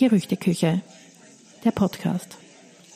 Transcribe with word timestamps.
Gerüchteküche, 0.00 0.80
der 1.62 1.72
Podcast. 1.72 2.38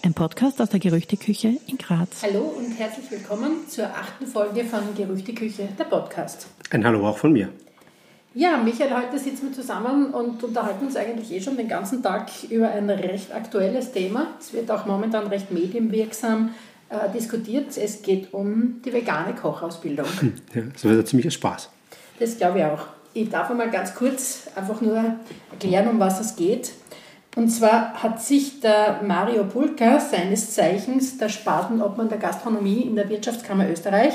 Ein 0.03 0.15
Podcast 0.15 0.59
aus 0.63 0.71
der 0.71 0.81
Gerüchteküche 0.81 1.59
in 1.67 1.77
Graz. 1.77 2.23
Hallo 2.23 2.55
und 2.57 2.71
herzlich 2.79 3.11
willkommen 3.11 3.69
zur 3.69 3.89
achten 3.89 4.27
Folge 4.27 4.65
von 4.65 4.81
Gerüchteküche, 4.97 5.69
der 5.79 5.85
Podcast. 5.85 6.47
Ein 6.71 6.83
Hallo 6.83 7.07
auch 7.07 7.19
von 7.19 7.35
mir. 7.35 7.51
Ja, 8.33 8.57
Michael, 8.57 8.91
heute 8.97 9.19
sitzen 9.19 9.49
wir 9.49 9.53
zusammen 9.53 10.15
und 10.15 10.43
unterhalten 10.43 10.87
uns 10.87 10.97
eigentlich 10.97 11.31
eh 11.31 11.43
schon 11.43 11.59
den 11.59 11.69
ganzen 11.69 12.03
Tag 12.03 12.31
über 12.49 12.71
ein 12.71 12.89
recht 12.89 13.35
aktuelles 13.35 13.93
Thema. 13.93 14.29
Es 14.41 14.55
wird 14.55 14.71
auch 14.71 14.87
momentan 14.87 15.27
recht 15.27 15.51
medienwirksam 15.51 16.55
äh, 16.89 17.13
diskutiert. 17.13 17.77
Es 17.77 18.01
geht 18.01 18.33
um 18.33 18.81
die 18.83 18.95
vegane 18.95 19.35
Kochausbildung. 19.35 20.07
Ja, 20.55 20.63
das 20.73 20.85
wird 20.85 21.01
ein 21.01 21.07
ziemlicher 21.07 21.33
Spaß. 21.33 21.69
Das 22.19 22.39
glaube 22.39 22.61
ich 22.61 22.65
auch. 22.65 22.87
Ich 23.13 23.29
darf 23.29 23.51
einmal 23.51 23.71
ganz 23.71 23.95
kurz 23.95 24.49
einfach 24.57 24.81
nur 24.81 25.17
erklären, 25.53 25.89
um 25.89 26.01
was 26.01 26.19
es 26.19 26.35
geht. 26.35 26.73
Und 27.37 27.49
zwar 27.49 28.03
hat 28.03 28.23
sich 28.23 28.61
der 28.61 29.01
Mario 29.05 29.45
Pulka, 29.45 29.99
seines 29.99 30.53
Zeichens 30.53 31.19
der 31.19 31.29
Spartenobmann 31.29 32.09
der 32.09 32.19
Gastronomie 32.19 32.83
in 32.83 32.95
der 32.95 33.09
Wirtschaftskammer 33.09 33.69
Österreich, 33.69 34.15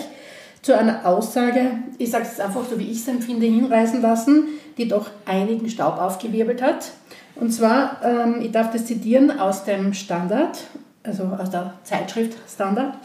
zu 0.62 0.78
einer 0.78 1.06
Aussage, 1.06 1.72
ich 1.98 2.12
sage 2.12 2.26
es 2.30 2.40
einfach 2.40 2.66
so, 2.70 2.78
wie 2.80 2.92
ich 2.92 3.00
es 3.00 3.08
empfinde, 3.08 3.46
hinreißen 3.46 4.02
lassen, 4.02 4.46
die 4.78 4.88
doch 4.88 5.10
einigen 5.26 5.70
Staub 5.70 5.98
aufgewirbelt 6.00 6.62
hat. 6.62 6.92
Und 7.36 7.52
zwar, 7.52 7.98
ähm, 8.04 8.42
ich 8.42 8.52
darf 8.52 8.72
das 8.72 8.86
zitieren 8.86 9.40
aus 9.40 9.64
dem 9.64 9.94
Standard, 9.94 10.60
also 11.04 11.24
aus 11.24 11.50
der 11.50 11.74
Zeitschrift 11.84 12.38
Standard. 12.54 12.96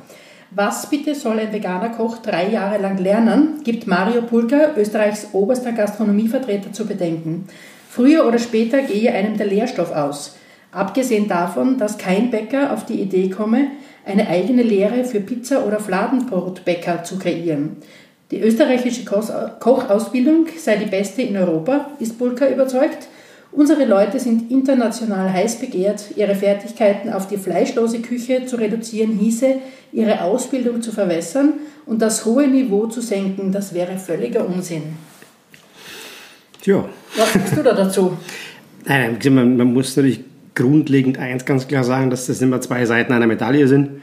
Was 0.50 0.88
bitte 0.88 1.14
soll 1.14 1.38
ein 1.38 1.52
veganer 1.52 1.90
Koch 1.90 2.18
drei 2.18 2.48
Jahre 2.48 2.78
lang 2.78 2.98
lernen, 2.98 3.60
gibt 3.64 3.86
Mario 3.86 4.22
Pulka, 4.22 4.72
Österreichs 4.76 5.28
oberster 5.32 5.72
Gastronomievertreter, 5.72 6.72
zu 6.72 6.86
bedenken. 6.86 7.48
Früher 7.94 8.26
oder 8.26 8.40
später 8.40 8.82
gehe 8.82 9.12
einem 9.12 9.36
der 9.36 9.46
Lehrstoff 9.46 9.92
aus. 9.92 10.34
Abgesehen 10.72 11.28
davon, 11.28 11.78
dass 11.78 11.96
kein 11.96 12.28
Bäcker 12.28 12.72
auf 12.72 12.84
die 12.86 13.00
Idee 13.00 13.30
komme, 13.30 13.68
eine 14.04 14.26
eigene 14.26 14.64
Lehre 14.64 15.04
für 15.04 15.20
Pizza- 15.20 15.64
oder 15.64 15.78
Fladenbrotbäcker 15.78 17.04
zu 17.04 17.20
kreieren. 17.20 17.76
Die 18.32 18.40
österreichische 18.40 19.04
Kochausbildung 19.04 20.46
sei 20.58 20.74
die 20.74 20.90
beste 20.90 21.22
in 21.22 21.36
Europa, 21.36 21.90
ist 22.00 22.18
Bulka 22.18 22.48
überzeugt. 22.48 23.06
Unsere 23.52 23.84
Leute 23.84 24.18
sind 24.18 24.50
international 24.50 25.32
heiß 25.32 25.60
begehrt. 25.60 26.16
Ihre 26.16 26.34
Fertigkeiten 26.34 27.12
auf 27.12 27.28
die 27.28 27.38
fleischlose 27.38 28.00
Küche 28.00 28.44
zu 28.46 28.56
reduzieren 28.56 29.12
hieße, 29.12 29.54
ihre 29.92 30.22
Ausbildung 30.22 30.82
zu 30.82 30.90
verwässern 30.90 31.52
und 31.86 32.02
das 32.02 32.24
hohe 32.24 32.48
Niveau 32.48 32.86
zu 32.86 33.00
senken. 33.00 33.52
Das 33.52 33.72
wäre 33.72 33.98
völliger 33.98 34.48
Unsinn. 34.48 34.96
Tja. 36.64 36.88
Was 37.14 37.34
sagst 37.34 37.56
du 37.58 37.62
da 37.62 37.74
dazu? 37.74 38.16
Nein, 38.86 39.18
man, 39.30 39.58
man 39.58 39.74
muss 39.74 39.94
natürlich 39.94 40.20
grundlegend 40.54 41.18
eins 41.18 41.44
ganz 41.44 41.68
klar 41.68 41.84
sagen, 41.84 42.08
dass 42.08 42.26
das 42.26 42.40
immer 42.40 42.58
zwei 42.62 42.86
Seiten 42.86 43.12
einer 43.12 43.26
Medaille 43.26 43.68
sind. 43.68 44.00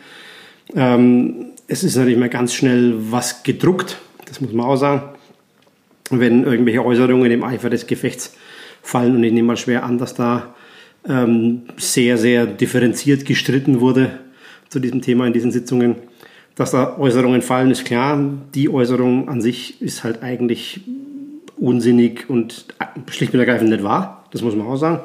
Ähm, 0.76 1.48
es 1.68 1.84
ist 1.84 1.96
natürlich 1.96 2.20
mal 2.20 2.30
ganz 2.30 2.54
schnell 2.54 2.94
was 3.10 3.42
gedruckt, 3.42 3.98
das 4.26 4.42
muss 4.42 4.54
man 4.54 4.68
auch 4.68 4.76
sagen. 4.76 5.02
Wenn 6.12 6.44
irgendwelche 6.44 6.86
Äußerungen 6.86 7.32
im 7.32 7.44
Eifer 7.44 7.72
des 7.72 7.88
Gefechts 7.88 8.36
fallen 8.84 9.16
und 9.16 9.24
ich 9.24 9.34
nehme 9.34 9.48
mal 9.48 9.58
schwer 9.58 9.84
an, 9.84 9.98
dass 9.98 10.14
da 10.14 10.54
ähm, 11.10 11.64
sehr, 11.78 12.20
sehr 12.20 12.46
differenziert 12.46 13.26
gestritten 13.26 13.80
wurde 13.80 14.20
zu 14.70 14.80
diesem 14.80 15.02
Thema 15.02 15.26
in 15.26 15.34
diesen 15.34 15.52
Sitzungen. 15.52 15.96
Dass 16.54 16.72
da 16.72 17.00
Äußerungen 17.00 17.42
fallen, 17.42 17.72
ist 17.72 17.86
klar. 17.86 18.24
Die 18.54 18.70
Äußerung 18.70 19.30
an 19.30 19.42
sich 19.42 19.82
ist 19.82 20.04
halt 20.04 20.22
eigentlich 20.22 20.82
unsinnig 21.62 22.30
und 22.30 22.66
schlicht 23.10 23.34
und 23.34 23.40
ergreifend 23.40 23.70
nicht 23.70 23.84
wahr. 23.84 24.26
Das 24.32 24.42
muss 24.42 24.56
man 24.56 24.68
auch 24.68 24.76
sagen. 24.76 25.00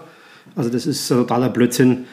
Also 0.57 0.71
das 0.71 0.87
ist 0.87 1.07
totaler 1.07 1.51
Blödsinn, 1.51 2.07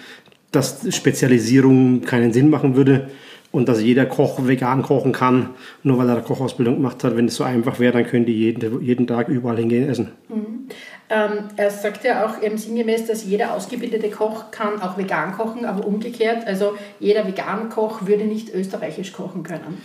dass 0.52 0.94
Spezialisierung 0.94 2.02
keinen 2.02 2.34
Sinn 2.34 2.50
machen 2.50 2.76
würde 2.76 3.10
und 3.52 3.70
dass 3.70 3.82
jeder 3.82 4.06
Koch 4.06 4.46
vegan 4.46 4.82
kochen 4.82 5.14
kann, 5.14 5.52
nur 5.84 5.98
weil 5.98 6.10
er 6.10 6.16
eine 6.16 6.24
Kochausbildung 6.24 6.76
gemacht 6.76 7.04
hat. 7.04 7.16
Wenn 7.16 7.28
es 7.28 7.36
so 7.36 7.44
einfach 7.44 7.80
wäre, 7.80 7.94
dann 7.94 8.06
könnte 8.06 8.32
jeden, 8.32 8.82
jeden 8.82 9.08
Tag 9.08 9.30
überall 9.30 9.58
hingehen 9.58 9.88
essen. 9.88 10.10
Mhm. 10.28 10.68
Ähm, 11.10 11.50
er 11.58 11.70
sagt 11.70 12.04
ja 12.04 12.26
auch 12.26 12.42
eben 12.42 12.58
sinngemäß, 12.58 13.06
dass 13.06 13.26
jeder 13.26 13.54
ausgebildete 13.54 14.10
Koch 14.10 14.50
kann 14.52 14.82
auch 14.82 14.98
vegan 14.98 15.34
kochen, 15.34 15.66
aber 15.66 15.86
umgekehrt, 15.86 16.48
also 16.48 16.74
jeder 17.00 17.28
vegan 17.28 17.70
Koch 17.70 18.08
würde 18.08 18.24
nicht 18.24 18.54
österreichisch 18.54 19.12
kochen 19.12 19.44
können. 19.44 19.78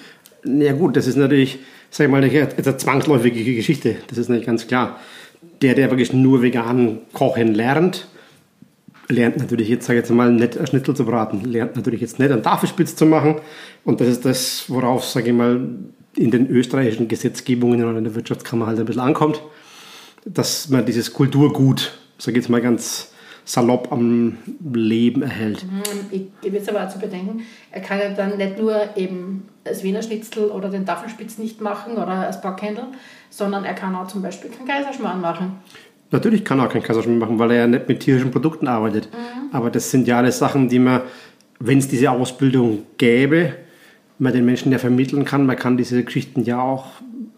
Ja 0.44 0.72
gut, 0.72 0.97
das 0.97 1.06
ist 1.06 1.16
natürlich, 1.16 1.59
sag 1.91 2.06
ich 2.06 2.10
mal, 2.10 2.22
eine, 2.22 2.76
zwangsläufige 2.76 3.54
Geschichte. 3.54 3.97
Das 4.09 4.19
ist 4.19 4.28
nicht 4.28 4.47
ganz 4.47 4.66
klar. 4.66 5.00
Der, 5.62 5.75
der 5.75 5.91
wirklich 5.91 6.12
nur 6.12 6.43
vegan 6.43 6.99
kochen 7.12 7.54
lernt, 7.54 8.06
lernt 9.09 9.38
natürlich 9.38 9.69
jetzt, 9.69 9.87
sage 9.87 9.98
ich 9.98 10.04
jetzt 10.04 10.10
mal, 10.10 10.31
nicht 10.31 10.59
ein 10.59 10.66
Schnitzel 10.66 10.94
zu 10.94 11.04
braten, 11.04 11.44
lernt 11.44 11.77
natürlich 11.77 12.00
jetzt 12.00 12.19
nicht 12.19 12.31
einen 12.31 12.43
Tafelspitz 12.43 12.94
zu 12.94 13.06
machen. 13.06 13.37
Und 13.84 14.00
das 14.00 14.09
ist 14.09 14.25
das, 14.25 14.65
worauf, 14.69 15.04
sage 15.04 15.28
ich 15.28 15.34
mal, 15.34 15.60
in 16.16 16.31
den 16.31 16.48
österreichischen 16.48 17.09
Gesetzgebungen 17.09 17.84
oder 17.84 17.98
in 17.98 18.04
der 18.04 18.15
Wirtschaftskammer 18.15 18.66
halt 18.66 18.78
ein 18.78 18.87
bisschen 18.87 19.03
ankommt, 19.03 19.43
dass 20.25 20.69
man 20.69 20.84
dieses 20.84 21.12
Kulturgut, 21.12 21.98
sage 22.19 22.38
ich 22.38 22.44
jetzt 22.44 22.50
mal 22.50 22.60
ganz 22.60 23.08
salopp 23.48 23.91
am 23.91 24.36
Leben 24.75 25.22
erhält. 25.22 25.64
Mhm, 25.64 25.82
ich 26.10 26.22
gebe 26.42 26.56
jetzt 26.56 26.69
aber 26.69 26.84
auch 26.84 26.91
zu 26.91 26.98
bedenken, 26.98 27.41
er 27.70 27.81
kann 27.81 27.98
ja 27.98 28.10
dann 28.10 28.36
nicht 28.36 28.59
nur 28.59 28.78
eben 28.94 29.48
das 29.64 29.82
Wiener 29.82 30.03
Schnitzel 30.03 30.50
oder 30.50 30.69
den 30.69 30.84
Tafelspitz 30.84 31.38
nicht 31.38 31.62
machen 31.62 31.94
oder 31.94 32.26
das 32.26 32.42
Backhändel, 32.42 32.84
sondern 33.31 33.64
er 33.64 33.72
kann 33.72 33.94
auch 33.94 34.06
zum 34.06 34.20
Beispiel 34.20 34.50
keinen 34.50 34.69
Kaiserschmarrn 34.69 35.22
machen. 35.22 35.53
Natürlich 36.10 36.44
kann 36.44 36.59
er 36.59 36.66
auch 36.66 36.72
keinen 36.72 36.82
Kaiserschmarrn 36.82 37.19
machen, 37.19 37.38
weil 37.38 37.53
er 37.53 37.56
ja 37.60 37.66
nicht 37.66 37.88
mit 37.88 38.00
tierischen 38.00 38.31
Produkten 38.31 38.69
arbeitet. 38.69 39.09
Mhm. 39.12 39.54
Aber 39.54 39.70
das 39.70 39.91
sind 39.91 40.06
ja 40.06 40.19
alles 40.19 40.38
Sachen, 40.38 40.69
die 40.69 40.78
man, 40.78 41.00
wenn 41.59 41.78
es 41.78 41.88
diese 41.88 42.10
Ausbildung 42.10 42.82
gäbe, 42.98 43.54
man 44.19 44.34
den 44.34 44.44
Menschen 44.44 44.72
ja 44.72 44.78
vermitteln 44.78 45.25
kann. 45.25 45.47
Man 45.47 45.56
kann 45.56 45.78
diese 45.78 46.04
Geschichten 46.04 46.42
ja 46.44 46.60
auch 46.60 46.86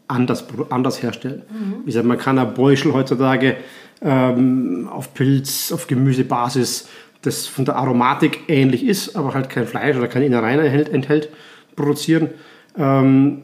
anders, 0.09 0.44
anders 0.71 1.04
herstellen. 1.04 1.42
Mhm. 1.48 1.75
Wie 1.82 1.87
gesagt, 1.87 2.06
man 2.06 2.19
kann 2.19 2.37
ein 2.37 2.53
Beuschel 2.53 2.92
heutzutage 2.92 3.59
ähm, 4.03 4.88
auf 4.91 5.15
Pilz, 5.15 5.72
auf 5.72 5.87
Gemüsebasis, 5.87 6.88
das 7.22 7.47
von 7.47 7.65
der 7.65 7.77
Aromatik 7.77 8.49
ähnlich 8.49 8.84
ist, 8.84 9.16
aber 9.16 9.34
halt 9.34 9.50
kein 9.50 9.66
Fleisch 9.66 9.97
oder 9.97 10.09
keine 10.09 10.27
Innereien 10.27 10.61
enthält, 10.61 10.88
enthält 10.88 11.28
produzieren. 11.77 12.31
Ähm, 12.78 13.43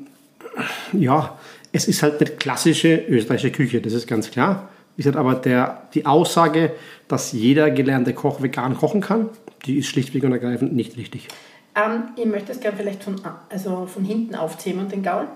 ja, 0.93 1.39
es 1.73 1.87
ist 1.89 2.03
halt 2.03 2.21
nicht 2.21 2.41
klassische 2.41 2.97
österreichische 3.09 3.53
Küche, 3.53 3.81
das 3.81 3.93
ist 3.93 4.07
ganz 4.07 4.31
klar. 4.31 4.69
Wie 4.97 5.03
gesagt, 5.03 5.19
aber 5.19 5.35
der, 5.35 5.83
die 5.93 6.07
Aussage, 6.07 6.73
dass 7.07 7.33
jeder 7.33 7.71
gelernte 7.71 8.15
Koch 8.15 8.43
vegan 8.43 8.77
kochen 8.77 9.03
kann, 9.03 9.29
die 9.67 9.79
ist 9.79 9.89
schlichtweg 9.89 10.25
und 10.25 10.33
ergreifend 10.33 10.75
nicht 10.75 10.97
richtig. 10.97 11.29
Ähm, 11.75 12.05
ich 12.17 12.25
möchte 12.25 12.53
es 12.53 12.61
gerne 12.61 12.79
vielleicht 12.79 13.05
von, 13.05 13.17
also 13.51 13.87
von 13.87 14.05
hinten 14.05 14.35
aufzähmen, 14.35 14.89
den 14.89 15.03
Gaul. 15.03 15.27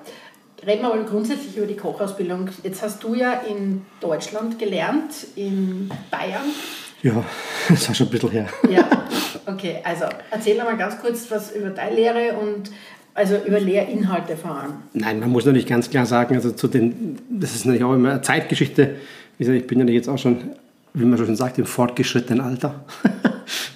Reden 0.66 0.82
wir 0.82 0.88
mal 0.90 1.04
grundsätzlich 1.04 1.56
über 1.56 1.66
die 1.66 1.76
Kochausbildung. 1.76 2.48
Jetzt 2.62 2.82
hast 2.82 3.02
du 3.02 3.14
ja 3.14 3.32
in 3.48 3.82
Deutschland 4.00 4.58
gelernt, 4.58 5.26
in 5.34 5.90
Bayern. 6.10 6.42
Ja, 7.02 7.24
das 7.68 7.88
war 7.88 7.94
schon 7.94 8.08
ein 8.08 8.10
bisschen 8.10 8.30
her. 8.30 8.46
Ja, 8.68 8.86
okay. 9.46 9.78
Also 9.82 10.04
erzähl 10.30 10.58
mal 10.58 10.76
ganz 10.76 11.00
kurz 11.00 11.30
was 11.30 11.52
über 11.52 11.70
deine 11.70 11.96
Lehre 11.96 12.34
und 12.34 12.70
also 13.14 13.36
über 13.46 13.58
Lehrinhalte 13.58 14.36
vor 14.36 14.54
allem. 14.54 14.74
Nein, 14.92 15.20
man 15.20 15.30
muss 15.30 15.46
natürlich 15.46 15.66
ganz 15.66 15.88
klar 15.88 16.04
sagen, 16.04 16.34
also 16.34 16.52
zu 16.52 16.68
den, 16.68 17.18
das 17.30 17.54
ist 17.54 17.64
natürlich 17.64 17.84
auch 17.84 17.94
immer 17.94 18.10
eine 18.10 18.22
Zeitgeschichte. 18.22 18.96
Wie 19.38 19.44
gesagt, 19.44 19.62
ich 19.62 19.66
bin 19.66 19.80
ja 19.80 19.86
jetzt 19.86 20.08
auch 20.08 20.18
schon, 20.18 20.50
wie 20.92 21.04
man 21.06 21.18
schon 21.18 21.36
sagt, 21.36 21.58
im 21.58 21.66
fortgeschrittenen 21.66 22.42
Alter. 22.42 22.84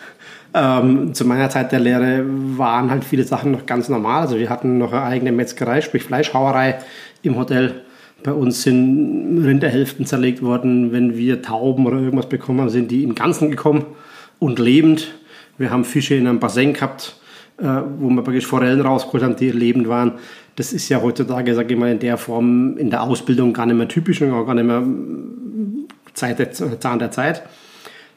ähm, 0.55 1.13
zu 1.15 1.25
meiner 1.25 1.51
Zeit 1.51 1.73
der 1.73 1.81
Lehre 1.81 2.25
waren 2.57 2.91
halt 2.91 3.05
viele 3.05 3.25
Sachen 3.25 3.53
noch 3.53 3.67
ganz 3.67 3.89
normal. 3.89 4.23
Also 4.23 4.39
wir 4.39 4.49
hatten 4.49 4.79
noch 4.79 4.93
eine 4.93 5.03
eigene 5.03 5.33
Metzgerei, 5.33 5.81
sprich 5.81 6.05
Fleischhauerei 6.05 6.79
im 7.23 7.37
Hotel. 7.37 7.83
Bei 8.23 8.33
uns 8.33 8.63
sind 8.63 9.45
Rinderhälften 9.45 10.07
zerlegt 10.07 10.43
worden. 10.43 10.93
Wenn 10.93 11.17
wir 11.17 11.43
Tauben 11.43 11.87
oder 11.87 11.99
irgendwas 11.99 12.29
bekommen 12.29 12.61
haben, 12.61 12.71
sind 12.71 12.91
die 12.91 13.03
im 13.03 13.15
Ganzen 13.15 13.51
gekommen 13.51 13.85
und 14.39 14.59
lebend. 14.59 15.15
Wir 15.59 15.71
haben 15.71 15.85
Fische 15.85 16.15
in 16.15 16.27
einem 16.27 16.41
Bassin 16.41 16.73
gehabt 16.73 17.17
äh, 17.59 17.83
wo 17.99 18.11
wir 18.11 18.23
praktisch 18.23 18.47
Forellen 18.47 18.81
rausgeholt 18.81 19.23
haben, 19.23 19.37
die 19.37 19.51
lebend 19.51 19.89
waren. 19.89 20.13
Das 20.57 20.73
ist 20.73 20.89
ja 20.89 21.01
heutzutage, 21.01 21.55
sage 21.55 21.75
ich 21.75 21.81
mal, 21.81 21.91
in 21.91 21.99
der 21.99 22.17
Form 22.17 22.77
in 22.79 22.91
der 22.91 23.03
Ausbildung 23.03 23.53
gar 23.53 23.67
nicht 23.67 23.77
mehr 23.77 23.89
typisch 23.89 24.21
und 24.23 24.33
auch 24.33 24.45
gar 24.45 24.55
nicht 24.55 24.67
mehr 24.67 24.83
Zeit 26.15 26.39
der, 26.39 26.53
Zahn 26.53 26.99
der 26.99 27.11
Zeit. 27.11 27.43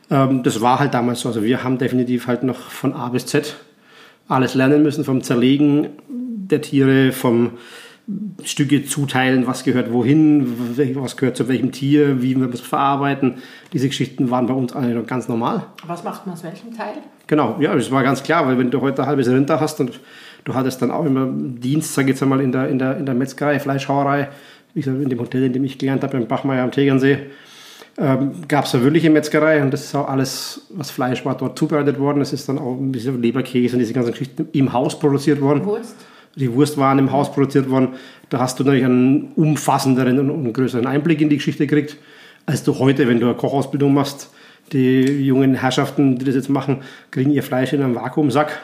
Ähm, 0.10 0.44
das 0.44 0.62
war 0.62 0.80
halt 0.80 0.94
damals 0.94 1.22
so. 1.22 1.30
Also 1.30 1.44
wir 1.44 1.64
haben 1.64 1.78
definitiv 1.78 2.28
halt 2.28 2.44
noch 2.44 2.58
von 2.58 2.94
A 2.94 3.10
bis 3.10 3.26
Z 3.26 3.56
alles 4.28 4.56
lernen 4.56 4.84
müssen, 4.84 5.04
vom 5.04 5.22
Zerlegen 5.22 5.88
der 6.10 6.62
Tiere, 6.62 7.12
vom 7.12 7.52
Stücke 8.44 8.86
zuteilen, 8.86 9.48
was 9.48 9.66
gehört 9.66 9.92
wohin, 9.92 10.96
was 10.96 11.18
gehört 11.18 11.36
zu 11.36 11.50
welchem 11.50 11.74
Tier, 11.74 12.22
wie 12.22 12.38
wir 12.40 12.50
es 12.54 12.62
verarbeiten. 12.62 13.36
Diese 13.74 13.90
Geschichten 13.90 14.32
waren 14.32 14.48
bei 14.48 14.54
uns 14.54 14.74
alle 14.74 14.94
noch 14.96 15.06
ganz 15.06 15.28
normal. 15.28 15.66
Was 15.86 16.06
macht 16.06 16.26
man 16.26 16.34
aus 16.34 16.44
welchem 16.44 16.76
Teil? 16.76 16.94
Genau, 17.28 17.58
ja, 17.60 17.76
das 17.76 17.92
war 17.92 18.04
ganz 18.04 18.24
klar, 18.24 18.48
weil 18.48 18.58
wenn 18.58 18.72
du 18.72 18.80
heute 18.80 19.02
ein 19.02 19.08
halbes 19.08 19.28
Rind 19.28 19.50
hast 19.50 19.82
und 19.82 20.00
du 20.46 20.54
hattest 20.54 20.82
dann 20.82 20.92
auch 20.92 21.06
immer 21.06 21.28
Dienst, 21.30 21.94
sag 21.94 22.04
ich 22.04 22.12
jetzt 22.12 22.24
einmal, 22.24 22.40
in 22.40 22.54
der, 22.54 22.70
in 22.70 22.80
der, 22.80 22.96
in 22.98 23.06
der 23.06 23.14
Metzgerei, 23.14 23.60
Fleischhauerei, 23.60 24.30
wie 24.74 24.82
gesagt, 24.82 25.02
in 25.02 25.10
dem 25.10 25.20
Hotel, 25.20 25.44
in 25.44 25.52
dem 25.52 25.66
ich 25.66 25.78
gelernt 25.78 26.04
habe, 26.04 26.16
im 26.16 26.28
Bachmeier 26.28 26.64
am 26.64 26.72
Tegernsee, 26.72 27.18
ähm, 28.00 28.44
gab 28.48 28.66
es 28.66 28.76
eine 28.76 28.84
wirkliche 28.84 29.10
Metzgerei 29.10 29.62
und 29.62 29.72
das 29.72 29.86
ist 29.86 29.96
auch 29.96 30.08
alles, 30.08 30.68
was 30.70 30.92
Fleisch 30.92 31.26
war, 31.26 31.36
dort 31.36 31.58
zubereitet 31.58 32.00
worden. 32.00 32.22
Es 32.22 32.32
ist 32.32 32.48
dann 32.48 32.60
auch 32.60 32.78
ein 32.78 32.92
bisschen 32.92 33.20
Leberkäse 33.22 33.76
und 33.76 33.80
diese 33.80 33.94
ganzen 33.94 34.12
Geschichten 34.12 34.48
im 34.54 34.72
Haus 34.72 35.00
produziert 35.00 35.42
worden. 35.42 35.66
Wurst. 35.66 35.96
Die 36.36 36.54
Wurst 36.54 36.78
waren 36.78 37.00
im 37.00 37.12
Haus 37.12 37.32
produziert 37.32 37.70
worden. 37.70 37.90
Da 38.30 38.38
hast 38.40 38.60
du 38.60 38.64
natürlich 38.64 38.86
einen 38.86 39.32
umfassenderen 39.36 40.30
und 40.30 40.54
größeren 40.54 40.86
Einblick 40.86 41.22
in 41.22 41.30
die 41.30 41.38
Geschichte 41.38 41.66
gekriegt, 41.66 41.98
als 42.46 42.64
du 42.64 42.78
heute, 42.78 43.08
wenn 43.08 43.20
du 43.20 43.26
eine 43.26 43.36
Kochausbildung 43.36 43.94
machst. 43.94 44.30
Die 44.74 45.02
jungen 45.02 45.56
Herrschaften, 45.56 46.20
die 46.20 46.26
das 46.26 46.36
jetzt 46.36 46.50
machen, 46.50 46.82
kriegen 47.10 47.32
ihr 47.32 47.42
Fleisch 47.42 47.74
in 47.74 47.82
einem 47.82 47.96
Vakuumsack. 47.96 48.60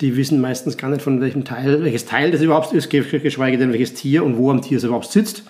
Die 0.00 0.16
wissen 0.16 0.40
meistens 0.40 0.78
gar 0.78 0.88
nicht, 0.88 1.02
von 1.02 1.20
welchem 1.20 1.44
Teil, 1.44 1.84
welches 1.84 2.06
Teil 2.06 2.30
das 2.30 2.40
überhaupt 2.40 2.72
ist, 2.72 2.88
geschweige 2.88 3.58
denn 3.58 3.72
welches 3.72 3.92
Tier 3.92 4.24
und 4.24 4.38
wo 4.38 4.50
am 4.50 4.62
Tier 4.62 4.78
es 4.78 4.84
überhaupt 4.84 5.10
sitzt. 5.10 5.42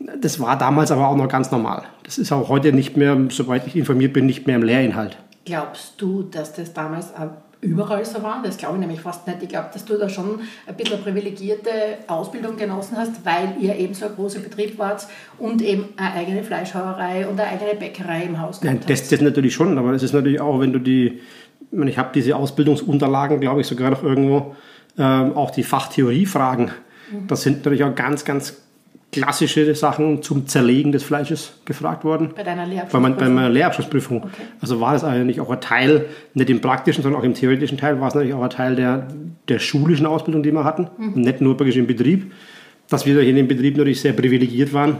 Das 0.00 0.40
war 0.40 0.56
damals 0.56 0.90
aber 0.90 1.08
auch 1.08 1.16
noch 1.16 1.28
ganz 1.28 1.50
normal. 1.50 1.84
Das 2.04 2.18
ist 2.18 2.32
auch 2.32 2.48
heute 2.48 2.72
nicht 2.72 2.96
mehr, 2.96 3.16
soweit 3.30 3.66
ich 3.66 3.76
informiert 3.76 4.12
bin, 4.12 4.26
nicht 4.26 4.46
mehr 4.46 4.56
im 4.56 4.62
Lehrinhalt. 4.62 5.16
Glaubst 5.44 6.00
du, 6.00 6.22
dass 6.22 6.52
das 6.54 6.72
damals 6.72 7.12
überall 7.60 8.04
so 8.04 8.22
war? 8.22 8.40
Das 8.44 8.58
glaube 8.58 8.74
ich 8.76 8.80
nämlich 8.80 9.00
fast 9.00 9.26
nicht. 9.26 9.42
Ich 9.42 9.48
glaube, 9.48 9.70
dass 9.72 9.84
du 9.84 9.96
da 9.96 10.08
schon 10.08 10.40
ein 10.66 10.76
bisschen 10.76 10.94
eine 10.94 11.02
privilegierte 11.02 11.70
Ausbildung 12.06 12.56
genossen 12.56 12.96
hast, 12.96 13.24
weil 13.24 13.56
ihr 13.60 13.74
eben 13.76 13.94
so 13.94 14.06
ein 14.06 14.14
großer 14.14 14.40
Betrieb 14.40 14.78
wart 14.78 15.06
und 15.38 15.62
eben 15.62 15.86
eine 15.96 16.14
eigene 16.14 16.44
Fleischhauerei 16.44 17.26
und 17.26 17.40
eine 17.40 17.50
eigene 17.50 17.74
Bäckerei 17.74 18.24
im 18.24 18.40
Haus 18.40 18.62
Nein, 18.62 18.80
das, 18.86 19.08
das 19.08 19.20
natürlich 19.20 19.54
schon, 19.54 19.76
aber 19.78 19.92
es 19.92 20.02
ist 20.02 20.12
natürlich 20.12 20.40
auch, 20.40 20.60
wenn 20.60 20.72
du 20.72 20.78
die, 20.78 21.20
ich, 21.70 21.78
meine, 21.78 21.90
ich 21.90 21.98
habe 21.98 22.10
diese 22.14 22.36
Ausbildungsunterlagen, 22.36 23.40
glaube 23.40 23.62
ich, 23.62 23.66
sogar 23.66 23.90
noch 23.90 24.02
irgendwo, 24.02 24.54
ähm, 24.96 25.36
auch 25.36 25.50
die 25.50 25.62
Fachtheoriefragen. 25.62 26.66
Mhm. 27.10 27.26
Das 27.26 27.42
sind 27.42 27.58
natürlich 27.58 27.84
auch 27.84 27.94
ganz, 27.94 28.24
ganz 28.24 28.56
klassische 29.10 29.74
Sachen 29.74 30.22
zum 30.22 30.46
Zerlegen 30.46 30.92
des 30.92 31.02
Fleisches 31.02 31.54
gefragt 31.64 32.04
worden. 32.04 32.30
Bei 32.36 32.42
deiner 32.42 32.66
Lehrabschlussprüfung? 32.66 33.16
Bei, 33.16 33.28
meiner 33.28 33.48
Lehrabschlussprüfung. 33.48 34.18
Okay. 34.24 34.42
Also 34.60 34.80
war 34.80 34.92
das 34.92 35.04
eigentlich 35.04 35.40
auch 35.40 35.50
ein 35.50 35.60
Teil, 35.60 36.06
nicht 36.34 36.50
im 36.50 36.60
praktischen, 36.60 37.02
sondern 37.02 37.20
auch 37.20 37.24
im 37.24 37.34
theoretischen 37.34 37.78
Teil, 37.78 38.00
war 38.00 38.08
es 38.08 38.14
natürlich 38.14 38.34
auch 38.34 38.42
ein 38.42 38.50
Teil 38.50 38.76
der, 38.76 39.08
der 39.48 39.58
schulischen 39.58 40.06
Ausbildung, 40.06 40.42
die 40.42 40.52
wir 40.52 40.64
hatten. 40.64 40.88
Mhm. 40.98 41.22
Nicht 41.22 41.40
nur 41.40 41.56
praktisch 41.56 41.76
im 41.76 41.86
Betrieb. 41.86 42.32
Dass 42.90 43.06
wir 43.06 43.20
in 43.20 43.36
dem 43.36 43.48
Betrieb 43.48 43.76
natürlich 43.76 44.00
sehr 44.00 44.12
privilegiert 44.12 44.72
waren, 44.72 44.98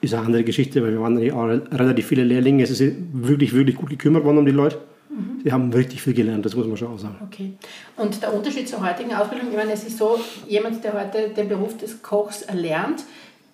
ist 0.00 0.14
eine 0.14 0.26
andere 0.26 0.44
Geschichte, 0.44 0.82
weil 0.82 0.92
wir 0.92 1.00
waren 1.00 1.14
natürlich 1.14 1.32
auch 1.32 1.46
relativ 1.46 2.06
viele 2.06 2.24
Lehrlinge. 2.24 2.62
Es 2.62 2.70
ist 2.70 2.94
wirklich, 3.12 3.54
wirklich 3.54 3.76
gut 3.76 3.90
gekümmert 3.90 4.24
worden 4.24 4.38
um 4.38 4.46
die 4.46 4.52
Leute. 4.52 4.78
Mhm. 5.10 5.40
Sie 5.42 5.52
haben 5.52 5.72
richtig 5.72 6.02
viel 6.02 6.14
gelernt, 6.14 6.44
das 6.44 6.54
muss 6.54 6.66
man 6.66 6.76
schon 6.76 6.88
auch 6.88 6.98
sagen. 6.98 7.16
Okay. 7.26 7.52
Und 7.96 8.22
der 8.22 8.32
Unterschied 8.32 8.68
zur 8.68 8.86
heutigen 8.86 9.14
Ausbildung, 9.14 9.48
ich 9.50 9.56
meine, 9.56 9.72
es 9.72 9.84
ist 9.84 9.98
so, 9.98 10.20
jemand, 10.46 10.84
der 10.84 10.92
heute 10.94 11.30
den 11.30 11.48
Beruf 11.48 11.76
des 11.76 12.02
Kochs 12.02 12.42
erlernt, 12.42 13.04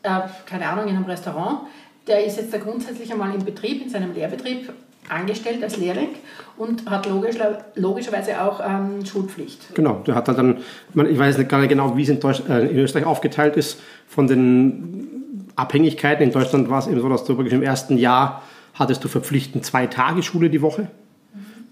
äh, 0.04 0.20
keine 0.46 0.68
Ahnung, 0.68 0.86
in 0.88 0.96
einem 0.96 1.06
Restaurant, 1.06 1.60
der 2.06 2.24
ist 2.24 2.36
jetzt 2.36 2.52
da 2.52 2.58
grundsätzlich 2.58 3.10
einmal 3.10 3.34
im 3.34 3.44
Betrieb, 3.44 3.82
in 3.82 3.88
seinem 3.88 4.14
Lehrbetrieb 4.14 4.70
angestellt 5.08 5.62
als 5.62 5.76
Lehrling 5.76 6.10
und 6.56 6.88
hat 6.88 7.06
logisch, 7.06 7.36
logischerweise 7.74 8.40
auch 8.40 8.60
ähm, 8.64 9.04
Schulpflicht. 9.04 9.74
Genau, 9.74 10.02
der 10.06 10.14
hat 10.14 10.28
dann, 10.28 10.58
ich 10.94 11.18
weiß 11.18 11.38
nicht 11.38 11.50
gar 11.50 11.60
nicht 11.60 11.68
genau, 11.68 11.96
wie 11.96 12.02
es 12.02 12.08
in, 12.08 12.20
äh, 12.22 12.66
in 12.68 12.78
Österreich 12.78 13.04
aufgeteilt 13.04 13.56
ist, 13.56 13.80
von 14.06 14.26
den 14.26 15.46
Abhängigkeiten. 15.56 16.24
In 16.24 16.32
Deutschland 16.32 16.70
war 16.70 16.78
es 16.78 16.86
eben 16.86 17.00
so, 17.00 17.08
dass 17.08 17.24
du 17.24 17.38
im 17.40 17.62
ersten 17.62 17.98
Jahr 17.98 18.42
hattest 18.74 19.04
du 19.04 19.08
verpflichtend 19.08 19.64
zwei 19.64 19.86
Tage 19.86 20.22
Schule 20.22 20.50
die 20.50 20.62
Woche. 20.62 20.88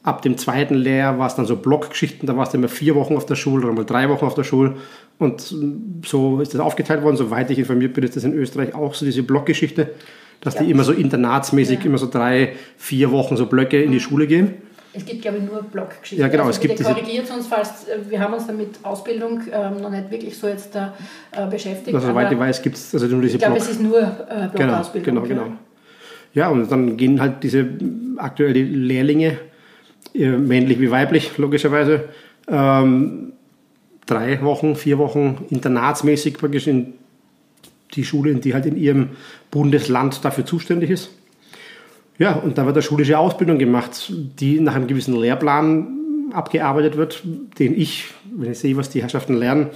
Ab 0.02 0.22
dem 0.22 0.36
zweiten 0.36 0.74
Lehr 0.74 1.18
war 1.18 1.28
es 1.28 1.36
dann 1.36 1.46
so 1.46 1.56
Blockgeschichten, 1.56 2.26
da 2.26 2.36
warst 2.36 2.52
du 2.52 2.58
immer 2.58 2.68
vier 2.68 2.96
Wochen 2.96 3.16
auf 3.16 3.24
der 3.24 3.36
Schule 3.36 3.66
oder 3.66 3.74
mal 3.74 3.84
drei 3.84 4.08
Wochen 4.08 4.24
auf 4.24 4.34
der 4.34 4.42
Schule. 4.42 4.76
Und 5.18 5.54
so 6.04 6.40
ist 6.40 6.54
das 6.54 6.60
aufgeteilt 6.60 7.02
worden. 7.02 7.16
Soweit 7.16 7.50
ich 7.50 7.58
informiert 7.58 7.94
bin, 7.94 8.04
ist 8.04 8.16
das 8.16 8.24
in 8.24 8.34
Österreich 8.34 8.74
auch 8.74 8.94
so 8.94 9.04
diese 9.04 9.22
Blockgeschichte, 9.22 9.90
dass 10.40 10.56
die 10.56 10.70
immer 10.70 10.84
so 10.84 10.92
internatsmäßig, 10.92 11.80
ja. 11.80 11.86
immer 11.86 11.98
so 11.98 12.08
drei, 12.10 12.54
vier 12.76 13.12
Wochen 13.12 13.36
so 13.36 13.46
Blöcke 13.46 13.82
in 13.82 13.92
die 13.92 13.98
mhm. 13.98 14.02
Schule 14.02 14.26
gehen. 14.26 14.54
Es 14.94 15.06
gibt, 15.06 15.22
glaube 15.22 15.38
ich, 15.38 15.44
nur 15.44 15.62
Blockgeschichten. 15.62 16.18
Ja, 16.18 16.28
genau. 16.28 16.44
Also, 16.44 16.56
es 16.56 16.60
gibt 16.60 16.78
diese 16.78 16.92
korrigiert 16.92 17.30
uns, 17.30 17.46
falls 17.46 17.88
äh, 17.88 17.98
wir 18.10 18.20
haben 18.20 18.34
uns 18.34 18.46
damit 18.46 18.70
Ausbildung 18.82 19.40
ähm, 19.50 19.80
noch 19.80 19.90
nicht 19.90 20.10
wirklich 20.10 20.36
so 20.36 20.48
jetzt 20.48 20.74
da 20.74 20.94
äh, 21.30 21.46
beschäftigt. 21.46 21.94
Also, 21.94 22.08
soweit 22.08 22.30
ich 22.30 22.38
weiß, 22.38 22.60
gibt 22.60 22.76
es 22.76 22.92
also 22.92 23.06
nur 23.06 23.22
diese 23.22 23.36
Ich 23.36 23.42
glaube, 23.42 23.56
es 23.56 23.70
ist 23.70 23.80
nur 23.80 24.00
äh, 24.00 24.48
Blockausbildung. 24.52 25.14
Genau, 25.14 25.26
genau, 25.26 25.44
genau. 25.44 25.56
Ja, 26.34 26.48
und 26.48 26.70
dann 26.70 26.96
gehen 26.96 27.20
halt 27.20 27.42
diese 27.42 27.66
aktuell 28.16 28.52
die 28.52 28.64
Lehrlinge 28.64 29.38
äh, 30.14 30.28
männlich 30.28 30.78
wie 30.78 30.90
weiblich, 30.90 31.38
logischerweise, 31.38 32.08
ähm, 32.48 33.31
drei 34.06 34.42
Wochen, 34.42 34.76
vier 34.76 34.98
Wochen 34.98 35.46
internatsmäßig 35.50 36.34
praktisch 36.34 36.66
in 36.66 36.94
die 37.94 38.04
Schule, 38.04 38.34
die 38.36 38.54
halt 38.54 38.66
in 38.66 38.76
ihrem 38.76 39.10
Bundesland 39.50 40.24
dafür 40.24 40.46
zuständig 40.46 40.90
ist. 40.90 41.10
Ja, 42.18 42.34
und 42.34 42.58
da 42.58 42.66
wird 42.66 42.76
eine 42.76 42.82
schulische 42.82 43.18
Ausbildung 43.18 43.58
gemacht, 43.58 44.12
die 44.38 44.60
nach 44.60 44.74
einem 44.74 44.86
gewissen 44.86 45.18
Lehrplan 45.18 46.30
abgearbeitet 46.32 46.96
wird, 46.96 47.22
den 47.58 47.78
ich, 47.78 48.06
wenn 48.34 48.52
ich 48.52 48.58
sehe, 48.58 48.76
was 48.76 48.90
die 48.90 49.02
Herrschaften 49.02 49.34
lernen, 49.34 49.70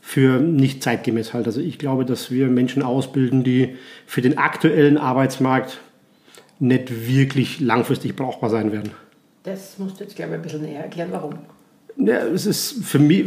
für 0.00 0.38
nicht 0.38 0.82
zeitgemäß 0.82 1.32
halte. 1.32 1.46
Also 1.48 1.60
ich 1.60 1.78
glaube, 1.78 2.04
dass 2.04 2.30
wir 2.30 2.48
Menschen 2.48 2.82
ausbilden, 2.82 3.42
die 3.42 3.76
für 4.06 4.20
den 4.20 4.36
aktuellen 4.38 4.98
Arbeitsmarkt 4.98 5.80
nicht 6.58 7.08
wirklich 7.08 7.60
langfristig 7.60 8.14
brauchbar 8.14 8.50
sein 8.50 8.70
werden. 8.72 8.90
Das 9.44 9.78
musst 9.78 9.98
du 9.98 10.04
jetzt, 10.04 10.16
glaube 10.16 10.32
ich, 10.32 10.36
ein 10.36 10.42
bisschen 10.42 10.62
näher 10.62 10.82
erklären, 10.84 11.08
warum. 11.10 11.34
Ja, 11.96 12.26
es 12.26 12.46
ist 12.46 12.84
für 12.84 12.98
mich, 12.98 13.24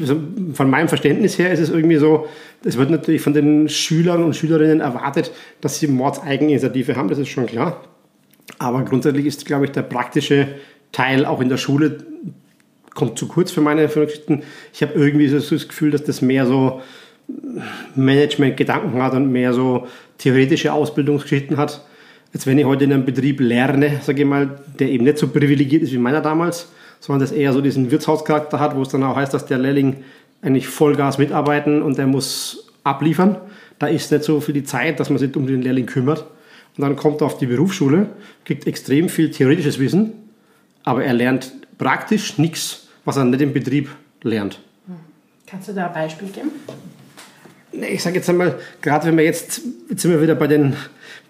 von 0.54 0.70
meinem 0.70 0.90
Verständnis 0.90 1.40
her, 1.40 1.52
ist 1.52 1.60
es 1.60 1.70
irgendwie 1.70 1.98
so, 1.98 2.28
es 2.64 2.78
wird 2.78 2.90
natürlich 2.90 3.22
von 3.22 3.34
den 3.34 3.70
Schülern 3.70 4.24
und 4.24 4.36
Schülerinnen 4.36 4.82
erwartet, 4.82 5.32
dass 5.62 5.80
sie 5.80 5.88
Mordseigeninitiative 5.88 6.96
haben, 6.96 7.08
das 7.08 7.18
ist 7.18 7.30
schon 7.30 7.46
klar. 7.46 7.84
Aber 8.60 8.84
grundsätzlich 8.84 9.26
ist, 9.26 9.46
glaube 9.46 9.66
ich, 9.66 9.72
der 9.72 9.84
praktische 9.84 10.50
Teil 10.92 11.26
auch 11.26 11.40
in 11.40 11.50
der 11.50 11.58
Schule 11.58 12.06
kommt 12.94 13.18
zu 13.18 13.28
kurz 13.28 13.52
für 13.52 13.62
meine 13.62 13.88
Geschichten. 13.88 14.42
Ich 14.74 14.82
habe 14.82 14.94
irgendwie 14.96 15.28
so 15.28 15.38
das 15.38 15.68
Gefühl, 15.68 15.92
dass 15.92 16.04
das 16.04 16.22
mehr 16.22 16.46
so 16.46 16.82
Management-Gedanken 17.96 19.02
hat 19.02 19.14
und 19.14 19.32
mehr 19.32 19.54
so 19.54 19.88
theoretische 20.18 20.74
Ausbildungsgeschichten 20.74 21.58
hat 21.58 21.86
Jetzt, 22.34 22.46
wenn 22.46 22.58
ich 22.58 22.66
heute 22.66 22.84
in 22.84 22.94
einem 22.94 23.06
Betrieb 23.06 23.40
lerne, 23.40 24.02
sage 24.04 24.22
ich 24.22 24.28
mal, 24.28 24.60
der 24.80 24.90
eben 24.90 25.06
nicht 25.06 25.18
so 25.18 25.28
privilegiert 25.28 25.84
ist 25.84 25.94
wie 25.94 25.98
meiner 25.98 26.22
damals, 26.22 26.72
sondern 27.00 27.22
das 27.22 27.32
eher 27.32 27.54
so 27.54 27.62
diesen 27.62 27.92
Wirtshauscharakter 27.92 28.60
hat, 28.60 28.76
wo 28.76 28.82
es 28.82 28.90
dann 28.90 29.04
auch 29.04 29.16
heißt, 29.16 29.34
dass 29.34 29.46
der 29.46 29.58
Lehrling 29.58 30.04
eigentlich 30.42 30.68
Vollgas 30.68 31.18
mitarbeiten 31.18 31.82
und 31.82 31.98
der 31.98 32.08
muss 32.08 32.72
abliefern. 32.84 33.38
Da 33.80 33.88
ist 33.88 34.12
nicht 34.12 34.24
so 34.24 34.40
viel 34.42 34.54
die 34.54 34.64
Zeit, 34.64 35.00
dass 35.00 35.10
man 35.10 35.20
sich 35.20 35.36
um 35.36 35.48
den 35.48 35.62
Lehrling 35.62 35.86
kümmert. 35.86 36.26
Und 36.78 36.82
dann 36.82 36.96
kommt 36.96 37.22
er 37.22 37.28
auf 37.28 37.38
die 37.38 37.48
Berufsschule, 37.48 38.08
kriegt 38.46 38.68
extrem 38.68 39.10
viel 39.10 39.32
theoretisches 39.32 39.80
Wissen, 39.80 40.14
aber 40.84 41.04
er 41.04 41.14
lernt 41.14 41.54
praktisch 41.78 42.38
nichts, 42.38 42.88
was 43.06 43.18
er 43.18 43.26
nicht 43.26 43.42
im 43.42 43.54
Betrieb 43.54 43.90
lernt. 44.22 44.60
Kannst 45.48 45.70
du 45.70 45.74
da 45.74 45.88
ein 45.88 45.94
Beispiel 45.94 46.28
geben? 46.28 46.52
Ich 47.72 48.02
sage 48.02 48.18
jetzt 48.18 48.30
einmal, 48.30 48.60
gerade 48.82 49.08
wenn 49.08 49.18
wir 49.18 49.24
jetzt, 49.24 49.62
jetzt 49.90 50.02
sind 50.02 50.12
wir 50.12 50.22
wieder 50.22 50.36
bei 50.36 50.48
den 50.48 50.76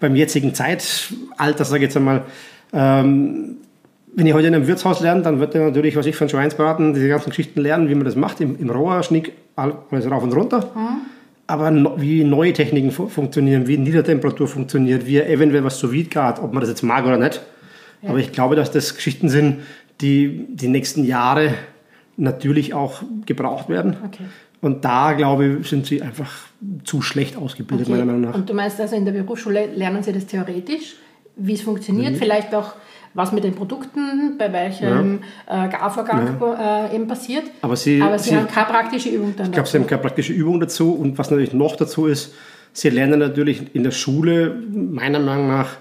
beim 0.00 0.16
jetzigen 0.16 0.54
Zeitalter, 0.54 1.64
sage 1.64 1.78
ich 1.78 1.88
jetzt 1.88 1.96
einmal, 1.96 2.24
ähm, 2.72 3.56
wenn 4.18 4.26
ich 4.26 4.34
heute 4.34 4.48
in 4.48 4.54
einem 4.56 4.66
Wirtshaus 4.66 4.98
lerne, 4.98 5.22
dann 5.22 5.38
wird 5.38 5.54
er 5.54 5.66
natürlich, 5.66 5.94
was 5.94 6.04
ich 6.04 6.16
von 6.16 6.28
Schweinsbraten, 6.28 6.92
diese 6.92 7.06
ganzen 7.06 7.30
Geschichten 7.30 7.60
lernen, 7.60 7.88
wie 7.88 7.94
man 7.94 8.04
das 8.04 8.16
macht, 8.16 8.40
im, 8.40 8.58
im 8.58 8.68
Rohr, 8.68 9.04
Schnick, 9.04 9.32
alles 9.54 10.10
rauf 10.10 10.24
und 10.24 10.32
runter. 10.32 10.72
Mhm. 10.74 11.02
Aber 11.46 11.70
no, 11.70 11.94
wie 11.98 12.24
neue 12.24 12.52
Techniken 12.52 12.90
fu 12.90 13.06
funktionieren, 13.06 13.68
wie 13.68 13.78
Niedertemperatur 13.78 14.48
funktioniert, 14.48 15.06
wie 15.06 15.20
eventuell 15.20 15.62
was 15.62 15.78
sous 15.78 15.92
vide 15.92 16.08
geht, 16.08 16.42
ob 16.42 16.52
man 16.52 16.60
das 16.62 16.68
jetzt 16.68 16.82
mag 16.82 17.06
oder 17.06 17.16
nicht. 17.16 17.40
Ja. 18.02 18.10
Aber 18.10 18.18
ich 18.18 18.32
glaube, 18.32 18.56
dass 18.56 18.72
das 18.72 18.96
Geschichten 18.96 19.28
sind, 19.28 19.60
die 20.00 20.46
die 20.48 20.68
nächsten 20.68 21.04
Jahre 21.04 21.54
natürlich 22.16 22.74
auch 22.74 23.02
gebraucht 23.24 23.68
werden. 23.68 23.98
Okay. 24.04 24.24
Und 24.60 24.84
da, 24.84 25.12
glaube 25.12 25.58
ich, 25.60 25.68
sind 25.68 25.86
sie 25.86 26.02
einfach 26.02 26.48
zu 26.82 27.02
schlecht 27.02 27.36
ausgebildet, 27.36 27.86
okay. 27.86 27.92
meiner 27.92 28.04
Meinung 28.04 28.22
nach. 28.22 28.34
Und 28.34 28.50
du 28.50 28.54
meinst 28.54 28.80
also, 28.80 28.96
in 28.96 29.04
der 29.04 29.12
Berufsschule 29.12 29.66
lernen 29.76 30.02
sie 30.02 30.12
das 30.12 30.26
theoretisch, 30.26 30.96
wie 31.36 31.54
es 31.54 31.62
funktioniert, 31.62 32.14
mhm. 32.14 32.16
vielleicht 32.16 32.52
auch 32.52 32.72
was 33.18 33.32
mit 33.32 33.44
den 33.44 33.54
Produkten, 33.54 34.38
bei 34.38 34.50
welchem 34.52 35.20
ja. 35.46 35.66
äh, 35.66 35.68
Garvorgang 35.68 36.38
ja. 36.40 36.86
äh, 36.86 36.96
eben 36.96 37.06
passiert. 37.06 37.44
Aber 37.60 37.76
sie, 37.76 38.00
Aber 38.00 38.18
sie, 38.18 38.30
sie, 38.30 38.36
haben 38.36 38.48
keine 38.48 38.66
praktische 38.66 39.10
Übung 39.10 39.34
dann 39.36 39.46
Ich 39.46 39.52
glaube, 39.52 39.68
sie 39.68 39.78
haben 39.78 39.86
keine 39.86 40.00
praktische 40.00 40.32
Übung 40.32 40.60
dazu. 40.60 40.94
Und 40.94 41.18
was 41.18 41.30
natürlich 41.30 41.52
noch 41.52 41.76
dazu 41.76 42.06
ist, 42.06 42.34
sie 42.72 42.88
lernen 42.88 43.18
natürlich 43.18 43.74
in 43.74 43.82
der 43.82 43.90
Schule, 43.90 44.56
meiner 44.70 45.18
Meinung 45.18 45.48
nach, 45.48 45.76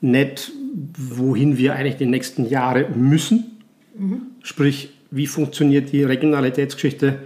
nicht, 0.00 0.50
wohin 0.96 1.56
wir 1.58 1.74
eigentlich 1.74 1.96
die 1.96 2.06
nächsten 2.06 2.48
Jahre 2.48 2.86
müssen. 2.94 3.62
Mhm. 3.96 4.22
Sprich, 4.42 4.94
wie 5.10 5.26
funktioniert 5.26 5.92
die 5.92 6.02
Regionalitätsgeschichte 6.02 7.18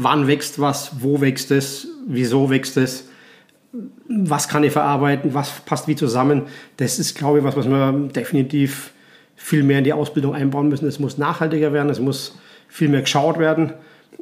wann 0.00 0.28
wächst 0.28 0.60
was, 0.60 1.02
wo 1.02 1.20
wächst 1.20 1.50
es, 1.50 1.88
wieso 2.06 2.50
wächst 2.50 2.76
es, 2.76 3.07
was 4.08 4.48
kann 4.48 4.64
ich 4.64 4.72
verarbeiten, 4.72 5.34
was 5.34 5.60
passt 5.60 5.88
wie 5.88 5.96
zusammen. 5.96 6.42
Das 6.78 6.98
ist, 6.98 7.16
glaube 7.16 7.38
ich, 7.38 7.44
was, 7.44 7.56
was 7.56 7.68
wir 7.68 7.92
definitiv 8.14 8.92
viel 9.36 9.62
mehr 9.62 9.78
in 9.78 9.84
die 9.84 9.92
Ausbildung 9.92 10.34
einbauen 10.34 10.68
müssen. 10.68 10.86
Es 10.88 10.98
muss 10.98 11.18
nachhaltiger 11.18 11.72
werden, 11.72 11.90
es 11.90 12.00
muss 12.00 12.36
viel 12.68 12.88
mehr 12.88 13.02
geschaut 13.02 13.38
werden. 13.38 13.74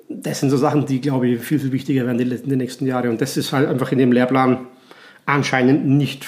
Das 0.08 0.40
sind 0.40 0.50
so 0.50 0.56
Sachen, 0.56 0.86
die, 0.86 1.00
glaube 1.00 1.28
ich, 1.28 1.40
viel, 1.40 1.58
viel 1.58 1.72
wichtiger 1.72 2.06
werden 2.06 2.20
in 2.20 2.48
den 2.48 2.58
nächsten 2.58 2.86
Jahren. 2.86 3.10
Und 3.10 3.20
das 3.20 3.36
ist 3.36 3.52
halt 3.52 3.68
einfach 3.68 3.92
in 3.92 3.98
dem 3.98 4.12
Lehrplan 4.12 4.66
anscheinend 5.24 5.86
nicht 5.86 6.24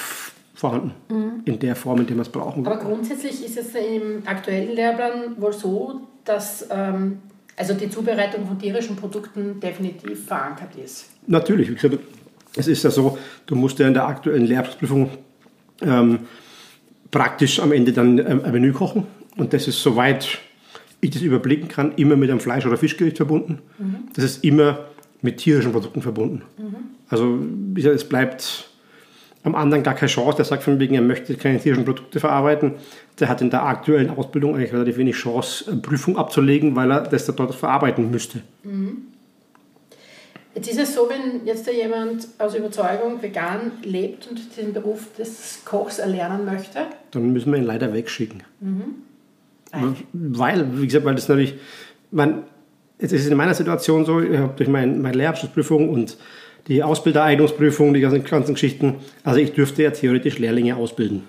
vorhanden. 0.54 0.92
Mhm. 1.08 1.42
In 1.44 1.58
der 1.58 1.76
Form, 1.76 2.00
in 2.00 2.06
der 2.06 2.16
wir 2.16 2.22
es 2.22 2.28
brauchen. 2.28 2.66
Aber 2.66 2.78
grundsätzlich 2.78 3.44
ist 3.44 3.58
es 3.58 3.74
im 3.74 4.26
aktuellen 4.26 4.74
Lehrplan 4.74 5.40
wohl 5.40 5.52
so, 5.52 6.00
dass 6.24 6.66
ähm, 6.70 7.18
also 7.56 7.74
die 7.74 7.90
Zubereitung 7.90 8.46
von 8.46 8.58
tierischen 8.58 8.96
Produkten 8.96 9.60
definitiv 9.60 10.26
verankert 10.26 10.74
ist. 10.82 11.06
Natürlich, 11.26 11.70
wie 11.70 11.74
gesagt, 11.74 11.98
es 12.58 12.66
ist 12.66 12.82
ja 12.82 12.90
so, 12.90 13.18
du 13.46 13.54
musst 13.54 13.78
ja 13.78 13.86
in 13.86 13.94
der 13.94 14.06
aktuellen 14.06 14.44
Lehrprüfung 14.44 15.10
ähm, 15.80 16.20
praktisch 17.10 17.60
am 17.60 17.72
Ende 17.72 17.92
dann 17.92 18.18
ähm, 18.18 18.42
ein 18.44 18.52
Menü 18.52 18.72
kochen. 18.72 19.04
Und 19.36 19.52
das 19.52 19.68
ist, 19.68 19.82
soweit 19.82 20.38
ich 21.00 21.10
das 21.10 21.22
überblicken 21.22 21.68
kann, 21.68 21.92
immer 21.94 22.16
mit 22.16 22.30
einem 22.30 22.40
Fleisch- 22.40 22.66
oder 22.66 22.76
Fischgericht 22.76 23.16
verbunden. 23.16 23.60
Mhm. 23.78 24.08
Das 24.14 24.24
ist 24.24 24.44
immer 24.44 24.86
mit 25.22 25.38
tierischen 25.38 25.72
Produkten 25.72 26.02
verbunden. 26.02 26.42
Mhm. 26.58 26.76
Also 27.08 27.38
es 27.76 28.04
bleibt 28.04 28.68
am 29.44 29.54
anderen 29.54 29.84
gar 29.84 29.94
keine 29.94 30.10
Chance. 30.10 30.36
Der 30.38 30.44
sagt 30.44 30.64
von 30.64 30.80
wegen, 30.80 30.94
er 30.94 31.02
möchte 31.02 31.36
keine 31.36 31.60
tierischen 31.60 31.84
Produkte 31.84 32.18
verarbeiten. 32.18 32.74
Der 33.20 33.28
hat 33.28 33.40
in 33.40 33.50
der 33.50 33.62
aktuellen 33.62 34.10
Ausbildung 34.10 34.56
eigentlich 34.56 34.72
relativ 34.72 34.96
wenig 34.96 35.14
Chance, 35.14 35.76
Prüfung 35.76 36.16
abzulegen, 36.16 36.74
weil 36.74 36.90
er 36.90 37.02
das 37.02 37.26
dort 37.26 37.54
verarbeiten 37.54 38.10
müsste. 38.10 38.42
Mhm. 38.64 39.02
Jetzt 40.58 40.70
ist 40.72 40.80
es 40.80 40.94
so, 40.96 41.08
wenn 41.08 41.46
jetzt 41.46 41.70
jemand 41.70 42.26
aus 42.38 42.56
Überzeugung 42.56 43.22
vegan 43.22 43.70
lebt 43.84 44.26
und 44.26 44.40
den 44.56 44.72
Beruf 44.72 45.06
des 45.16 45.60
Kochs 45.64 46.00
erlernen 46.00 46.44
möchte? 46.44 46.80
Dann 47.12 47.32
müssen 47.32 47.52
wir 47.52 47.60
ihn 47.60 47.64
leider 47.64 47.94
wegschicken. 47.94 48.42
Mhm. 48.58 49.92
Weil, 50.12 50.66
wie 50.80 50.86
gesagt, 50.86 51.04
weil 51.04 51.14
das 51.14 51.28
natürlich, 51.28 51.54
man, 52.10 52.42
es 52.98 53.12
ist 53.12 53.28
in 53.28 53.36
meiner 53.36 53.54
Situation 53.54 54.04
so, 54.04 54.20
ich 54.20 54.36
habe 54.36 54.54
durch 54.56 54.68
mein, 54.68 55.00
meine 55.00 55.16
Lehrabschlussprüfung 55.18 55.90
und 55.90 56.16
die 56.66 56.82
Ausbildereignungsprüfung, 56.82 57.94
die 57.94 58.00
ganzen, 58.00 58.24
ganzen 58.24 58.54
Geschichten, 58.54 58.96
also 59.22 59.38
ich 59.38 59.52
dürfte 59.52 59.84
ja 59.84 59.92
theoretisch 59.92 60.40
Lehrlinge 60.40 60.74
ausbilden. 60.74 61.22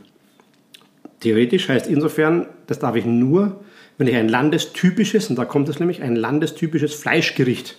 Theoretisch 1.20 1.70
heißt 1.70 1.86
insofern, 1.86 2.48
das 2.66 2.80
darf 2.80 2.96
ich 2.96 3.06
nur, 3.06 3.60
wenn 4.00 4.08
ich 4.08 4.16
ein 4.16 4.28
landestypisches, 4.28 5.30
und 5.30 5.36
da 5.36 5.46
kommt 5.46 5.70
es 5.70 5.80
nämlich, 5.80 6.02
ein 6.02 6.16
landestypisches 6.16 6.96
Fleischgericht 6.96 7.78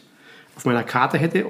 auf 0.56 0.64
meiner 0.64 0.82
Karte 0.82 1.18
hätte, 1.18 1.46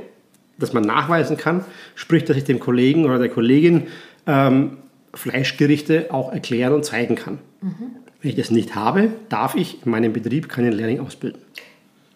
das 0.58 0.72
man 0.72 0.84
nachweisen 0.84 1.36
kann, 1.36 1.64
sprich, 1.94 2.24
dass 2.24 2.36
ich 2.36 2.44
dem 2.44 2.60
Kollegen 2.60 3.04
oder 3.04 3.18
der 3.18 3.28
Kollegin 3.28 3.88
ähm, 4.26 4.78
Fleischgerichte 5.14 6.08
auch 6.10 6.32
erklären 6.32 6.72
und 6.74 6.84
zeigen 6.84 7.16
kann. 7.16 7.38
Mhm. 7.60 7.96
Wenn 8.20 8.30
ich 8.30 8.36
das 8.36 8.50
nicht 8.50 8.74
habe, 8.74 9.10
darf 9.28 9.54
ich 9.54 9.84
in 9.84 9.90
meinem 9.90 10.12
Betrieb 10.12 10.48
keinen 10.48 10.72
Lehrling 10.72 11.00
ausbilden. 11.00 11.40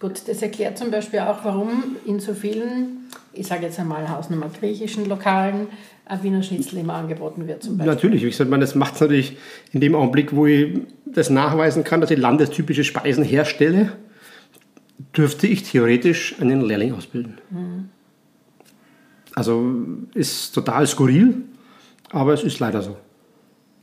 Gut, 0.00 0.23
das 0.26 0.43
erklärt 0.43 0.76
zum 0.76 0.91
Beispiel 0.91 1.21
auch, 1.21 1.45
warum 1.45 1.97
in 2.05 2.21
so 2.21 2.35
vielen, 2.35 3.09
ich 3.33 3.47
sage 3.47 3.64
jetzt 3.64 3.81
einmal 3.81 4.09
Hausnummer 4.11 4.50
griechischen 4.61 5.09
Lokalen, 5.09 5.69
ein 6.05 6.23
Wiener 6.23 6.43
Schnitzel 6.43 6.81
immer 6.81 6.95
angeboten 6.95 7.47
wird. 7.47 7.62
Zum 7.62 7.79
Beispiel. 7.79 7.95
Natürlich, 7.95 8.23
wie 8.23 8.29
gesagt, 8.29 8.53
das 8.53 8.75
macht 8.75 8.97
es 8.97 9.00
natürlich 9.00 9.38
in 9.73 9.81
dem 9.81 9.95
Augenblick, 9.95 10.37
wo 10.37 10.45
ich 10.45 10.81
das 11.07 11.31
nachweisen 11.31 11.85
kann, 11.85 12.03
dass 12.03 12.11
ich 12.11 12.19
landestypische 12.19 12.85
Speisen 12.85 13.25
herstelle, 13.25 13.93
dürfte 15.17 15.47
ich 15.47 15.71
theoretisch 15.71 16.37
einen 16.41 16.61
Lehrling 16.63 16.95
ausbilden. 16.95 17.39
Mhm. 17.51 17.89
Also 19.35 19.75
ist 20.15 20.53
total 20.53 20.87
skurril, 20.87 21.43
aber 22.11 22.35
es 22.35 22.45
ist 22.45 22.61
leider 22.61 22.83
so. 22.83 22.97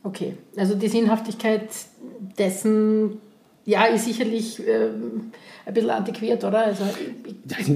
Okay, 0.02 0.34
also 0.56 0.74
die 0.74 0.88
Sinnhaftigkeit 0.88 1.68
dessen 2.38 3.18
ja, 3.64 3.84
ist 3.84 4.06
sicherlich 4.06 4.58
äh, 4.66 4.88
ein 5.64 5.74
bisschen 5.74 5.90
antiquiert, 5.90 6.42
oder? 6.42 6.66
Also, 6.66 6.82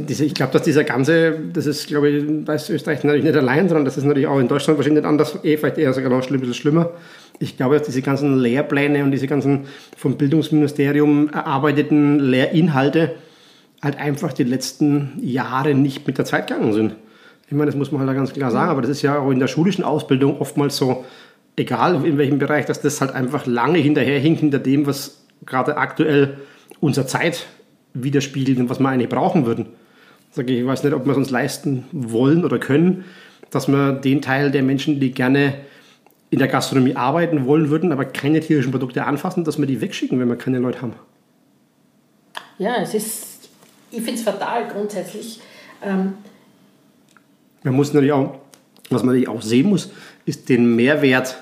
ich, 0.08 0.20
ich 0.20 0.34
glaube, 0.34 0.52
dass 0.52 0.62
dieser 0.62 0.82
ganze, 0.82 1.38
das 1.52 1.66
ist, 1.66 1.86
glaube 1.86 2.08
ich, 2.08 2.44
bei 2.44 2.54
Österreich 2.54 3.04
natürlich 3.04 3.24
nicht 3.24 3.36
allein, 3.36 3.68
sondern 3.68 3.84
das 3.84 3.96
ist 3.96 4.02
natürlich 4.02 4.26
auch 4.26 4.40
in 4.40 4.48
Deutschland 4.48 4.78
wahrscheinlich 4.78 5.02
nicht 5.02 5.08
anders, 5.08 5.38
eh, 5.44 5.56
vielleicht 5.56 5.78
eher 5.78 5.92
sogar 5.92 6.10
noch 6.10 6.28
ein 6.28 6.40
bisschen 6.40 6.54
schlimmer. 6.54 6.90
Ich 7.38 7.56
glaube, 7.56 7.78
dass 7.78 7.86
diese 7.86 8.02
ganzen 8.02 8.38
Lehrpläne 8.38 9.04
und 9.04 9.12
diese 9.12 9.28
ganzen 9.28 9.66
vom 9.96 10.16
Bildungsministerium 10.16 11.28
erarbeiteten 11.28 12.18
Lehrinhalte 12.18 13.14
halt 13.82 13.98
einfach 13.98 14.32
die 14.32 14.44
letzten 14.44 15.12
Jahre 15.20 15.74
nicht 15.74 16.06
mit 16.06 16.18
der 16.18 16.24
Zeit 16.24 16.48
gegangen 16.48 16.72
sind. 16.72 16.94
Ich 17.46 17.52
meine, 17.52 17.66
das 17.66 17.76
muss 17.76 17.92
man 17.92 18.06
halt 18.06 18.16
ganz 18.16 18.32
klar 18.32 18.50
sagen, 18.50 18.70
aber 18.70 18.82
das 18.82 18.90
ist 18.90 19.02
ja 19.02 19.18
auch 19.18 19.30
in 19.30 19.38
der 19.38 19.46
schulischen 19.46 19.84
Ausbildung 19.84 20.40
oftmals 20.40 20.76
so, 20.76 21.04
egal 21.56 22.04
in 22.04 22.18
welchem 22.18 22.38
Bereich, 22.38 22.66
dass 22.66 22.80
das 22.80 23.00
halt 23.00 23.12
einfach 23.12 23.46
lange 23.46 23.78
hinterherhinkt 23.78 24.40
hinter 24.40 24.58
dem, 24.58 24.86
was 24.86 25.24
gerade 25.44 25.76
aktuell 25.76 26.38
unsere 26.80 27.06
Zeit 27.06 27.46
widerspiegelt 27.94 28.58
und 28.58 28.68
was 28.68 28.80
wir 28.80 28.88
eigentlich 28.88 29.08
brauchen 29.08 29.46
würden. 29.46 29.66
Sage 30.32 30.52
ich, 30.52 30.60
ich 30.60 30.66
weiß 30.66 30.84
nicht, 30.84 30.92
ob 30.92 31.06
wir 31.06 31.12
es 31.12 31.16
uns 31.16 31.30
leisten 31.30 31.84
wollen 31.92 32.44
oder 32.44 32.58
können, 32.58 33.04
dass 33.50 33.68
wir 33.68 33.92
den 33.92 34.20
Teil 34.22 34.50
der 34.50 34.62
Menschen, 34.62 35.00
die 35.00 35.12
gerne 35.12 35.54
in 36.30 36.38
der 36.38 36.48
Gastronomie 36.48 36.96
arbeiten 36.96 37.46
wollen 37.46 37.70
würden, 37.70 37.92
aber 37.92 38.04
keine 38.04 38.40
tierischen 38.40 38.72
Produkte 38.72 39.04
anfassen, 39.04 39.44
dass 39.44 39.58
wir 39.58 39.66
die 39.66 39.80
wegschicken, 39.80 40.18
wenn 40.18 40.28
wir 40.28 40.36
keine 40.36 40.58
Leute 40.58 40.82
haben. 40.82 40.94
Ja, 42.58 42.76
es 42.82 42.94
ist, 42.94 43.35
ich 43.96 44.02
finde 44.02 44.20
es 44.20 44.22
fatal 44.22 44.68
grundsätzlich. 44.68 45.40
Ähm 45.82 46.14
man 47.62 47.74
muss 47.74 47.92
natürlich 47.92 48.12
auch, 48.12 48.38
was 48.90 49.02
man 49.02 49.14
natürlich 49.14 49.28
auch 49.28 49.42
sehen 49.42 49.68
muss, 49.68 49.90
ist 50.24 50.48
den 50.48 50.76
Mehrwert, 50.76 51.36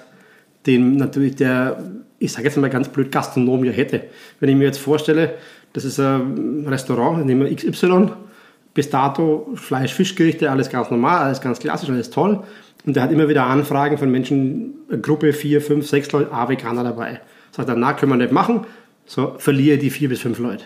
den 0.66 0.96
natürlich 0.96 1.36
der 1.36 1.78
ich 2.24 2.32
sage 2.32 2.46
jetzt 2.46 2.56
mal 2.56 2.70
ganz 2.70 2.88
blöd, 2.88 3.12
Gastronom 3.12 3.64
ja 3.64 3.72
hätte. 3.72 4.04
Wenn 4.40 4.48
ich 4.48 4.56
mir 4.56 4.64
jetzt 4.64 4.78
vorstelle, 4.78 5.34
das 5.74 5.84
ist 5.84 5.98
ein 5.98 6.66
Restaurant, 6.66 7.26
nehmen 7.26 7.44
wir 7.44 7.54
XY, 7.54 8.12
bis 8.72 8.88
dato 8.88 9.50
Fleisch, 9.56 9.92
Fischgerichte, 9.92 10.50
alles 10.50 10.70
ganz 10.70 10.90
normal, 10.90 11.24
alles 11.24 11.40
ganz 11.40 11.58
klassisch, 11.58 11.90
alles 11.90 12.10
toll. 12.10 12.42
Und 12.86 12.96
der 12.96 13.02
hat 13.02 13.12
immer 13.12 13.28
wieder 13.28 13.44
Anfragen 13.44 13.98
von 13.98 14.10
Menschen, 14.10 14.74
Gruppe 15.02 15.32
vier, 15.32 15.60
fünf, 15.60 15.86
sechs 15.86 16.10
Leute, 16.12 16.32
A, 16.32 16.48
Veganer 16.48 16.84
dabei. 16.84 17.20
Sagt 17.50 17.68
er, 17.68 17.76
na, 17.76 17.92
können 17.92 18.12
wir 18.12 18.16
nicht 18.16 18.32
machen, 18.32 18.66
so 19.06 19.34
verliere 19.38 19.78
die 19.78 19.90
vier 19.90 20.08
bis 20.08 20.20
fünf 20.20 20.38
Leute. 20.38 20.64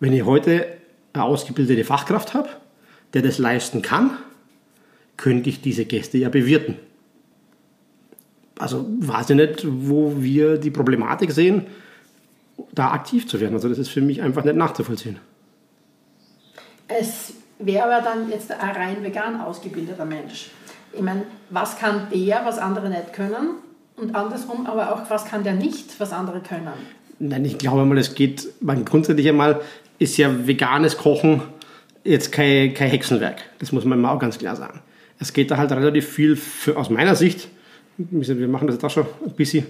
Wenn 0.00 0.12
ich 0.12 0.24
heute 0.24 0.66
eine 1.12 1.24
ausgebildete 1.24 1.84
Fachkraft 1.84 2.34
habe, 2.34 2.48
der 3.14 3.22
das 3.22 3.38
leisten 3.38 3.82
kann, 3.82 4.10
könnte 5.16 5.48
ich 5.48 5.60
diese 5.60 5.84
Gäste 5.84 6.18
ja 6.18 6.28
bewirten 6.28 6.76
also 8.58 8.86
weiß 8.98 9.30
ich 9.30 9.36
nicht, 9.36 9.66
wo 9.66 10.14
wir 10.16 10.58
die 10.58 10.70
Problematik 10.70 11.30
sehen, 11.32 11.66
da 12.72 12.90
aktiv 12.90 13.28
zu 13.28 13.40
werden. 13.40 13.54
Also 13.54 13.68
das 13.68 13.78
ist 13.78 13.88
für 13.88 14.00
mich 14.00 14.20
einfach 14.20 14.44
nicht 14.44 14.56
nachzuvollziehen. 14.56 15.18
Es 16.88 17.34
wäre 17.58 17.84
aber 17.84 18.04
dann 18.04 18.30
jetzt 18.30 18.50
ein 18.50 18.70
rein 18.70 19.02
vegan 19.02 19.40
ausgebildeter 19.40 20.04
Mensch. 20.04 20.50
Ich 20.92 21.02
meine, 21.02 21.24
was 21.50 21.78
kann 21.78 22.08
der, 22.12 22.44
was 22.44 22.58
andere 22.58 22.88
nicht 22.88 23.12
können? 23.12 23.56
Und 23.96 24.14
andersrum 24.14 24.66
aber 24.66 24.92
auch, 24.92 25.10
was 25.10 25.24
kann 25.24 25.44
der 25.44 25.54
nicht, 25.54 25.98
was 26.00 26.12
andere 26.12 26.40
können? 26.40 26.72
Nein, 27.18 27.44
ich 27.44 27.58
glaube 27.58 27.84
mal, 27.84 27.98
es 27.98 28.14
geht, 28.14 28.48
man 28.60 28.84
grundsätzlich 28.84 29.28
einmal 29.28 29.60
ist 29.98 30.16
ja 30.16 30.46
veganes 30.46 30.96
Kochen 30.96 31.42
jetzt 32.04 32.32
kein, 32.32 32.74
kein 32.74 32.90
Hexenwerk. 32.90 33.42
Das 33.58 33.72
muss 33.72 33.84
man 33.84 34.00
mal 34.00 34.14
auch 34.14 34.18
ganz 34.18 34.38
klar 34.38 34.56
sagen. 34.56 34.80
Es 35.18 35.32
geht 35.32 35.50
da 35.50 35.56
halt 35.56 35.72
relativ 35.72 36.08
viel, 36.08 36.36
für, 36.36 36.76
aus 36.76 36.90
meiner 36.90 37.14
Sicht, 37.14 37.48
wir 37.96 38.48
machen 38.48 38.68
das 38.68 38.76
jetzt 38.76 38.84
auch 38.84 38.90
schon 38.90 39.06
ein 39.26 39.32
bisschen, 39.32 39.66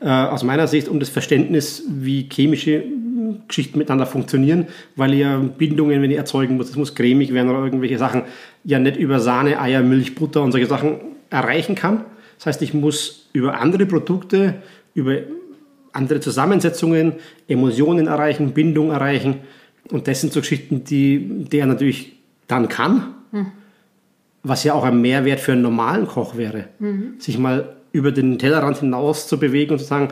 äh, 0.00 0.08
aus 0.08 0.42
meiner 0.42 0.66
Sicht 0.66 0.88
um 0.88 1.00
das 1.00 1.08
Verständnis, 1.08 1.84
wie 1.88 2.28
chemische 2.30 2.84
Geschichten 3.46 3.78
miteinander 3.78 4.06
funktionieren, 4.06 4.66
weil 4.96 5.14
ich 5.14 5.20
ja 5.20 5.38
Bindungen, 5.38 6.02
wenn 6.02 6.10
ich 6.10 6.16
erzeugen 6.16 6.56
muss, 6.56 6.68
das 6.68 6.76
muss 6.76 6.94
cremig 6.94 7.32
werden 7.32 7.48
oder 7.50 7.64
irgendwelche 7.64 7.98
Sachen, 7.98 8.22
ja 8.64 8.78
nicht 8.78 8.96
über 8.96 9.20
Sahne, 9.20 9.60
Eier, 9.60 9.82
Milch, 9.82 10.14
Butter 10.14 10.42
und 10.42 10.52
solche 10.52 10.66
Sachen 10.66 10.96
erreichen 11.30 11.74
kann. 11.74 12.04
Das 12.38 12.46
heißt, 12.46 12.62
ich 12.62 12.74
muss 12.74 13.28
über 13.32 13.60
andere 13.60 13.86
Produkte, 13.86 14.54
über 14.94 15.18
andere 15.92 16.20
Zusammensetzungen, 16.20 17.14
Emotionen 17.48 18.06
erreichen, 18.06 18.52
Bindung 18.52 18.90
erreichen. 18.90 19.36
Und 19.90 20.06
das 20.06 20.20
sind 20.20 20.32
so 20.32 20.40
Geschichten, 20.40 20.84
die 20.84 21.44
der 21.50 21.66
natürlich 21.66 22.16
dann 22.46 22.68
kann. 22.68 23.14
Hm 23.30 23.46
was 24.42 24.64
ja 24.64 24.74
auch 24.74 24.84
ein 24.84 25.00
Mehrwert 25.00 25.40
für 25.40 25.52
einen 25.52 25.62
normalen 25.62 26.06
Koch 26.06 26.36
wäre, 26.36 26.68
mhm. 26.78 27.14
sich 27.18 27.38
mal 27.38 27.76
über 27.92 28.12
den 28.12 28.38
Tellerrand 28.38 28.78
hinaus 28.78 29.28
zu 29.28 29.38
bewegen 29.38 29.72
und 29.72 29.78
zu 29.78 29.84
sagen, 29.84 30.08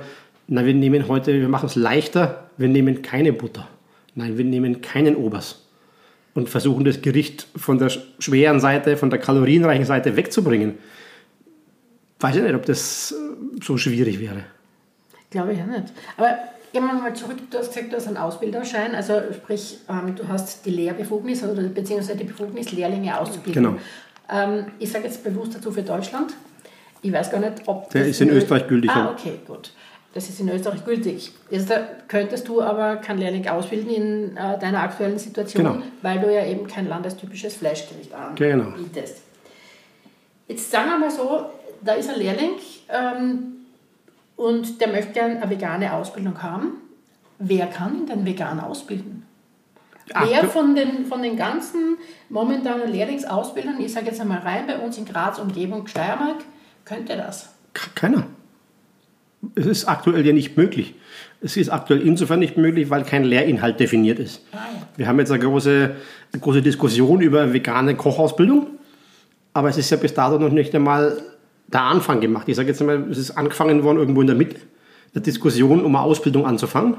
na, 0.48 0.64
wir 0.64 0.74
nehmen 0.74 1.08
heute, 1.08 1.32
wir 1.32 1.48
machen 1.48 1.66
es 1.66 1.74
leichter, 1.74 2.48
wir 2.56 2.68
nehmen 2.68 3.02
keine 3.02 3.32
Butter. 3.32 3.68
Nein, 4.14 4.38
wir 4.38 4.44
nehmen 4.44 4.80
keinen 4.80 5.16
Obers 5.16 5.66
und 6.34 6.48
versuchen 6.48 6.84
das 6.84 7.02
Gericht 7.02 7.48
von 7.56 7.78
der 7.78 7.90
schweren 8.18 8.60
Seite, 8.60 8.96
von 8.96 9.10
der 9.10 9.18
kalorienreichen 9.18 9.84
Seite 9.84 10.16
wegzubringen. 10.16 10.74
Weiß 12.20 12.36
ich 12.36 12.42
nicht, 12.42 12.54
ob 12.54 12.64
das 12.64 13.12
äh, 13.12 13.62
so 13.62 13.76
schwierig 13.76 14.20
wäre. 14.20 14.44
Glaube 15.30 15.52
ich 15.52 15.58
ja 15.58 15.66
nicht. 15.66 15.92
Aber 16.16 16.38
gehen 16.76 16.86
wir 16.86 16.92
mal 16.92 17.14
zurück, 17.14 17.38
du 17.50 17.58
hast 17.58 17.72
gesagt, 17.72 17.90
du 17.90 17.96
hast 17.96 18.06
einen 18.06 18.18
Ausbilderschein, 18.18 18.94
also 18.94 19.14
sprich, 19.32 19.78
ähm, 19.88 20.14
du 20.14 20.28
hast 20.28 20.66
die 20.66 20.70
Lehrbefugnis 20.70 21.42
oder 21.42 21.62
beziehungsweise 21.62 22.18
die 22.18 22.24
Befugnis, 22.24 22.70
Lehrlinge 22.72 23.18
auszubilden. 23.18 23.62
Genau. 23.62 23.78
Ähm, 24.30 24.66
ich 24.78 24.92
sage 24.92 25.04
jetzt 25.04 25.24
bewusst 25.24 25.54
dazu 25.54 25.72
für 25.72 25.82
Deutschland. 25.82 26.34
Ich 27.00 27.12
weiß 27.12 27.30
gar 27.30 27.40
nicht, 27.40 27.62
ob. 27.66 27.88
Der 27.90 28.06
ist 28.06 28.20
in 28.20 28.28
Österreich 28.28 28.68
gültig. 28.68 28.90
Ah, 28.90 29.10
okay, 29.10 29.38
gut. 29.46 29.72
Das 30.12 30.28
ist 30.28 30.40
in 30.40 30.48
Österreich 30.50 30.84
gültig. 30.84 31.32
Jetzt 31.50 31.70
äh, 31.70 31.82
könntest 32.08 32.46
du 32.48 32.60
aber 32.60 32.96
keinen 32.96 33.18
Lehrling 33.18 33.46
ausbilden 33.48 33.90
in 33.90 34.36
äh, 34.36 34.58
deiner 34.58 34.80
aktuellen 34.80 35.18
Situation, 35.18 35.64
genau. 35.64 35.82
weil 36.02 36.20
du 36.20 36.32
ja 36.32 36.44
eben 36.44 36.66
kein 36.66 36.88
landestypisches 36.88 37.54
Fleischgericht 37.54 38.12
anbietest. 38.12 38.36
Genau. 38.38 38.72
Jetzt 40.48 40.70
sagen 40.70 40.90
wir 40.90 40.98
mal 40.98 41.10
so, 41.10 41.46
da 41.82 41.94
ist 41.94 42.10
ein 42.10 42.18
Lehrling 42.18 42.52
ähm, 42.88 43.55
und 44.36 44.80
der 44.80 44.88
möchte 44.88 45.12
gerne 45.12 45.40
eine 45.40 45.50
vegane 45.50 45.92
Ausbildung 45.92 46.42
haben. 46.42 46.72
Wer 47.38 47.66
kann 47.66 47.94
ihn 47.96 48.06
denn 48.06 48.24
vegan 48.24 48.60
ausbilden? 48.60 49.24
Ach, 50.14 50.26
Wer 50.30 50.44
von 50.44 50.74
den, 50.74 51.04
von 51.06 51.20
den 51.22 51.36
ganzen 51.36 51.96
momentanen 52.28 52.90
Lehrlingsausbildern, 52.92 53.80
ich 53.80 53.92
sage 53.92 54.06
jetzt 54.06 54.20
einmal 54.20 54.38
rein 54.38 54.66
bei 54.66 54.78
uns 54.78 54.96
in 54.98 55.04
Graz, 55.04 55.38
Umgebung, 55.38 55.86
Steiermark, 55.86 56.36
könnte 56.84 57.16
das? 57.16 57.50
Ke- 57.74 57.90
Keiner. 57.94 58.26
Es 59.54 59.66
ist 59.66 59.84
aktuell 59.86 60.24
ja 60.26 60.32
nicht 60.32 60.56
möglich. 60.56 60.94
Es 61.40 61.56
ist 61.56 61.68
aktuell 61.68 62.00
insofern 62.00 62.38
nicht 62.38 62.56
möglich, 62.56 62.88
weil 62.88 63.04
kein 63.04 63.24
Lehrinhalt 63.24 63.78
definiert 63.80 64.18
ist. 64.18 64.42
Ah, 64.52 64.56
ja. 64.72 64.82
Wir 64.96 65.08
haben 65.08 65.18
jetzt 65.18 65.30
eine 65.30 65.42
große, 65.42 65.94
eine 66.32 66.40
große 66.40 66.62
Diskussion 66.62 67.20
über 67.20 67.52
vegane 67.52 67.94
Kochausbildung, 67.96 68.68
aber 69.52 69.68
es 69.68 69.76
ist 69.76 69.90
ja 69.90 69.96
bis 69.98 70.14
dato 70.14 70.38
noch 70.38 70.50
nicht 70.52 70.74
einmal 70.74 71.20
der 71.68 71.82
Anfang 71.82 72.20
gemacht. 72.20 72.48
Ich 72.48 72.56
sage 72.56 72.68
jetzt 72.68 72.80
einmal, 72.80 73.04
es 73.10 73.18
ist 73.18 73.32
angefangen 73.32 73.82
worden 73.82 73.98
irgendwo 73.98 74.20
in 74.20 74.26
der 74.26 74.36
Mitte, 74.36 74.56
eine 75.14 75.22
Diskussion, 75.22 75.84
um 75.84 75.96
eine 75.96 76.04
Ausbildung 76.04 76.46
anzufangen. 76.46 76.96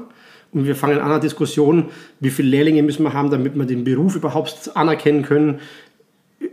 Und 0.52 0.66
wir 0.66 0.74
fangen 0.74 0.98
an 0.98 1.10
eine 1.10 1.20
Diskussion, 1.20 1.86
wie 2.20 2.30
viele 2.30 2.48
Lehrlinge 2.48 2.82
müssen 2.82 3.02
wir 3.02 3.12
haben, 3.12 3.30
damit 3.30 3.54
wir 3.54 3.66
den 3.66 3.84
Beruf 3.84 4.16
überhaupt 4.16 4.70
anerkennen 4.74 5.22
können. 5.22 5.60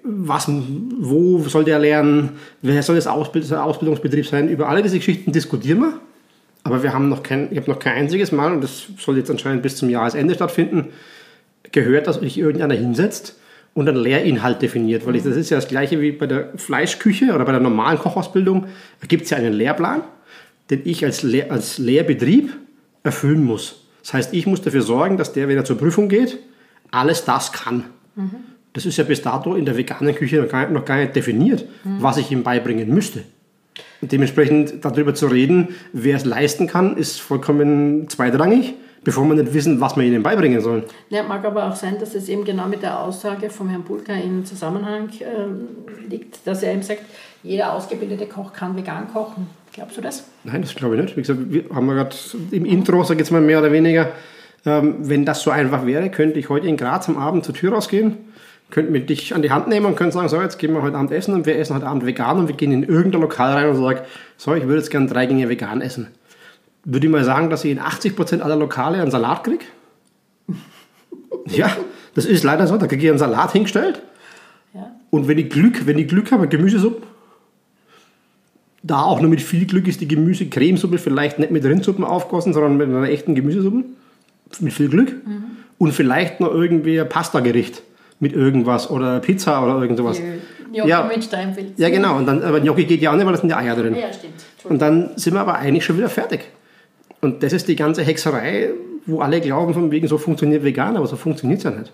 Was, 0.03 0.49
wo 0.49 1.39
soll 1.39 1.63
der 1.63 1.79
lernen? 1.79 2.31
Wer 2.61 2.83
soll 2.83 2.95
das 2.95 3.07
Ausbild 3.07 3.49
der 3.49 3.63
Ausbildungsbetrieb 3.63 4.25
sein? 4.25 4.49
Über 4.49 4.67
alle 4.67 4.81
diese 4.81 4.97
Geschichten 4.97 5.31
diskutieren 5.31 5.79
wir. 5.79 5.99
Aber 6.63 6.81
wir 6.81 6.93
haben 6.93 7.09
noch 7.09 7.21
kein, 7.21 7.51
ich 7.51 7.57
habe 7.57 7.69
noch 7.69 7.79
kein 7.79 7.93
einziges 7.93 8.31
Mal, 8.31 8.51
und 8.51 8.61
das 8.61 8.87
soll 8.97 9.17
jetzt 9.17 9.29
anscheinend 9.29 9.61
bis 9.61 9.77
zum 9.77 9.89
Jahresende 9.89 10.33
stattfinden, 10.33 10.87
gehört, 11.71 12.07
dass 12.07 12.17
sich 12.17 12.39
irgendeiner 12.39 12.73
hinsetzt 12.73 13.39
und 13.75 13.89
einen 13.89 14.01
Lehrinhalt 14.01 14.61
definiert. 14.61 15.05
Weil 15.05 15.17
ich, 15.17 15.23
das 15.23 15.35
ist 15.35 15.51
ja 15.51 15.57
das 15.57 15.67
gleiche 15.67 16.01
wie 16.01 16.13
bei 16.13 16.25
der 16.25 16.53
Fleischküche 16.55 17.35
oder 17.35 17.45
bei 17.45 17.51
der 17.51 17.61
normalen 17.61 17.99
Kochausbildung. 17.99 18.65
Da 19.01 19.07
gibt 19.07 19.25
es 19.25 19.29
ja 19.29 19.37
einen 19.37 19.53
Lehrplan, 19.53 20.01
den 20.71 20.81
ich 20.85 21.05
als, 21.05 21.21
Lehr 21.21 21.51
als 21.51 21.77
Lehrbetrieb 21.77 22.55
erfüllen 23.03 23.43
muss. 23.43 23.85
Das 24.01 24.13
heißt, 24.13 24.33
ich 24.33 24.47
muss 24.47 24.61
dafür 24.61 24.81
sorgen, 24.81 25.17
dass 25.17 25.33
der, 25.33 25.47
wenn 25.47 25.57
er 25.57 25.65
zur 25.65 25.77
Prüfung 25.77 26.07
geht, 26.09 26.39
alles 26.89 27.25
das 27.25 27.51
kann. 27.51 27.83
Das 28.73 28.85
ist 28.85 28.97
ja 28.97 29.03
bis 29.03 29.21
dato 29.21 29.55
in 29.55 29.65
der 29.65 29.77
veganen 29.77 30.15
Küche 30.15 30.37
noch 30.41 30.49
gar 30.49 30.61
nicht, 30.61 30.71
noch 30.71 30.85
gar 30.85 30.97
nicht 30.97 31.15
definiert, 31.15 31.65
was 31.83 32.17
ich 32.17 32.31
ihm 32.31 32.43
beibringen 32.43 32.93
müsste. 32.93 33.23
Und 34.01 34.11
dementsprechend 34.11 34.85
darüber 34.85 35.13
zu 35.13 35.27
reden, 35.27 35.69
wer 35.91 36.15
es 36.15 36.23
leisten 36.23 36.67
kann, 36.67 36.95
ist 36.95 37.19
vollkommen 37.19 38.07
zweitrangig, 38.07 38.73
bevor 39.05 39.23
wir 39.25 39.35
nicht 39.35 39.53
wissen, 39.53 39.79
was 39.79 39.95
wir 39.95 40.03
ihnen 40.03 40.23
beibringen 40.23 40.59
sollen. 40.59 40.83
Ja, 41.09 41.23
mag 41.23 41.45
aber 41.45 41.69
auch 41.69 41.75
sein, 41.75 41.97
dass 41.99 42.13
es 42.15 42.27
eben 42.27 42.43
genau 42.43 42.67
mit 42.67 42.81
der 42.81 42.99
Aussage 42.99 43.49
vom 43.49 43.69
Herrn 43.69 43.83
Bulka 43.83 44.13
in 44.13 44.45
Zusammenhang 44.45 45.09
ähm, 45.21 45.67
liegt, 46.09 46.45
dass 46.45 46.63
er 46.63 46.73
eben 46.73 46.81
sagt, 46.81 47.03
jeder 47.43 47.73
ausgebildete 47.73 48.25
Koch 48.25 48.51
kann 48.51 48.75
vegan 48.75 49.07
kochen. 49.13 49.47
Glaubst 49.71 49.97
du 49.97 50.01
das? 50.01 50.27
Nein, 50.43 50.61
das 50.61 50.73
glaube 50.73 50.95
ich 50.95 51.01
nicht. 51.03 51.17
Wie 51.17 51.21
gesagt, 51.21 51.39
wir 51.47 51.65
haben 51.73 51.85
wir 51.85 51.93
gerade 51.93 52.15
im 52.51 52.65
Intro, 52.65 53.03
sag 53.03 53.15
ich 53.15 53.19
jetzt 53.19 53.31
mal 53.31 53.41
mehr 53.41 53.59
oder 53.59 53.71
weniger, 53.71 54.09
ähm, 54.65 54.95
wenn 54.99 55.23
das 55.23 55.43
so 55.43 55.51
einfach 55.51 55.85
wäre, 55.85 56.09
könnte 56.09 56.39
ich 56.39 56.49
heute 56.49 56.67
in 56.67 56.75
Graz 56.75 57.07
am 57.07 57.17
Abend 57.17 57.45
zur 57.45 57.53
Tür 57.53 57.73
rausgehen, 57.73 58.17
könnte 58.71 58.91
mir 58.91 59.01
dich 59.01 59.35
an 59.35 59.43
die 59.43 59.51
Hand 59.51 59.67
nehmen 59.67 59.85
und 59.85 59.95
könnte 59.95 60.13
sagen, 60.13 60.29
so, 60.29 60.41
jetzt 60.41 60.57
gehen 60.57 60.73
wir 60.73 60.81
heute 60.81 60.97
Abend 60.97 61.11
essen 61.11 61.35
und 61.35 61.45
wir 61.45 61.59
essen 61.59 61.75
heute 61.75 61.85
Abend 61.85 62.07
vegan 62.07 62.39
und 62.39 62.47
wir 62.47 62.55
gehen 62.55 62.71
in 62.71 62.81
irgendein 62.81 63.21
Lokal 63.21 63.53
rein 63.53 63.69
und 63.69 63.75
sagen, 63.75 63.99
so, 64.37 64.55
ich 64.55 64.63
würde 64.63 64.77
jetzt 64.77 64.89
gerne 64.89 65.05
drei 65.05 65.27
Gänge 65.27 65.47
vegan 65.47 65.81
essen. 65.81 66.07
Würde 66.85 67.07
ich 67.07 67.11
mal 67.11 67.23
sagen, 67.23 67.49
dass 67.49 67.65
ich 67.65 67.71
in 67.71 67.79
80% 67.79 68.41
aller 68.41 68.55
Lokale 68.55 69.01
einen 69.01 69.11
Salat 69.11 69.43
kriege? 69.43 69.65
ja, 71.47 71.75
das 72.13 72.25
ist 72.25 72.43
leider 72.43 72.67
so. 72.67 72.77
Da 72.77 72.87
kriege 72.87 73.03
ich 73.03 73.09
einen 73.09 73.19
Salat 73.19 73.51
hingestellt 73.53 74.01
Ja. 74.73 74.91
und 75.09 75.27
wenn 75.27 75.37
ich 75.37 75.49
Glück, 75.49 75.85
wenn 75.85 75.97
ich 75.97 76.07
Glück 76.07 76.31
habe, 76.31 76.47
Gemüsesuppe. 76.47 77.03
Da 78.83 79.01
auch 79.01 79.19
nur 79.19 79.31
mit 79.31 79.41
viel 79.41 79.65
Glück 79.65 79.87
ist 79.87 79.99
die 80.01 80.07
Gemüse-Cremesuppe 80.07 80.99
vielleicht 80.99 81.39
nicht 81.39 81.49
mit 81.49 81.65
Rindsuppen 81.65 82.03
aufgossen, 82.05 82.53
sondern 82.53 82.77
mit 82.77 82.87
einer 82.87 83.09
echten 83.09 83.33
Gemüsesuppe. 83.33 83.83
Mit 84.59 84.73
viel 84.73 84.89
Glück. 84.89 85.15
Und 85.79 85.91
vielleicht 85.91 86.39
noch 86.39 86.51
irgendwie 86.51 87.01
ein 87.01 87.09
Pasta-Gericht 87.09 87.81
mit 88.19 88.33
irgendwas 88.33 88.89
oder 88.91 89.19
Pizza 89.21 89.63
oder 89.63 89.81
irgend 89.81 89.97
sowas. 89.97 90.21
Gnocchi 90.71 90.87
Ja. 90.89 91.03
mit 91.03 91.23
Steinpilz. 91.23 91.77
Ja, 91.77 91.89
genau. 91.89 92.15
Und 92.17 92.27
dann, 92.27 92.43
aber 92.43 92.59
Gnocchi 92.61 92.85
geht 92.85 93.01
ja 93.01 93.11
auch 93.11 93.15
nicht, 93.15 93.25
weil 93.25 93.33
da 93.33 93.39
sind 93.39 93.49
ja 93.49 93.57
Eier 93.57 93.75
drin. 93.75 93.95
Ja, 93.95 94.13
stimmt. 94.13 94.33
Und 94.65 94.79
dann 94.81 95.17
sind 95.17 95.33
wir 95.33 95.41
aber 95.41 95.55
eigentlich 95.55 95.83
schon 95.83 95.97
wieder 95.97 96.09
fertig. 96.09 96.41
Und 97.25 97.41
das 97.41 97.53
ist 97.53 97.67
die 97.67 97.75
ganze 97.75 98.03
Hexerei, 98.03 98.69
wo 99.07 99.19
alle 99.19 99.41
glauben, 99.41 99.73
von 99.73 99.89
wegen 99.89 100.07
so 100.07 100.19
funktioniert 100.19 100.63
vegan, 100.63 100.95
aber 100.95 101.07
so 101.07 101.15
funktioniert 101.15 101.57
es 101.57 101.63
ja 101.63 101.71
nicht. 101.71 101.91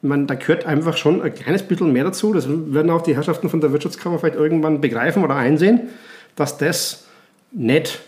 Ich 0.00 0.08
meine, 0.08 0.24
da 0.24 0.34
gehört 0.34 0.64
einfach 0.64 0.96
schon 0.96 1.20
ein 1.20 1.34
kleines 1.34 1.62
bisschen 1.62 1.92
mehr 1.92 2.04
dazu. 2.04 2.32
Das 2.32 2.48
werden 2.48 2.90
auch 2.90 3.02
die 3.02 3.14
Herrschaften 3.14 3.50
von 3.50 3.60
der 3.60 3.72
Wirtschaftskammer 3.72 4.18
vielleicht 4.18 4.36
irgendwann 4.36 4.80
begreifen 4.80 5.22
oder 5.22 5.36
einsehen, 5.36 5.90
dass 6.36 6.56
das 6.56 7.04
nicht 7.52 8.00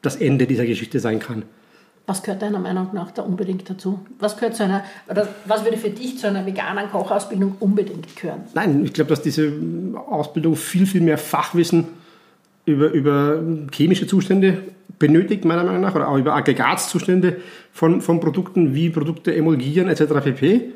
das 0.00 0.14
Ende 0.14 0.46
dieser 0.46 0.66
Geschichte 0.66 1.00
sein 1.00 1.18
kann. 1.18 1.42
Was 2.06 2.22
gehört 2.22 2.40
deiner 2.40 2.60
Meinung 2.60 2.90
nach 2.92 3.10
da 3.10 3.22
unbedingt 3.22 3.68
dazu? 3.68 3.98
Was 4.20 4.36
gehört 4.36 4.54
zu 4.54 4.62
einer, 4.62 4.84
oder 5.10 5.26
was 5.46 5.64
würde 5.64 5.78
für 5.78 5.90
dich 5.90 6.16
zu 6.18 6.28
einer 6.28 6.46
veganen 6.46 6.90
Kochausbildung 6.92 7.56
unbedingt 7.58 8.14
gehören? 8.14 8.42
Nein, 8.54 8.84
ich 8.84 8.92
glaube, 8.92 9.10
dass 9.10 9.20
diese 9.20 9.52
Ausbildung 10.08 10.54
viel, 10.54 10.86
viel 10.86 11.00
mehr 11.00 11.18
Fachwissen 11.18 11.88
über, 12.68 12.90
über 12.90 13.42
chemische 13.72 14.06
Zustände 14.06 14.58
benötigt, 14.98 15.44
meiner 15.44 15.64
Meinung 15.64 15.80
nach, 15.80 15.94
oder 15.94 16.08
auch 16.08 16.18
über 16.18 16.34
Aggregatzustände 16.34 17.36
von, 17.72 18.00
von 18.00 18.20
Produkten, 18.20 18.74
wie 18.74 18.90
Produkte 18.90 19.34
emulgieren 19.34 19.88
etc. 19.88 20.24
pp. 20.24 20.72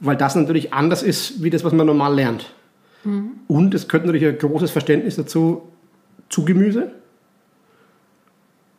Weil 0.00 0.16
das 0.16 0.34
natürlich 0.34 0.72
anders 0.72 1.02
ist, 1.02 1.42
wie 1.42 1.50
das, 1.50 1.64
was 1.64 1.72
man 1.72 1.86
normal 1.86 2.14
lernt. 2.14 2.52
Und 3.46 3.74
es 3.74 3.86
gehört 3.86 4.06
natürlich 4.06 4.26
ein 4.26 4.38
großes 4.38 4.70
Verständnis 4.70 5.16
dazu 5.16 5.62
zu 6.28 6.44
Gemüse, 6.44 6.90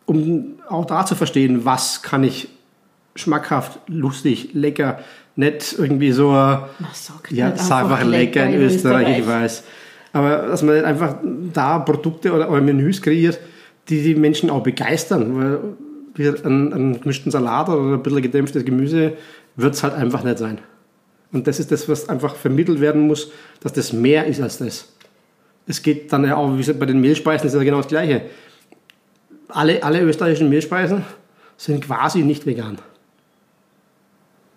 um 0.06 0.60
auch 0.68 0.86
da 0.86 1.06
zu 1.06 1.16
verstehen, 1.16 1.64
was 1.64 2.02
kann 2.02 2.24
ich 2.24 2.50
schmackhaft, 3.16 3.80
lustig, 3.88 4.50
lecker, 4.54 5.00
nicht 5.36 5.76
irgendwie 5.78 6.12
so 6.12 6.32
Man 6.32 6.68
sagt 6.94 7.32
ja, 7.32 7.50
ist 7.50 7.72
einfach 7.72 8.04
lecker 8.04 8.46
in 8.46 8.62
Österreich, 8.62 9.20
ich 9.20 9.28
weiß. 9.28 9.64
Aber 10.14 10.48
dass 10.48 10.64
man 10.64 10.84
einfach 10.86 11.18
da 11.54 11.80
Produkte 11.80 12.34
oder, 12.34 12.50
oder 12.50 12.62
Menüs 12.62 13.02
kreiert, 13.02 13.40
die 13.90 14.02
die 14.02 14.16
Menschen 14.16 14.50
auch 14.50 14.64
begeistern. 14.64 15.36
Weil 16.16 16.36
einen, 16.44 16.74
einen 16.74 17.02
gemischten 17.02 17.32
Salat 17.32 17.70
oder 17.70 17.96
ein 17.96 18.04
bisschen 18.04 18.22
gedämpftes 18.22 18.66
Gemüse 18.66 19.14
wird 19.56 19.74
es 19.74 19.84
halt 19.84 19.94
einfach 19.94 20.24
nicht 20.24 20.38
sein. 20.38 20.60
Und 21.32 21.48
das 21.48 21.60
ist 21.60 21.72
das, 21.72 21.90
was 21.90 22.10
einfach 22.10 22.36
vermittelt 22.36 22.80
werden 22.80 23.08
muss, 23.08 23.32
dass 23.62 23.74
das 23.74 23.94
mehr 23.94 24.26
ist 24.26 24.42
als 24.42 24.60
das. 24.60 24.94
Es 25.68 25.82
geht 25.82 26.12
dann 26.14 26.24
ja 26.24 26.38
auch, 26.38 26.54
wie 26.54 26.58
gesagt, 26.58 26.80
bei 26.80 26.86
den 26.86 27.02
Mehlspeisen 27.02 27.48
ist 27.48 27.54
ja 27.54 27.64
genau 27.64 27.78
das 27.78 27.88
Gleiche. 27.88 28.22
Alle, 29.50 29.84
alle 29.84 30.02
österreichischen 30.02 30.50
Mehlspeisen 30.50 31.04
sind 31.58 31.84
quasi 31.84 32.24
nicht 32.24 32.46
vegan. 32.46 32.78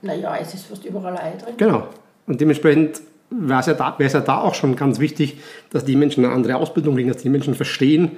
Naja, 0.02 0.36
es 0.40 0.54
ist 0.54 0.66
fast 0.66 0.84
überall 0.84 1.16
Ei 1.16 1.36
drin. 1.36 1.54
Genau. 1.56 1.88
Und 2.26 2.40
dementsprechend 2.40 3.00
wäre 3.31 3.61
es 3.61 3.66
ja, 3.66 3.75
da, 3.75 3.97
ja 3.99 4.21
da 4.21 4.38
auch 4.40 4.55
schon 4.55 4.77
ganz 4.77 4.99
wichtig, 4.99 5.38
dass 5.71 5.85
die 5.85 5.97
Menschen 5.97 6.25
eine 6.25 6.35
andere 6.35 6.57
Ausbildung 6.57 6.97
kriegen, 6.97 7.09
dass 7.09 7.23
die 7.23 7.29
Menschen 7.29 7.55
verstehen, 7.55 8.12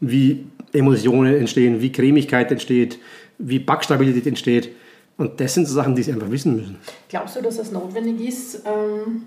wie 0.00 0.46
Emulsionen 0.72 1.34
entstehen, 1.34 1.80
wie 1.80 1.92
Cremigkeit 1.92 2.50
entsteht, 2.50 2.98
wie 3.38 3.58
Backstabilität 3.58 4.26
entsteht. 4.26 4.70
Und 5.16 5.40
das 5.40 5.54
sind 5.54 5.66
so 5.66 5.74
Sachen, 5.74 5.94
die 5.94 6.02
sie 6.02 6.12
einfach 6.12 6.30
wissen 6.30 6.56
müssen. 6.56 6.76
Glaubst 7.08 7.36
du, 7.36 7.42
dass 7.42 7.58
es 7.58 7.70
notwendig 7.70 8.26
ist, 8.26 8.62
ähm, 8.64 9.24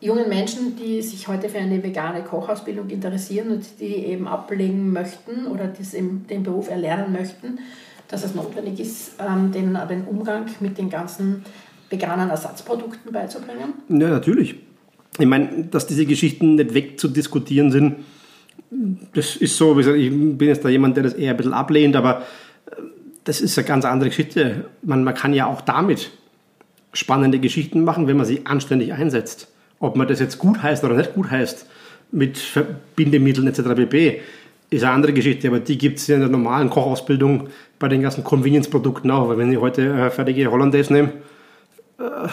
jungen 0.00 0.28
Menschen, 0.28 0.76
die 0.76 1.02
sich 1.02 1.28
heute 1.28 1.48
für 1.48 1.58
eine 1.58 1.82
vegane 1.82 2.22
Kochausbildung 2.22 2.88
interessieren 2.90 3.50
und 3.50 3.80
die 3.80 3.94
eben 4.06 4.26
ablegen 4.26 4.92
möchten 4.92 5.46
oder 5.46 5.72
im, 5.92 6.26
den 6.26 6.42
Beruf 6.42 6.70
erlernen 6.70 7.12
möchten, 7.12 7.58
dass 8.08 8.24
es 8.24 8.34
notwendig 8.34 8.80
ist, 8.80 9.12
ähm, 9.18 9.52
den, 9.52 9.78
den 9.88 10.04
Umgang 10.04 10.46
mit 10.60 10.78
den 10.78 10.90
ganzen 10.90 11.44
veganen 11.90 12.30
Ersatzprodukten 12.30 13.12
beizubringen? 13.12 13.74
Ja, 13.88 14.10
natürlich. 14.10 14.56
Ich 15.18 15.26
meine, 15.26 15.64
dass 15.64 15.86
diese 15.86 16.06
Geschichten 16.06 16.54
nicht 16.56 16.74
wegzudiskutieren 16.74 17.70
sind, 17.70 17.96
das 19.14 19.36
ist 19.36 19.56
so, 19.56 19.76
wie 19.76 19.80
gesagt, 19.80 19.96
ich 19.96 20.10
bin 20.10 20.48
jetzt 20.48 20.64
da 20.64 20.68
jemand, 20.68 20.96
der 20.96 21.04
das 21.04 21.14
eher 21.14 21.30
ein 21.30 21.36
bisschen 21.36 21.54
ablehnt, 21.54 21.96
aber 21.96 22.22
äh, 22.66 22.82
das 23.24 23.40
ist 23.40 23.58
eine 23.58 23.66
ganz 23.66 23.84
andere 23.84 24.10
Geschichte. 24.10 24.66
Man, 24.82 25.04
man 25.04 25.14
kann 25.14 25.32
ja 25.32 25.46
auch 25.46 25.60
damit 25.60 26.10
spannende 26.92 27.38
Geschichten 27.38 27.84
machen, 27.84 28.06
wenn 28.06 28.16
man 28.16 28.26
sie 28.26 28.46
anständig 28.46 28.92
einsetzt. 28.92 29.48
Ob 29.80 29.96
man 29.96 30.08
das 30.08 30.20
jetzt 30.20 30.38
gut 30.38 30.62
heißt 30.62 30.84
oder 30.84 30.96
nicht 30.96 31.14
gut 31.14 31.30
heißt, 31.30 31.66
mit 32.10 32.38
Verbindemitteln 32.38 33.46
etc. 33.46 33.74
pp. 33.76 34.20
ist 34.70 34.82
eine 34.82 34.92
andere 34.92 35.12
Geschichte, 35.12 35.48
aber 35.48 35.60
die 35.60 35.78
gibt 35.78 35.98
es 35.98 36.08
in 36.08 36.20
der 36.20 36.28
normalen 36.28 36.70
Kochausbildung 36.70 37.48
bei 37.78 37.88
den 37.88 38.02
ganzen 38.02 38.24
Convenience-Produkten 38.24 39.10
auch. 39.10 39.28
Weil 39.28 39.38
wenn 39.38 39.52
ich 39.52 39.60
heute 39.60 39.82
äh, 39.82 40.10
fertige 40.10 40.50
Hollandaise 40.50 40.92
nehme, 40.92 41.12
äh, 41.98 42.28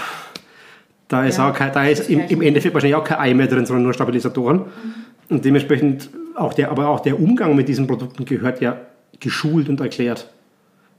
da 1.07 1.25
ist, 1.25 1.37
Ja, 1.37 1.49
auch 1.49 1.53
kein, 1.53 1.71
da 1.71 1.85
ist 1.85 2.09
im, 2.09 2.21
im 2.21 2.41
Endeffekt 2.41 2.73
wahrscheinlich 2.73 2.95
auch 2.95 3.03
kein 3.03 3.19
Ei 3.19 3.33
mehr 3.33 3.47
drin, 3.47 3.65
sondern 3.65 3.83
nur 3.83 3.93
Stabilisatoren. 3.93 4.61
Und 5.29 5.45
dementsprechend 5.45 6.09
auch 6.35 6.53
der, 6.53 6.71
aber 6.71 6.87
auch 6.87 6.99
der 6.99 7.19
Umgang 7.19 7.55
mit 7.55 7.67
diesen 7.67 7.87
Produkten 7.87 8.25
gehört 8.25 8.61
ja 8.61 8.77
geschult 9.19 9.69
und 9.69 9.79
erklärt. 9.79 10.29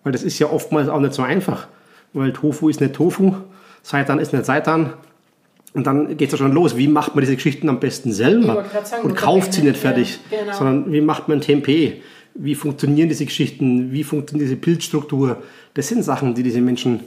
Weil 0.05 0.13
das 0.13 0.23
ist 0.23 0.39
ja 0.39 0.49
oftmals 0.49 0.89
auch 0.89 1.01
nicht 1.01 1.15
so 1.15 1.23
einfach. 1.23 1.67
Weil 2.13 2.33
Tofu 2.33 2.69
ist 2.69 2.81
nicht 2.81 2.95
Tofu, 2.95 3.35
Seitan 3.83 4.19
ist 4.19 4.33
nicht 4.33 4.47
Seitan. 4.47 4.93
Und 5.75 5.87
dann 5.87 6.17
geht 6.17 6.29
es 6.29 6.33
ja 6.33 6.39
schon 6.39 6.53
los. 6.53 6.77
Wie 6.77 6.89
macht 6.89 7.15
man 7.15 7.23
diese 7.23 7.35
Geschichten 7.35 7.69
am 7.69 7.81
besten 7.81 8.13
selber? 8.13 8.65
Sagen, 8.85 9.03
und 9.03 9.15
kauft 9.15 9.53
sie 9.53 9.63
nicht 9.63 9.77
fertig, 9.77 10.19
ja, 10.31 10.41
genau. 10.41 10.57
sondern 10.57 10.93
wie 10.93 11.03
macht 11.03 11.29
man 11.29 11.41
Tempeh? 11.41 12.01
Wie 12.35 12.55
funktionieren 12.55 13.09
diese 13.09 13.27
Geschichten? 13.27 13.93
Wie 13.93 14.05
funktioniert 14.05 14.49
diese 14.49 14.57
Pilzstruktur? 14.57 15.43
Das 15.75 15.89
sind 15.89 16.03
Sachen, 16.03 16.35
die 16.35 16.43
diese 16.43 16.61
Menschen 16.61 17.01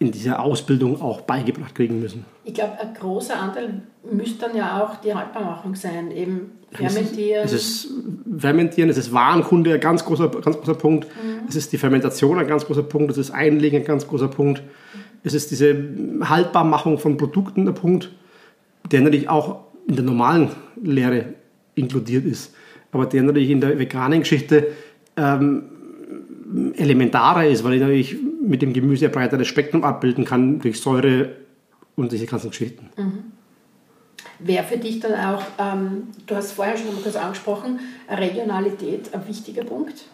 in 0.00 0.12
dieser 0.12 0.40
Ausbildung 0.40 1.00
auch 1.00 1.22
beigebracht 1.22 1.74
kriegen 1.74 2.00
müssen. 2.00 2.24
Ich 2.44 2.54
glaube, 2.54 2.78
ein 2.80 2.94
großer 2.94 3.38
Anteil 3.38 3.82
müsste 4.10 4.46
dann 4.46 4.56
ja 4.56 4.84
auch 4.84 4.96
die 4.96 5.12
Haltbarmachung 5.12 5.74
sein, 5.74 6.12
eben 6.12 6.52
fermentieren. 6.70 7.44
Es 7.44 7.52
ist, 7.52 7.62
es 7.62 7.86
ist 7.86 7.92
Fermentieren, 8.38 8.90
es 8.90 8.98
ist 8.98 9.12
Warenkunde 9.12 9.74
ein 9.74 9.80
ganz 9.80 10.04
großer, 10.04 10.28
ganz 10.28 10.56
großer 10.56 10.74
Punkt, 10.74 11.08
mhm. 11.08 11.48
es 11.48 11.56
ist 11.56 11.72
die 11.72 11.78
Fermentation 11.78 12.38
ein 12.38 12.46
ganz 12.46 12.64
großer 12.64 12.84
Punkt, 12.84 13.10
es 13.10 13.18
ist 13.18 13.32
Einlegen 13.32 13.78
ein 13.80 13.84
ganz 13.84 14.06
großer 14.06 14.28
Punkt, 14.28 14.62
es 15.24 15.34
ist 15.34 15.50
diese 15.50 15.74
Haltbarmachung 16.20 16.98
von 16.98 17.16
Produkten 17.16 17.64
der 17.64 17.72
Punkt, 17.72 18.10
der 18.92 19.00
natürlich 19.00 19.28
auch 19.28 19.64
in 19.88 19.96
der 19.96 20.04
normalen 20.04 20.50
Lehre 20.80 21.34
inkludiert 21.74 22.24
ist, 22.24 22.54
aber 22.92 23.06
der 23.06 23.24
natürlich 23.24 23.50
in 23.50 23.60
der 23.60 23.78
veganen 23.78 24.20
Geschichte 24.20 24.68
ähm, 25.16 25.64
elementarer 26.76 27.46
ist, 27.46 27.64
weil 27.64 27.74
ich 27.74 27.80
natürlich 27.80 28.16
mit 28.40 28.62
dem 28.62 28.72
Gemüse 28.72 29.06
ein 29.06 29.12
breiteres 29.12 29.46
Spektrum 29.48 29.84
abbilden 29.84 30.24
kann 30.24 30.60
durch 30.60 30.80
Säure 30.80 31.30
und 31.96 32.12
diese 32.12 32.26
ganzen 32.26 32.50
Geschichten. 32.50 32.90
Mhm. 32.96 33.24
Wäre 34.40 34.64
für 34.64 34.78
dich 34.78 35.00
dann 35.00 35.14
auch, 35.14 35.42
ähm, 35.58 36.08
du 36.26 36.36
hast 36.36 36.52
vorher 36.52 36.76
schon 36.76 36.94
mal 36.94 37.02
kurz 37.02 37.16
angesprochen, 37.16 37.80
Regionalität 38.08 39.12
ein 39.12 39.26
wichtiger 39.26 39.64
Punkt? 39.64 40.04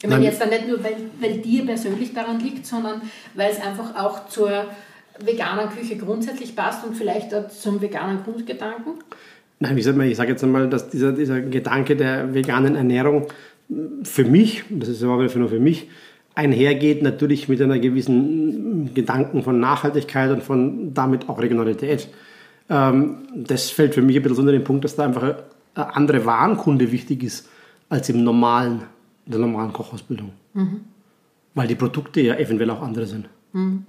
Ich 0.00 0.08
meine 0.08 0.24
jetzt 0.24 0.40
dann 0.40 0.50
nicht 0.50 0.66
nur, 0.66 0.82
weil, 0.82 0.96
weil 1.20 1.38
dir 1.38 1.64
persönlich 1.64 2.12
daran 2.12 2.40
liegt, 2.40 2.66
sondern 2.66 3.02
weil 3.34 3.52
es 3.52 3.60
einfach 3.60 3.94
auch 3.94 4.26
zur 4.26 4.66
veganen 5.20 5.68
Küche 5.70 5.96
grundsätzlich 5.96 6.56
passt 6.56 6.84
und 6.84 6.96
vielleicht 6.96 7.34
auch 7.34 7.48
zum 7.48 7.80
veganen 7.80 8.22
Grundgedanken? 8.24 8.94
Nein, 9.60 9.78
ich 9.78 9.84
sage 9.84 10.30
jetzt 10.30 10.42
einmal, 10.42 10.68
dass 10.68 10.90
dieser, 10.90 11.12
dieser 11.12 11.40
Gedanke 11.40 11.94
der 11.94 12.34
veganen 12.34 12.74
Ernährung 12.74 13.28
für 14.02 14.24
mich, 14.24 14.64
das 14.70 14.88
ist 14.88 15.02
aber 15.04 15.28
nur 15.34 15.48
für 15.48 15.60
mich, 15.60 15.88
einhergeht 16.34 17.02
natürlich 17.02 17.48
mit 17.48 17.60
einer 17.60 17.78
gewissen 17.78 18.94
Gedanken 18.94 19.42
von 19.42 19.60
Nachhaltigkeit 19.60 20.30
und 20.30 20.42
von 20.42 20.94
damit 20.94 21.28
auch 21.28 21.40
Regionalität. 21.40 22.08
Ähm, 22.68 23.18
das 23.34 23.70
fällt 23.70 23.94
für 23.94 24.02
mich 24.02 24.16
ein 24.16 24.22
bisschen 24.22 24.38
unter 24.38 24.52
den 24.52 24.64
Punkt, 24.64 24.84
dass 24.84 24.96
da 24.96 25.04
einfach 25.04 25.34
eine 25.74 25.96
andere 25.96 26.24
Warenkunde 26.24 26.90
wichtig 26.92 27.22
ist 27.22 27.48
als 27.88 28.08
im 28.08 28.24
normalen, 28.24 28.82
in 29.26 29.32
der 29.32 29.40
normalen 29.40 29.72
Kochausbildung. 29.72 30.32
Mhm. 30.54 30.80
Weil 31.54 31.68
die 31.68 31.74
Produkte 31.74 32.20
ja 32.20 32.36
eventuell 32.36 32.70
auch 32.70 32.82
andere 32.82 33.06
sind. 33.06 33.28
Mhm. 33.52 33.84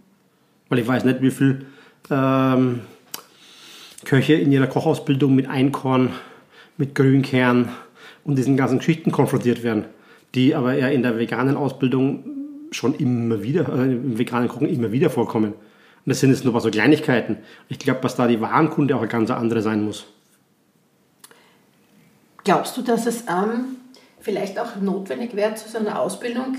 Weil 0.67 0.79
ich 0.79 0.87
weiß 0.87 1.05
nicht, 1.05 1.21
wie 1.21 1.31
viel 1.31 1.65
ähm, 2.09 2.81
Köche 4.03 4.33
in 4.33 4.51
ihrer 4.51 4.67
Kochausbildung 4.67 5.33
mit 5.33 5.47
Einkorn, 5.47 6.09
mit 6.77 6.95
Grünkern 6.95 7.69
und 8.25 8.37
diesen 8.37 8.57
ganzen 8.57 8.79
Geschichten 8.79 9.11
konfrontiert 9.11 9.63
werden, 9.63 9.85
die 10.35 10.55
aber 10.55 10.73
ja 10.73 10.87
in 10.87 11.03
der 11.03 11.17
veganen 11.17 11.55
Ausbildung 11.55 12.23
schon 12.71 12.95
immer 12.95 13.43
wieder, 13.43 13.69
äh, 13.69 13.91
im 13.91 14.17
veganen 14.17 14.49
Kochen 14.49 14.67
immer 14.67 14.91
wieder 14.91 15.09
vorkommen. 15.09 15.53
Und 15.53 16.09
das 16.09 16.19
sind 16.19 16.31
jetzt 16.31 16.43
nur 16.43 16.59
so 16.59 16.69
Kleinigkeiten. 16.69 17.37
Ich 17.69 17.79
glaube, 17.79 18.01
dass 18.01 18.15
da 18.15 18.27
die 18.27 18.41
Warenkunde 18.41 18.95
auch 18.95 18.99
eine 18.99 19.07
ganz 19.07 19.29
andere 19.29 19.61
sein 19.61 19.83
muss. 19.83 20.05
Glaubst 22.43 22.75
du, 22.75 22.81
dass 22.81 23.05
es 23.05 23.21
ähm, 23.29 23.77
vielleicht 24.19 24.59
auch 24.59 24.75
notwendig 24.81 25.35
wäre, 25.35 25.55
zu 25.55 25.69
so 25.69 25.77
einer 25.77 25.99
Ausbildung 25.99 26.57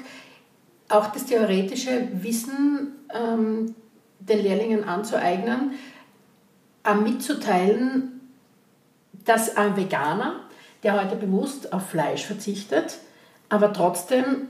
auch 0.89 1.09
das 1.09 1.27
theoretische 1.27 2.09
Wissen 2.15 2.93
ähm, 3.13 3.75
den 4.21 4.43
Lehrlingen 4.43 4.85
anzueignen, 4.85 5.73
äh, 6.85 6.95
mitzuteilen, 6.95 8.21
dass 9.25 9.57
ein 9.57 9.77
Veganer, 9.77 10.41
der 10.83 11.03
heute 11.03 11.17
bewusst 11.17 11.73
auf 11.73 11.89
Fleisch 11.89 12.25
verzichtet, 12.25 12.99
aber 13.55 13.73
trotzdem 13.73 14.49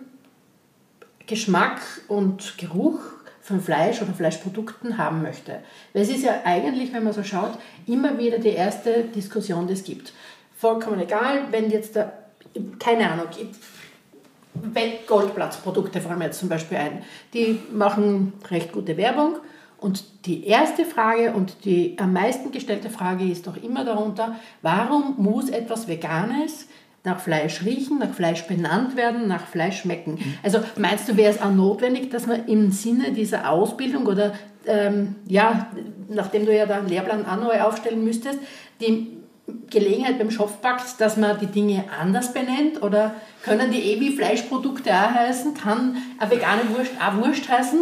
Geschmack 1.27 1.81
und 2.09 2.57
Geruch 2.57 3.01
von 3.43 3.61
Fleisch 3.61 4.01
oder 4.01 4.15
Fleischprodukten 4.15 4.97
haben 4.97 5.21
möchte. 5.21 5.59
Weil 5.93 6.03
es 6.03 6.09
ist 6.09 6.25
ja 6.25 6.41
eigentlich, 6.45 6.95
wenn 6.95 7.05
man 7.05 7.13
so 7.13 7.23
schaut, 7.23 7.59
immer 7.87 8.19
wieder 8.19 8.39
die 8.39 8.49
erste 8.49 9.05
Diskussion, 9.05 9.67
die 9.67 9.75
es 9.75 9.85
gibt. 9.85 10.15
Vollkommen 10.57 11.01
egal, 11.01 11.43
wenn 11.51 11.71
jetzt 11.71 11.97
da, 11.97 12.13
keine 12.79 13.11
Ahnung, 13.11 13.27
Goldplatzprodukte 15.07 16.01
fallen 16.01 16.19
mir 16.19 16.27
jetzt 16.27 16.41
zum 16.41 16.49
Beispiel 16.49 16.79
ein, 16.79 17.03
die 17.35 17.61
machen 17.71 18.33
recht 18.51 18.73
gute 18.73 18.97
Werbung 18.97 19.37
und 19.77 20.05
die 20.25 20.47
erste 20.47 20.87
Frage 20.87 21.33
und 21.33 21.67
die 21.67 21.99
am 21.99 22.15
meisten 22.15 22.53
gestellte 22.53 22.89
Frage 22.89 23.31
ist 23.31 23.47
doch 23.47 23.63
immer 23.63 23.85
darunter, 23.85 24.37
warum 24.63 25.17
muss 25.19 25.51
etwas 25.51 25.89
Veganes 25.89 26.69
nach 27.05 27.21
Fleisch 27.21 27.63
riechen, 27.65 27.99
nach 27.99 28.15
Fleisch 28.15 28.47
benannt 28.47 28.97
werden, 28.97 29.29
nach 29.29 29.47
Fleisch 29.47 29.83
schmecken. 29.83 30.19
Also 30.43 30.61
meinst 30.77 31.09
du, 31.09 31.17
wäre 31.17 31.31
es 31.31 31.41
auch 31.41 31.53
notwendig, 31.53 32.11
dass 32.11 32.27
man 32.27 32.47
im 32.47 32.71
Sinne 32.71 33.13
dieser 33.13 33.51
Ausbildung 33.51 34.07
oder 34.07 34.33
ähm, 34.67 35.17
ja, 35.27 35.67
nachdem 36.09 36.47
du 36.47 36.57
ja 36.57 36.65
da 36.65 36.79
einen 36.79 36.89
Lehrplan 36.89 37.27
auch 37.27 37.37
neu 37.37 37.61
aufstellen 37.61 38.03
müsstest, 38.03 38.39
die 38.81 39.19
Gelegenheit 39.69 40.19
beim 40.19 40.31
Schopf 40.31 40.61
packt, 40.63 40.99
dass 41.01 41.17
man 41.19 41.39
die 41.39 41.47
Dinge 41.47 41.85
anders 42.01 42.33
benennt? 42.33 42.83
Oder 42.83 43.15
können 43.43 43.71
die 43.71 43.81
eh 43.81 44.01
wie 44.01 44.17
Fleischprodukte 44.17 44.91
auch 44.91 45.15
heißen? 45.15 45.55
Kann 45.55 45.97
eine 46.19 46.31
vegane 46.31 46.63
Wurst 46.75 46.93
auch 46.99 47.17
Wurst 47.23 47.49
heißen? 47.49 47.81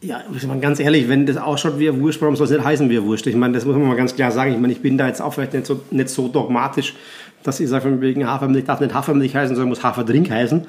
Ja, 0.00 0.22
ich 0.32 0.46
meine, 0.46 0.60
ganz 0.60 0.78
ehrlich, 0.78 1.08
wenn 1.08 1.26
das 1.26 1.36
ausschaut 1.36 1.78
wie 1.78 1.88
eine 1.88 2.00
Wurst, 2.00 2.20
warum 2.20 2.36
soll 2.36 2.44
es 2.44 2.52
nicht 2.52 2.62
heißen 2.64 2.88
wie 2.88 2.98
eine 2.98 3.06
Wurst? 3.06 3.26
Ich 3.26 3.34
meine, 3.34 3.54
das 3.54 3.64
muss 3.64 3.74
man 3.74 3.88
mal 3.88 3.96
ganz 3.96 4.14
klar 4.14 4.30
sagen. 4.30 4.52
Ich 4.52 4.58
meine, 4.58 4.72
ich 4.72 4.80
bin 4.80 4.96
da 4.96 5.08
jetzt 5.08 5.20
auch 5.20 5.34
vielleicht 5.34 5.54
nicht 5.54 5.66
so, 5.66 5.80
nicht 5.90 6.10
so 6.10 6.28
dogmatisch, 6.28 6.94
dass 7.42 7.60
ich 7.60 7.68
sage, 7.68 7.84
von 7.84 8.00
wegen 8.00 8.26
Hafermilch 8.26 8.64
darf 8.64 8.80
nicht 8.80 8.94
Hafermilch 8.94 9.34
heißen, 9.34 9.54
sondern 9.54 9.70
muss 9.70 9.82
Haferdrink 9.82 10.30
heißen. 10.30 10.66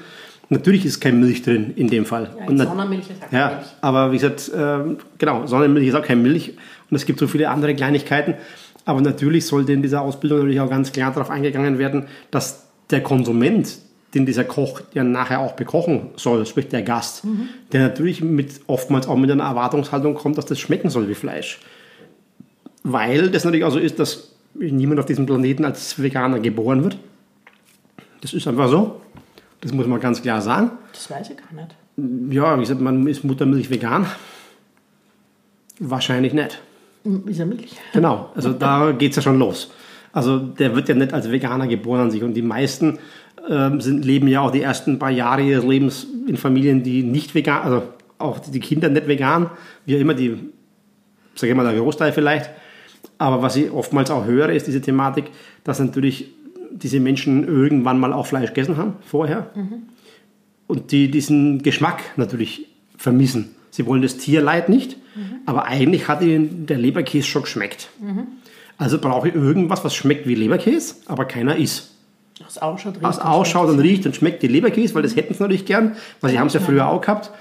Natürlich 0.50 0.86
ist 0.86 1.00
keine 1.00 1.18
Milch 1.18 1.44
drin 1.44 1.74
in 1.76 1.88
dem 1.90 2.06
Fall. 2.06 2.30
Ja, 2.40 2.66
Sonnenmilch 2.66 3.10
ist 3.10 3.24
auch 3.24 3.32
ja, 3.32 3.48
Milch. 3.50 3.68
Aber 3.82 4.12
wie 4.12 4.16
gesagt, 4.18 4.50
äh, 4.50 4.96
genau, 5.20 5.46
Sonnenmilch 5.46 5.88
ist 5.88 5.96
auch 5.96 6.04
keine 6.04 6.22
Milch 6.22 6.54
und 6.90 6.96
es 6.96 7.06
gibt 7.06 7.20
so 7.20 7.28
viele 7.28 7.50
andere 7.50 7.76
Kleinigkeiten. 7.76 8.34
Aber 8.86 9.02
natürlich 9.02 9.46
sollte 9.46 9.74
in 9.74 9.84
dieser 9.84 10.02
Ausbildung 10.02 10.40
natürlich 10.40 10.60
auch 10.60 10.70
ganz 10.70 10.92
klar 10.92 11.12
darauf 11.12 11.30
eingegangen 11.30 11.78
werden, 11.78 12.08
dass 12.32 12.66
der 12.90 13.04
Konsument, 13.04 13.78
den 14.16 14.26
dieser 14.26 14.44
Koch 14.44 14.82
ja 14.94 15.04
nachher 15.04 15.40
auch 15.42 15.54
bekochen 15.54 16.10
soll, 16.16 16.44
sprich 16.48 16.70
der 16.70 16.82
Gast, 16.82 17.26
mhm. 17.26 17.50
der 17.72 17.82
natürlich 17.82 18.24
mit, 18.24 18.62
oftmals 18.66 19.08
auch 19.08 19.18
mit 19.18 19.30
einer 19.30 19.44
Erwartungshaltung 19.44 20.16
kommt, 20.16 20.40
dass 20.40 20.48
das 20.48 20.60
schmecken 20.60 20.90
soll 20.90 21.08
wie 21.08 21.14
Fleisch. 21.14 21.60
Weil 22.82 23.30
das 23.30 23.44
natürlich 23.44 23.66
auch 23.66 23.72
so 23.72 23.78
ist, 23.78 24.00
dass 24.00 24.32
niemand 24.54 25.00
auf 25.00 25.06
diesem 25.06 25.26
Planeten 25.26 25.66
als 25.66 26.02
Veganer 26.02 26.40
geboren 26.40 26.84
wird. 26.84 26.98
Das 28.22 28.34
ist 28.34 28.48
einfach 28.48 28.70
so. 28.70 29.02
Das 29.62 29.74
muss 29.74 29.88
man 29.88 30.00
ganz 30.00 30.22
klar 30.22 30.42
sagen. 30.42 30.72
Das 30.94 31.10
weiß 31.10 31.32
ich 31.32 31.38
gar 31.38 31.54
nicht. 31.54 32.34
Ja, 32.34 32.56
wie 32.56 32.62
gesagt, 32.62 32.82
man 32.82 33.06
ist 33.08 33.24
Muttermilch 33.24 33.70
vegan. 33.70 34.06
Wahrscheinlich 35.80 36.34
nicht. 36.34 36.62
Ist 37.26 37.40
ja 37.40 37.46
Milch. 37.46 37.76
Genau, 37.94 38.32
also 38.36 38.54
da 38.54 38.92
geht 38.92 39.12
es 39.12 39.18
ja 39.18 39.22
schon 39.22 39.40
los. 39.40 39.72
Also 40.12 40.40
der 40.40 40.76
wird 40.76 40.90
ja 40.90 40.96
nicht 40.96 41.14
als 41.14 41.30
Veganer 41.32 41.68
geboren 41.68 42.02
an 42.02 42.12
sich. 42.12 42.24
Und 42.24 42.34
die 42.34 42.42
meisten 42.42 43.00
ähm, 43.50 43.80
sind, 43.82 44.04
leben 44.06 44.28
ja 44.28 44.42
auch 44.42 44.52
die 44.52 44.62
ersten 44.62 45.00
paar 45.00 45.12
Jahre 45.12 45.42
ihres 45.42 45.64
Lebens 45.64 46.08
in 46.28 46.38
Familien, 46.38 46.84
die 46.84 47.04
nicht 47.04 47.36
vegan, 47.36 47.62
also 47.62 47.84
auch 48.18 48.40
die 48.40 48.60
Kinder 48.60 48.90
nicht 48.90 49.08
vegan, 49.08 49.50
wie 49.86 49.96
immer 49.96 50.14
die, 50.14 50.38
sage 51.36 51.52
ich 51.52 51.56
mal, 51.56 51.64
der 51.64 51.80
Großteil 51.80 52.12
vielleicht. 52.12 52.50
Aber 53.18 53.42
was 53.42 53.56
ich 53.56 53.72
oftmals 53.72 54.12
auch 54.12 54.26
höre, 54.26 54.50
ist 54.50 54.68
diese 54.68 54.82
Thematik, 54.82 55.26
dass 55.64 55.80
natürlich 55.80 56.32
diese 56.72 57.00
Menschen 57.00 57.48
irgendwann 57.48 58.00
mal 58.00 58.14
auch 58.14 58.26
Fleisch 58.26 58.50
gegessen 58.50 58.78
haben, 58.78 58.94
vorher. 59.06 59.50
Mhm. 59.56 59.84
Und 60.68 60.92
die 60.92 61.10
diesen 61.10 61.62
Geschmack 61.64 62.02
natürlich 62.16 62.68
vermissen. 62.98 63.56
Sie 63.72 63.86
wollen 63.86 64.02
das 64.02 64.18
Tierleid 64.18 64.70
nicht, 64.70 64.98
mhm. 65.16 65.40
aber 65.46 65.66
eigentlich 65.66 66.08
hat 66.08 66.22
ihnen 66.22 66.66
der 66.66 66.78
Leberkäse 66.78 67.28
schon 67.28 67.44
geschmeckt. 67.44 67.90
Mhm. 68.00 68.28
Also 68.78 69.00
brauche 69.00 69.30
ich 69.30 69.36
irgendwas, 69.36 69.84
was 69.84 69.94
schmeckt 69.94 70.28
wie 70.28 70.36
Leberkäse, 70.36 70.96
aber 71.08 71.26
keiner 71.26 71.58
isst. 71.58 71.92
Aus 72.46 72.58
ausschaut, 72.58 72.96
riecht 72.96 73.06
Aus 73.06 73.20
ausschaut 73.20 73.70
und 73.70 73.80
riecht 73.80 74.06
und 74.06 74.16
schmeckt 74.16 74.42
die 74.42 74.48
Leberkäse, 74.48 74.96
weil 74.96 75.02
das 75.02 75.16
hätten 75.16 75.34
sie 75.34 75.42
natürlich 75.42 75.66
gern, 75.66 75.98
weil 76.22 76.32
sie 76.32 76.40
haben 76.40 76.48
es 76.48 76.54
ja 76.54 76.62
früher 76.62 76.88
auch 76.88 77.02
gehabt. 77.02 77.32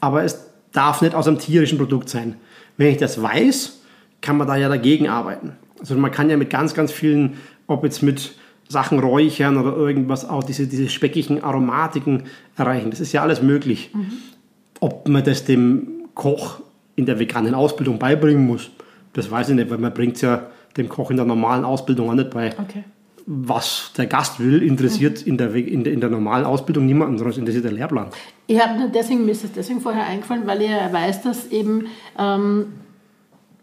Aber 0.00 0.24
es 0.24 0.46
darf 0.72 1.00
nicht 1.00 1.14
aus 1.14 1.28
einem 1.28 1.38
tierischen 1.38 1.78
Produkt 1.78 2.08
sein. 2.08 2.34
Wenn 2.76 2.88
ich 2.88 2.96
das 2.96 3.22
weiß, 3.22 3.77
kann 4.20 4.36
man 4.36 4.46
da 4.46 4.56
ja 4.56 4.68
dagegen 4.68 5.08
arbeiten. 5.08 5.52
Also 5.80 5.96
man 5.96 6.10
kann 6.10 6.30
ja 6.30 6.36
mit 6.36 6.50
ganz, 6.50 6.74
ganz 6.74 6.92
vielen, 6.92 7.34
ob 7.66 7.84
jetzt 7.84 8.02
mit 8.02 8.34
Sachen 8.68 8.98
räuchern 8.98 9.56
oder 9.56 9.76
irgendwas, 9.76 10.28
auch 10.28 10.44
diese, 10.44 10.66
diese 10.66 10.88
speckigen 10.88 11.42
Aromatiken 11.42 12.24
erreichen. 12.56 12.90
Das 12.90 13.00
ist 13.00 13.12
ja 13.12 13.22
alles 13.22 13.42
möglich. 13.42 13.90
Mhm. 13.94 14.12
Ob 14.80 15.08
man 15.08 15.24
das 15.24 15.44
dem 15.44 16.04
Koch 16.14 16.60
in 16.94 17.06
der 17.06 17.18
veganen 17.18 17.54
Ausbildung 17.54 17.98
beibringen 17.98 18.46
muss, 18.46 18.70
das 19.14 19.30
weiß 19.30 19.50
ich 19.50 19.54
nicht, 19.54 19.70
weil 19.70 19.78
man 19.78 19.94
bringt 19.94 20.16
es 20.16 20.22
ja 20.22 20.48
dem 20.76 20.88
Koch 20.88 21.10
in 21.10 21.16
der 21.16 21.26
normalen 21.26 21.64
Ausbildung 21.64 22.10
auch 22.10 22.14
nicht 22.14 22.30
bei. 22.30 22.52
Okay. 22.58 22.84
Was 23.26 23.92
der 23.96 24.06
Gast 24.06 24.40
will, 24.40 24.62
interessiert 24.62 25.22
mhm. 25.22 25.32
in, 25.32 25.38
der, 25.38 25.54
in, 25.54 25.84
der, 25.84 25.92
in 25.92 26.00
der 26.00 26.10
normalen 26.10 26.44
Ausbildung 26.44 26.86
niemanden, 26.86 27.18
sondern 27.18 27.38
interessiert 27.38 27.64
der 27.64 27.72
Lehrplan. 27.72 28.08
Ich 28.46 28.58
habe 28.60 28.90
deswegen, 28.94 29.24
mir 29.24 29.32
ist 29.32 29.44
es 29.44 29.52
deswegen 29.52 29.80
vorher 29.80 30.06
eingefallen, 30.06 30.46
weil 30.46 30.62
ich 30.62 30.70
weiß, 30.70 31.22
dass 31.22 31.50
eben 31.50 31.86
ähm, 32.18 32.66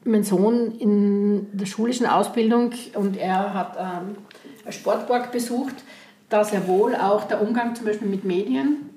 mein 0.05 0.23
Sohn 0.23 0.77
in 0.79 1.47
der 1.57 1.65
schulischen 1.65 2.05
Ausbildung 2.05 2.71
und 2.93 3.17
er 3.17 3.53
hat 3.53 3.75
ähm, 3.77 4.15
ein 4.65 4.71
Sportpark 4.71 5.31
besucht, 5.31 5.75
da 6.29 6.43
sehr 6.43 6.67
wohl 6.67 6.95
auch 6.95 7.25
der 7.25 7.41
Umgang 7.41 7.75
zum 7.75 7.85
Beispiel 7.85 8.07
mit 8.07 8.23
Medien 8.23 8.89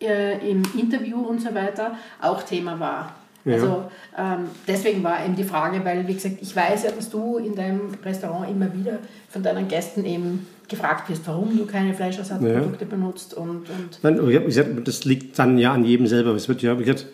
äh, 0.00 0.38
im 0.48 0.62
Interview 0.78 1.18
und 1.18 1.40
so 1.40 1.54
weiter 1.54 1.96
auch 2.20 2.42
Thema 2.42 2.78
war. 2.78 3.14
Ja. 3.44 3.54
Also 3.54 3.84
ähm, 4.18 4.48
deswegen 4.66 5.02
war 5.04 5.24
eben 5.24 5.36
die 5.36 5.44
Frage, 5.44 5.84
weil 5.84 6.06
wie 6.06 6.14
gesagt, 6.14 6.36
ich 6.40 6.54
weiß 6.54 6.84
ja, 6.84 6.90
dass 6.90 7.08
du 7.10 7.38
in 7.38 7.54
deinem 7.54 7.94
Restaurant 8.04 8.50
immer 8.50 8.72
wieder 8.74 8.98
von 9.30 9.42
deinen 9.42 9.68
Gästen 9.68 10.04
eben 10.04 10.46
gefragt 10.68 11.08
wirst, 11.08 11.26
warum 11.26 11.56
du 11.56 11.64
keine 11.64 11.94
Fleischersatzprodukte 11.94 12.84
ja. 12.84 12.90
benutzt 12.90 13.34
und, 13.34 13.70
und 13.70 14.00
Nein, 14.02 14.82
das 14.84 15.04
liegt 15.04 15.38
dann 15.38 15.58
ja 15.58 15.72
an 15.72 15.84
jedem 15.84 16.08
selber. 16.08 16.34
Es 16.34 16.48
wird 16.48 16.60
ja, 16.62 16.74
gesagt, 16.74 17.06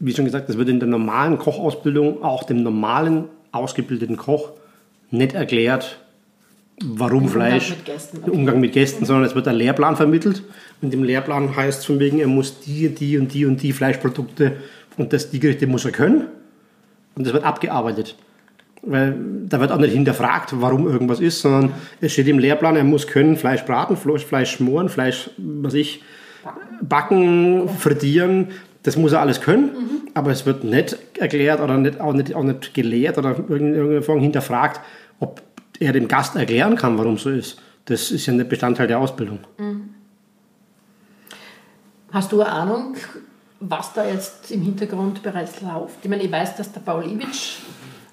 wie 0.00 0.12
schon 0.12 0.24
gesagt, 0.24 0.48
das 0.48 0.58
wird 0.58 0.68
in 0.68 0.80
der 0.80 0.88
normalen 0.88 1.38
Kochausbildung 1.38 2.22
auch 2.22 2.44
dem 2.44 2.62
normalen 2.62 3.24
ausgebildeten 3.52 4.16
Koch 4.16 4.50
nicht 5.10 5.34
erklärt, 5.34 5.98
warum 6.84 7.24
Umgang 7.24 7.32
Fleisch, 7.32 7.70
mit 7.70 7.84
Gästen, 7.84 8.18
okay. 8.22 8.30
Umgang 8.30 8.60
mit 8.60 8.72
Gästen, 8.72 9.04
sondern 9.04 9.24
es 9.24 9.34
wird 9.34 9.48
ein 9.48 9.56
Lehrplan 9.56 9.96
vermittelt 9.96 10.42
und 10.80 10.94
im 10.94 11.02
Lehrplan 11.02 11.56
heißt 11.56 11.80
es 11.80 11.84
von 11.84 11.98
wegen, 11.98 12.20
er 12.20 12.28
muss 12.28 12.60
die, 12.60 12.88
die 12.88 13.18
und 13.18 13.34
die 13.34 13.46
und 13.46 13.62
die 13.62 13.72
Fleischprodukte 13.72 14.56
und 14.96 15.12
das, 15.12 15.30
die 15.30 15.40
Gerichte 15.40 15.66
muss 15.66 15.84
er 15.84 15.92
können 15.92 16.26
und 17.16 17.26
das 17.26 17.32
wird 17.32 17.44
abgearbeitet. 17.44 18.16
Weil 18.82 19.16
da 19.48 19.58
wird 19.58 19.72
auch 19.72 19.78
nicht 19.78 19.92
hinterfragt, 19.92 20.54
warum 20.60 20.86
irgendwas 20.86 21.18
ist, 21.18 21.40
sondern 21.40 21.72
es 22.00 22.12
steht 22.12 22.28
im 22.28 22.38
Lehrplan, 22.38 22.76
er 22.76 22.84
muss 22.84 23.08
können 23.08 23.36
Fleisch 23.36 23.64
braten, 23.64 23.96
Fleisch 23.96 24.52
schmoren, 24.52 24.88
Fleisch, 24.88 25.30
was 25.36 25.74
ich, 25.74 26.02
backen, 26.80 27.68
frittieren, 27.68 28.48
das 28.88 28.96
muss 28.96 29.12
er 29.12 29.20
alles 29.20 29.42
können, 29.42 29.64
mhm. 29.64 30.08
aber 30.14 30.30
es 30.30 30.46
wird 30.46 30.64
nicht 30.64 30.96
erklärt 31.18 31.60
oder 31.60 31.76
nicht, 31.76 32.00
auch, 32.00 32.14
nicht, 32.14 32.34
auch 32.34 32.42
nicht 32.42 32.72
gelehrt 32.72 33.18
oder 33.18 33.36
in 33.36 33.74
irgendeiner 33.74 34.02
Form 34.02 34.20
hinterfragt, 34.20 34.80
ob 35.20 35.42
er 35.78 35.92
dem 35.92 36.08
Gast 36.08 36.36
erklären 36.36 36.74
kann, 36.74 36.96
warum 36.96 37.18
so 37.18 37.28
ist. 37.28 37.60
Das 37.84 38.10
ist 38.10 38.24
ja 38.24 38.32
nicht 38.32 38.48
Bestandteil 38.48 38.86
der 38.86 38.98
Ausbildung. 38.98 39.40
Mhm. 39.58 39.90
Hast 42.10 42.32
du 42.32 42.40
eine 42.40 42.50
Ahnung, 42.50 42.94
was 43.60 43.92
da 43.92 44.08
jetzt 44.08 44.50
im 44.50 44.62
Hintergrund 44.62 45.22
bereits 45.22 45.60
läuft? 45.60 45.98
Ich 46.02 46.08
meine, 46.08 46.22
ich 46.22 46.32
weiß, 46.32 46.56
dass 46.56 46.72
der 46.72 46.80
Paul 46.80 47.04
Iwitsch 47.04 47.58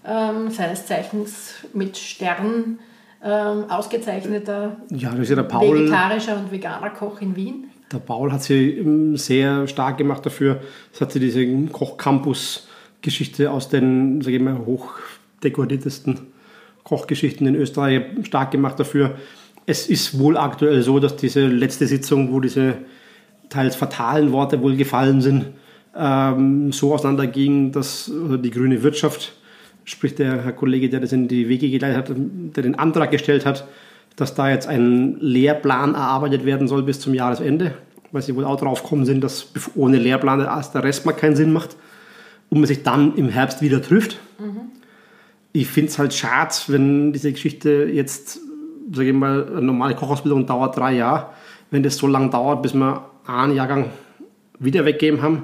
ähm, 0.06 0.50
seines 0.50 0.86
Zeichens 0.86 1.54
mit 1.74 1.96
Stern 1.96 2.80
ähm, 3.24 3.70
ausgezeichneter 3.70 4.76
ja, 4.90 5.16
ja 5.16 5.44
Paul, 5.44 5.80
vegetarischer 5.80 6.36
und 6.36 6.52
veganer 6.52 6.90
Koch 6.90 7.22
in 7.22 7.34
Wien. 7.38 7.70
Der 7.96 8.02
Paul 8.02 8.34
hat 8.34 8.50
ähm, 8.50 9.16
sehr 9.16 9.68
stark 9.68 9.98
gemacht 9.98 10.26
dafür. 10.26 10.60
Es 10.94 11.00
hat 11.00 11.14
sie 11.14 11.22
diese 11.22 11.46
Koch-Campus-Geschichte 11.68 13.50
aus 13.50 13.70
den, 13.70 14.22
sage 14.22 14.36
ich 14.36 14.42
mal, 14.42 14.58
hochdekoriertesten 14.66 16.20
Kochgeschichten 16.84 17.48
in 17.48 17.56
Österreich 17.56 18.04
stark 18.24 18.52
gemacht 18.52 18.78
dafür. 18.78 19.16
Es 19.66 19.88
ist 19.88 20.20
wohl 20.20 20.36
aktuell 20.36 20.82
so, 20.82 21.00
dass 21.00 21.16
diese 21.16 21.48
letzte 21.48 21.88
Sitzung, 21.88 22.34
wo 22.34 22.42
diese 22.42 22.80
teils 23.48 23.78
fatalen 23.78 24.34
Worte 24.34 24.62
wohl 24.62 24.76
gefallen 24.76 25.22
sind, 25.22 25.46
ähm, 25.96 26.74
so 26.74 26.94
auseinanderging, 26.94 27.72
dass 27.72 28.12
die 28.12 28.52
grüne 28.52 28.84
Wirtschaft 28.84 29.32
sprich 29.86 30.16
der 30.16 30.44
Herr 30.44 30.52
Kollege, 30.52 30.90
der 30.90 31.00
das 31.00 31.14
in 31.14 31.30
die 31.30 31.48
Wege 31.48 31.70
geleitet 31.70 31.98
hat, 31.98 32.18
der 32.18 32.64
den 32.64 32.76
Antrag 32.76 33.12
gestellt 33.12 33.46
hat, 33.46 33.66
dass 34.16 34.34
da 34.34 34.50
jetzt 34.50 34.68
ein 34.68 35.18
Lehrplan 35.20 35.94
erarbeitet 35.94 36.46
werden 36.46 36.68
soll 36.68 36.84
bis 36.84 37.00
zum 37.00 37.14
Jahresende, 37.14 37.74
weil 38.16 38.22
sie 38.22 38.34
wohl 38.34 38.46
auch 38.46 38.56
drauf 38.56 38.82
gekommen 38.82 39.04
sind, 39.04 39.22
dass 39.26 39.48
ohne 39.76 39.98
Lehrplan 39.98 40.40
der 40.40 40.84
Rest 40.84 41.06
mal 41.06 41.12
keinen 41.12 41.36
Sinn 41.36 41.52
macht 41.52 41.76
und 42.50 42.60
man 42.60 42.68
sich 42.68 42.82
dann 42.82 43.14
im 43.18 43.28
Herbst 43.28 43.62
wieder 43.62 43.82
trifft. 43.82 44.18
Mhm. 44.40 44.72
Ich 45.52 45.68
finde 45.68 45.92
es 45.92 46.00
halt 46.00 46.14
schade, 46.14 46.56
wenn 46.68 47.12
diese 47.12 47.34
Geschichte 47.34 47.90
jetzt, 47.92 48.40
sage 48.94 49.10
ich 49.10 49.14
mal, 49.14 49.46
eine 49.50 49.62
normale 49.62 49.96
Kochausbildung 49.96 50.46
dauert 50.46 50.78
drei 50.78 50.94
Jahre, 50.94 51.28
wenn 51.72 51.84
das 51.84 51.98
so 51.98 52.08
lange 52.08 52.30
dauert, 52.30 52.62
bis 52.62 52.74
wir 52.74 53.04
einen 53.28 53.54
Jahrgang 53.54 53.90
wieder 54.60 54.86
weggeben 54.86 55.22
haben, 55.22 55.44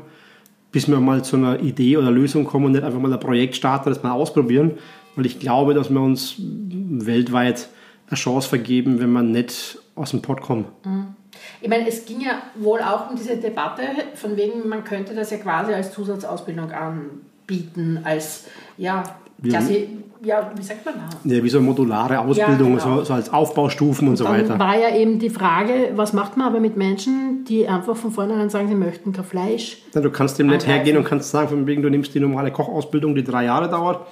bis 0.71 0.87
wir 0.87 1.01
mal 1.01 1.25
zu 1.25 1.35
einer 1.35 1.59
Idee 1.59 1.97
oder 1.97 2.09
Lösung 2.09 2.45
kommen 2.45 2.67
und 2.67 2.71
nicht 2.71 2.85
einfach 2.85 3.01
mal 3.01 3.11
ein 3.11 3.19
Projekt 3.19 3.57
starten, 3.57 3.89
das 3.89 4.01
mal 4.01 4.13
ausprobieren. 4.13 4.71
Weil 5.17 5.25
ich 5.25 5.39
glaube, 5.39 5.73
dass 5.73 5.89
wir 5.89 5.99
uns 5.99 6.35
weltweit 6.39 7.67
eine 8.07 8.17
Chance 8.17 8.47
vergeben, 8.47 9.01
wenn 9.01 9.11
wir 9.11 9.23
nicht 9.23 9.77
aus 10.01 10.11
dem 10.11 10.21
Pott 10.21 10.41
kommen. 10.41 10.65
Mhm. 10.83 11.15
Ich 11.61 11.69
meine, 11.69 11.87
es 11.87 12.05
ging 12.05 12.21
ja 12.21 12.41
wohl 12.55 12.79
auch 12.81 13.09
um 13.09 13.15
diese 13.15 13.37
Debatte, 13.37 13.83
von 14.15 14.35
wegen, 14.35 14.67
man 14.67 14.83
könnte 14.83 15.13
das 15.13 15.31
ja 15.31 15.37
quasi 15.37 15.73
als 15.73 15.91
Zusatzausbildung 15.93 16.71
anbieten, 16.71 18.01
als 18.03 18.47
ja, 18.77 19.03
quasi, 19.47 19.89
ja, 20.23 20.51
wie 20.55 20.61
sagt 20.61 20.85
man 20.85 20.95
da? 20.95 21.29
Ja, 21.33 21.43
wie 21.43 21.49
so 21.49 21.57
eine 21.59 21.67
modulare 21.67 22.19
Ausbildung, 22.19 22.77
ja, 22.77 22.83
genau. 22.83 22.97
so, 22.97 23.03
so, 23.03 23.13
als 23.13 23.31
Aufbaustufen 23.31 24.07
und, 24.07 24.13
und 24.13 24.17
so 24.17 24.25
weiter. 24.25 24.49
Dann 24.49 24.59
war 24.59 24.77
ja 24.77 24.95
eben 24.95 25.19
die 25.19 25.29
Frage, 25.29 25.91
was 25.95 26.13
macht 26.13 26.37
man 26.37 26.47
aber 26.47 26.59
mit 26.59 26.77
Menschen, 26.77 27.45
die 27.47 27.67
einfach 27.67 27.95
von 27.95 28.11
vornherein 28.11 28.49
sagen, 28.49 28.67
sie 28.67 28.75
möchten 28.75 29.13
kein 29.13 29.25
Fleisch? 29.25 29.77
Ja, 29.93 30.01
du 30.01 30.11
kannst 30.11 30.37
dem 30.39 30.47
nicht 30.47 30.67
hergehen 30.67 30.97
und 30.97 31.05
kannst 31.05 31.31
sagen, 31.31 31.49
von 31.49 31.67
wegen, 31.67 31.81
du 31.81 31.89
nimmst 31.89 32.13
die 32.13 32.19
normale 32.19 32.51
Kochausbildung, 32.51 33.15
die 33.15 33.23
drei 33.23 33.45
Jahre 33.45 33.69
dauert. 33.69 34.07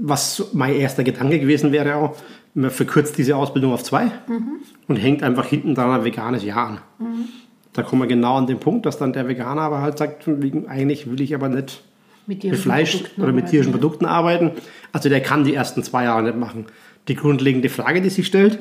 Was 0.00 0.50
mein 0.52 0.74
erster 0.74 1.02
Gedanke 1.02 1.40
gewesen 1.40 1.72
wäre 1.72 1.96
auch, 1.96 2.14
man 2.58 2.70
verkürzt 2.70 3.16
diese 3.18 3.36
Ausbildung 3.36 3.72
auf 3.72 3.84
zwei 3.84 4.06
mhm. 4.26 4.60
und 4.88 4.96
hängt 4.96 5.22
einfach 5.22 5.46
hinten 5.46 5.74
dran 5.74 5.90
ein 5.90 6.04
veganes 6.04 6.44
Jahr 6.44 6.66
an. 6.66 6.78
Mhm. 6.98 7.28
Da 7.72 7.82
kommen 7.82 8.02
wir 8.02 8.08
genau 8.08 8.36
an 8.36 8.46
den 8.46 8.58
Punkt, 8.58 8.84
dass 8.84 8.98
dann 8.98 9.12
der 9.12 9.28
Veganer 9.28 9.60
aber 9.62 9.80
halt 9.80 9.98
sagt, 9.98 10.24
von 10.24 10.42
wegen, 10.42 10.66
eigentlich 10.66 11.08
will 11.08 11.20
ich 11.20 11.34
aber 11.34 11.48
nicht 11.48 11.84
mit, 12.26 12.42
mit 12.42 12.56
Fleisch 12.56 12.96
Produkten 12.96 13.22
oder 13.22 13.32
mit 13.32 13.46
tierischen. 13.46 13.72
Produkten 13.72 14.06
arbeiten. 14.06 14.50
Also 14.92 15.08
der 15.08 15.22
kann 15.22 15.44
die 15.44 15.54
ersten 15.54 15.84
zwei 15.84 16.04
Jahre 16.04 16.24
nicht 16.24 16.36
machen. 16.36 16.66
Die 17.06 17.14
grundlegende 17.14 17.68
Frage, 17.68 18.02
die 18.02 18.10
sich 18.10 18.26
stellt, 18.26 18.58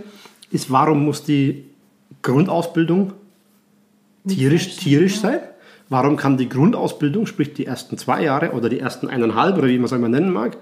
ist, 0.52 0.70
warum 0.72 1.04
muss 1.04 1.24
die 1.24 1.66
Grundausbildung 2.22 3.14
tierisch, 4.28 4.78
tierisch 4.78 5.20
sein? 5.20 5.40
Warum 5.90 6.18
kann 6.18 6.38
die 6.38 6.50
Grundausbildung, 6.50 7.26
sprich 7.26 7.54
die 7.54 7.66
ersten 7.66 7.98
zwei 7.98 8.22
Jahre 8.22 8.52
oder 8.52 8.70
die 8.70 8.80
ersten 8.80 9.10
eineinhalb 9.10 9.58
oder 9.58 9.68
wie 9.68 9.78
man 9.78 9.86
es 9.86 9.94
einmal 9.94 10.10
nennen 10.10 10.32
mag, 10.32 10.58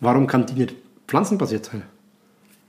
warum 0.00 0.26
kann 0.26 0.44
die 0.44 0.54
nicht 0.54 0.74
pflanzenbasiert 1.06 1.64
sein? 1.64 1.84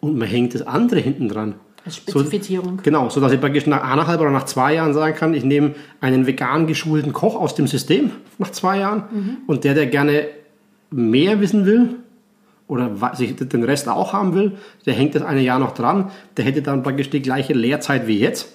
Und 0.01 0.17
man 0.17 0.27
hängt 0.27 0.53
das 0.53 0.63
andere 0.63 0.99
hinten 0.99 1.29
dran. 1.29 1.55
Als 1.85 1.95
Spezifizierung. 1.95 2.77
So, 2.77 2.83
genau, 2.83 3.09
sodass 3.09 3.31
ich 3.31 3.39
praktisch 3.39 3.65
nach 3.65 3.83
eineinhalb 3.83 4.21
oder 4.21 4.29
nach 4.29 4.45
zwei 4.45 4.75
Jahren 4.75 4.93
sagen 4.93 5.15
kann, 5.15 5.33
ich 5.33 5.43
nehme 5.43 5.73
einen 5.99 6.27
vegan 6.27 6.67
geschulten 6.67 7.11
Koch 7.11 7.35
aus 7.35 7.55
dem 7.55 7.65
System 7.65 8.11
nach 8.37 8.51
zwei 8.51 8.79
Jahren 8.79 9.03
mhm. 9.11 9.37
und 9.47 9.63
der, 9.63 9.73
der 9.73 9.87
gerne 9.87 10.27
mehr 10.91 11.39
wissen 11.39 11.65
will 11.65 11.95
oder 12.67 13.15
sich 13.15 13.35
den 13.35 13.63
Rest 13.63 13.87
auch 13.87 14.13
haben 14.13 14.35
will, 14.35 14.57
der 14.85 14.93
hängt 14.93 15.15
das 15.15 15.23
eine 15.23 15.41
Jahr 15.41 15.57
noch 15.57 15.71
dran, 15.71 16.11
der 16.37 16.45
hätte 16.45 16.61
dann 16.61 16.83
praktisch 16.83 17.09
die 17.09 17.21
gleiche 17.21 17.53
Lehrzeit 17.53 18.05
wie 18.05 18.19
jetzt, 18.19 18.49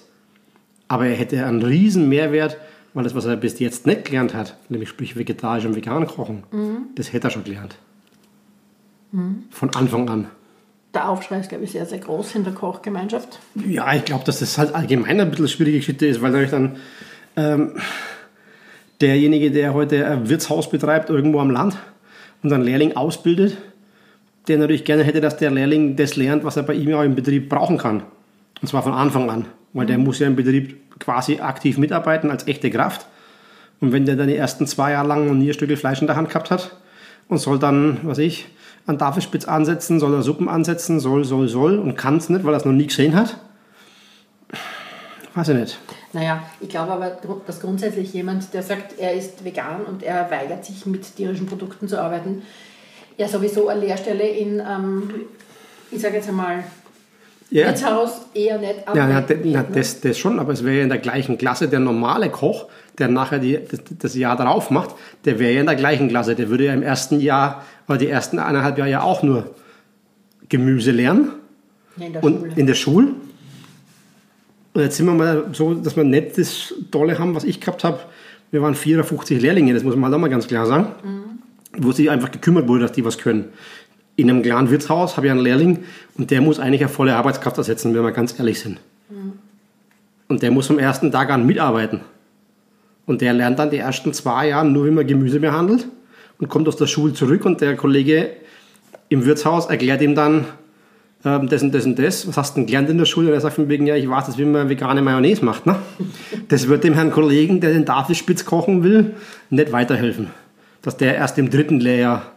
aber 0.87 1.07
er 1.07 1.15
hätte 1.15 1.45
einen 1.45 1.61
riesen 1.61 2.07
Mehrwert, 2.07 2.57
weil 2.93 3.03
das, 3.03 3.13
was 3.13 3.25
er 3.25 3.35
bis 3.35 3.59
jetzt 3.59 3.85
nicht 3.85 4.05
gelernt 4.05 4.33
hat, 4.33 4.57
nämlich 4.69 4.89
sprich 4.89 5.17
vegetarisch 5.17 5.65
und 5.65 5.75
vegan 5.75 6.07
kochen, 6.07 6.43
mhm. 6.51 6.77
das 6.95 7.11
hätte 7.11 7.27
er 7.27 7.31
schon 7.31 7.43
gelernt. 7.43 7.77
Mhm. 9.11 9.43
Von 9.49 9.75
Anfang 9.75 10.09
an 10.09 10.27
der 10.97 11.09
Aufschrei 11.09 11.39
ist, 11.39 11.49
glaube 11.49 11.63
ich, 11.63 11.71
sehr, 11.71 11.85
sehr 11.85 11.99
groß 11.99 12.35
in 12.35 12.43
der 12.43 12.53
Kochgemeinschaft. 12.53 13.39
Ja, 13.67 13.93
ich 13.93 14.03
glaube, 14.03 14.25
dass 14.25 14.39
das 14.39 14.57
halt 14.57 14.73
allgemein 14.73 15.21
ein 15.21 15.29
bisschen 15.29 15.47
schwierige 15.47 15.77
Geschichte 15.77 16.07
ist, 16.07 16.21
weil 16.23 16.31
natürlich 16.31 16.51
dann 16.51 16.77
ähm, 17.35 17.73
derjenige, 18.99 19.51
der 19.51 19.75
heute 19.75 20.07
ein 20.07 20.27
Wirtshaus 20.27 20.69
betreibt, 20.69 21.11
irgendwo 21.11 21.39
am 21.39 21.51
Land 21.51 21.77
und 22.41 22.51
einen 22.51 22.63
Lehrling 22.63 22.95
ausbildet, 22.95 23.57
der 24.47 24.57
natürlich 24.57 24.85
gerne 24.85 25.03
hätte, 25.03 25.21
dass 25.21 25.37
der 25.37 25.51
Lehrling 25.51 25.95
das 25.95 26.15
lernt, 26.15 26.43
was 26.43 26.57
er 26.57 26.63
bei 26.63 26.73
ihm 26.73 26.89
ja 26.89 27.03
im 27.03 27.13
Betrieb 27.13 27.47
brauchen 27.47 27.77
kann. 27.77 28.01
Und 28.59 28.67
zwar 28.67 28.81
von 28.81 28.93
Anfang 28.93 29.29
an. 29.29 29.45
Weil 29.73 29.85
der 29.85 29.99
mhm. 29.99 30.05
muss 30.05 30.17
ja 30.17 30.25
im 30.25 30.35
Betrieb 30.35 30.99
quasi 30.99 31.39
aktiv 31.41 31.77
mitarbeiten 31.77 32.31
als 32.31 32.47
echte 32.47 32.71
Kraft. 32.71 33.05
Und 33.81 33.91
wenn 33.91 34.07
der 34.07 34.15
dann 34.15 34.29
die 34.29 34.35
ersten 34.35 34.65
zwei 34.65 34.93
Jahre 34.93 35.07
lang 35.07 35.29
ein 35.29 35.53
Stücke 35.53 35.77
Fleisch 35.77 36.01
in 36.01 36.07
der 36.07 36.15
Hand 36.15 36.29
gehabt 36.29 36.49
hat 36.49 36.75
und 37.27 37.37
soll 37.37 37.59
dann, 37.59 37.99
was 38.01 38.17
ich, 38.17 38.47
an 38.87 38.97
Tafelspitz 38.97 39.45
ansetzen, 39.45 39.99
soll 39.99 40.13
er 40.13 40.23
Suppen 40.23 40.49
ansetzen, 40.49 40.99
soll, 40.99 41.25
soll, 41.25 41.47
soll 41.47 41.77
und 41.77 41.95
kann 41.95 42.17
es 42.17 42.29
nicht, 42.29 42.43
weil 42.43 42.53
er 42.53 42.57
es 42.57 42.65
noch 42.65 42.71
nie 42.73 42.87
gesehen 42.87 43.15
hat? 43.15 43.37
Weiß 45.35 45.49
ich 45.49 45.55
nicht. 45.55 45.77
Naja, 46.13 46.41
ich 46.61 46.69
glaube 46.69 46.93
aber, 46.93 47.17
dass 47.45 47.59
grundsätzlich 47.59 48.13
jemand, 48.13 48.53
der 48.53 48.63
sagt, 48.63 48.97
er 48.97 49.13
ist 49.13 49.43
vegan 49.43 49.85
und 49.85 50.01
er 50.01 50.31
weigert 50.31 50.65
sich 50.65 50.85
mit 50.87 51.15
tierischen 51.15 51.45
Produkten 51.45 51.87
zu 51.87 52.01
arbeiten, 52.01 52.41
ja 53.17 53.27
sowieso 53.27 53.67
eine 53.67 53.81
Lehrstelle 53.81 54.27
in, 54.27 54.59
ähm, 54.59 55.13
ich 55.91 56.01
sage 56.01 56.15
jetzt 56.15 56.29
einmal, 56.29 56.63
ja. 57.49 57.67
Wirtshaus 57.67 58.21
eher 58.33 58.57
nicht 58.57 58.83
Ja, 58.93 59.09
ja, 59.09 59.23
na, 59.43 59.63
das, 59.63 60.01
das 60.01 60.17
schon, 60.17 60.39
aber 60.39 60.53
es 60.53 60.63
wäre 60.63 60.77
ja 60.77 60.83
in 60.83 60.89
der 60.89 60.97
gleichen 60.97 61.37
Klasse 61.37 61.67
der 61.67 61.79
normale 61.79 62.29
Koch, 62.29 62.67
der 62.97 63.07
nachher 63.07 63.39
die, 63.39 63.59
das, 63.69 63.81
das 63.99 64.15
Jahr 64.15 64.35
darauf 64.35 64.69
macht, 64.69 64.95
der 65.25 65.39
wäre 65.39 65.53
ja 65.53 65.61
in 65.61 65.65
der 65.65 65.75
gleichen 65.75 66.09
Klasse. 66.09 66.35
Der 66.35 66.49
würde 66.49 66.65
ja 66.65 66.73
im 66.73 66.83
ersten 66.83 67.19
Jahr 67.19 67.63
oder 67.87 67.97
die 67.97 68.09
ersten 68.09 68.39
eineinhalb 68.39 68.77
Jahre 68.77 68.91
ja 68.91 69.01
auch 69.01 69.23
nur 69.23 69.55
Gemüse 70.49 70.91
lernen. 70.91 71.31
Ja, 71.97 72.05
in 72.05 72.13
der 72.13 72.23
und 72.23 72.39
Schule. 72.39 72.53
in 72.55 72.67
der 72.67 72.75
Schule. 72.75 73.07
Und 74.73 74.81
jetzt 74.81 74.97
sind 74.97 75.05
wir 75.05 75.13
mal 75.13 75.45
so, 75.53 75.73
dass 75.73 75.95
wir 75.95 76.03
nicht 76.03 76.37
das 76.37 76.73
Tolle 76.91 77.17
haben, 77.17 77.33
was 77.33 77.43
ich 77.43 77.59
gehabt 77.59 77.83
habe. 77.83 77.99
Wir 78.51 78.61
waren 78.61 78.75
54 78.75 79.41
Lehrlinge, 79.41 79.73
das 79.73 79.83
muss 79.83 79.95
man 79.95 80.05
halt 80.05 80.13
auch 80.13 80.19
mal 80.19 80.29
ganz 80.29 80.47
klar 80.47 80.65
sagen. 80.65 80.87
Mhm. 81.03 81.23
wo 81.79 81.91
sich 81.91 82.09
einfach 82.09 82.31
gekümmert 82.31 82.67
wurde, 82.67 82.81
dass 82.81 82.91
die 82.91 83.05
was 83.05 83.17
können. 83.17 83.49
In 84.17 84.29
einem 84.29 84.41
kleinen 84.41 84.69
Wirtshaus 84.71 85.15
habe 85.15 85.27
ich 85.27 85.31
einen 85.31 85.41
Lehrling 85.41 85.85
und 86.17 86.31
der 86.31 86.41
muss 86.41 86.59
eigentlich 86.59 86.81
eine 86.81 86.89
volle 86.89 87.15
Arbeitskraft 87.15 87.57
ersetzen, 87.57 87.93
wenn 87.93 88.03
wir 88.03 88.11
ganz 88.11 88.37
ehrlich 88.37 88.59
sind. 88.59 88.79
Und 90.27 90.41
der 90.41 90.51
muss 90.51 90.67
vom 90.67 90.79
ersten 90.79 91.11
Tag 91.11 91.29
an 91.29 91.45
mitarbeiten. 91.45 92.01
Und 93.05 93.21
der 93.21 93.33
lernt 93.33 93.59
dann 93.59 93.69
die 93.69 93.77
ersten 93.77 94.13
zwei 94.13 94.49
Jahre 94.49 94.67
nur, 94.67 94.87
wie 94.87 94.91
man 94.91 95.05
Gemüse 95.05 95.39
behandelt 95.39 95.87
und 96.39 96.49
kommt 96.49 96.67
aus 96.67 96.75
der 96.75 96.87
Schule 96.87 97.13
zurück 97.13 97.45
und 97.45 97.61
der 97.61 97.75
Kollege 97.75 98.31
im 99.09 99.23
Wirtshaus 99.23 99.67
erklärt 99.67 100.01
ihm 100.01 100.15
dann 100.15 100.45
ähm, 101.23 101.47
das 101.47 101.61
und 101.61 101.73
das 101.73 101.85
und 101.85 101.99
das. 101.99 102.27
Was 102.27 102.37
hast 102.37 102.55
du 102.55 102.61
denn 102.61 102.65
gelernt 102.65 102.89
in 102.89 102.97
der 102.97 103.05
Schule? 103.05 103.27
Und 103.27 103.33
er 103.35 103.41
sagt 103.41 103.55
von 103.55 103.69
wegen, 103.69 103.85
ja, 103.85 103.95
ich 103.95 104.09
weiß 104.09 104.27
jetzt, 104.27 104.37
wie 104.39 104.45
man 104.45 104.67
vegane 104.67 105.01
Mayonnaise 105.03 105.45
macht. 105.45 105.65
Ne? 105.65 105.75
Das 106.49 106.67
wird 106.67 106.83
dem 106.83 106.93
Herrn 106.93 107.11
Kollegen, 107.11 107.61
der 107.61 107.71
den 107.71 107.85
Tafelspitz 107.85 108.45
kochen 108.45 108.83
will, 108.83 109.15
nicht 109.49 109.71
weiterhelfen. 109.71 110.31
Dass 110.81 110.97
der 110.97 111.15
erst 111.15 111.37
im 111.37 111.49
dritten 111.49 111.79
Lehrjahr 111.79 112.31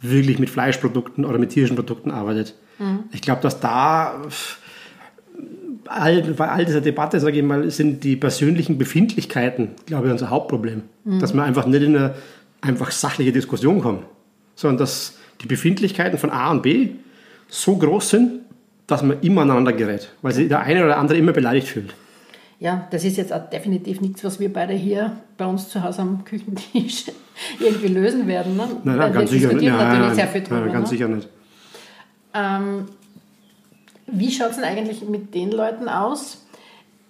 wirklich 0.00 0.38
mit 0.38 0.50
Fleischprodukten 0.50 1.24
oder 1.24 1.38
mit 1.38 1.50
tierischen 1.50 1.76
Produkten 1.76 2.10
arbeitet. 2.10 2.54
Mhm. 2.78 3.04
Ich 3.12 3.20
glaube, 3.20 3.42
dass 3.42 3.60
da 3.60 4.22
all, 5.86 6.22
bei 6.22 6.48
all 6.48 6.64
dieser 6.64 6.80
Debatte, 6.80 7.20
sage 7.20 7.38
ich 7.38 7.44
mal, 7.44 7.70
sind 7.70 8.04
die 8.04 8.16
persönlichen 8.16 8.78
Befindlichkeiten, 8.78 9.70
glaube 9.86 10.06
ich, 10.06 10.12
unser 10.12 10.30
Hauptproblem. 10.30 10.82
Mhm. 11.04 11.20
Dass 11.20 11.34
wir 11.34 11.42
einfach 11.42 11.66
nicht 11.66 11.82
in 11.82 11.96
eine 11.96 12.14
einfach 12.60 12.90
sachliche 12.90 13.32
Diskussion 13.32 13.80
kommen, 13.80 14.04
sondern 14.54 14.78
dass 14.78 15.16
die 15.40 15.46
Befindlichkeiten 15.46 16.18
von 16.18 16.30
A 16.30 16.50
und 16.50 16.62
B 16.62 16.90
so 17.48 17.76
groß 17.76 18.10
sind, 18.10 18.40
dass 18.86 19.02
man 19.02 19.20
immer 19.20 19.42
aneinander 19.42 19.72
gerät, 19.72 20.10
weil 20.22 20.32
sich 20.32 20.48
der 20.48 20.60
eine 20.60 20.80
oder 20.80 20.88
der 20.88 20.98
andere 20.98 21.18
immer 21.18 21.32
beleidigt 21.32 21.68
fühlt. 21.68 21.94
Ja, 22.58 22.88
das 22.90 23.04
ist 23.04 23.16
jetzt 23.16 23.32
auch 23.32 23.48
definitiv 23.50 24.00
nichts, 24.00 24.24
was 24.24 24.40
wir 24.40 24.52
beide 24.52 24.72
hier 24.72 25.16
bei 25.36 25.46
uns 25.46 25.68
zu 25.68 25.82
Hause 25.82 26.02
am 26.02 26.24
Küchentisch 26.24 27.04
irgendwie 27.60 27.88
lösen 27.88 28.26
werden. 28.26 28.56
Ne? 28.56 28.68
Nein, 28.84 28.96
nein, 28.96 29.12
ganz 29.12 29.30
sicher 29.30 29.52
nicht. 29.52 29.66
Nein, 29.66 30.00
nein, 30.00 30.14
sehr 30.14 30.28
viel 30.28 30.42
drüber, 30.42 30.60
nein, 30.60 30.72
ganz 30.72 30.90
ne? 30.90 30.96
sicher 30.96 31.08
nicht. 31.08 31.28
Ähm, 32.34 32.88
wie 34.06 34.30
schaut 34.30 34.50
es 34.50 34.56
denn 34.56 34.64
eigentlich 34.64 35.06
mit 35.08 35.34
den 35.34 35.50
Leuten 35.50 35.88
aus, 35.88 36.44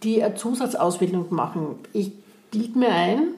die 0.03 0.23
eine 0.23 0.35
Zusatzausbildung 0.35 1.27
machen? 1.31 1.77
Ich 1.93 2.13
bilde 2.51 2.79
mir 2.79 2.91
ein, 2.91 3.29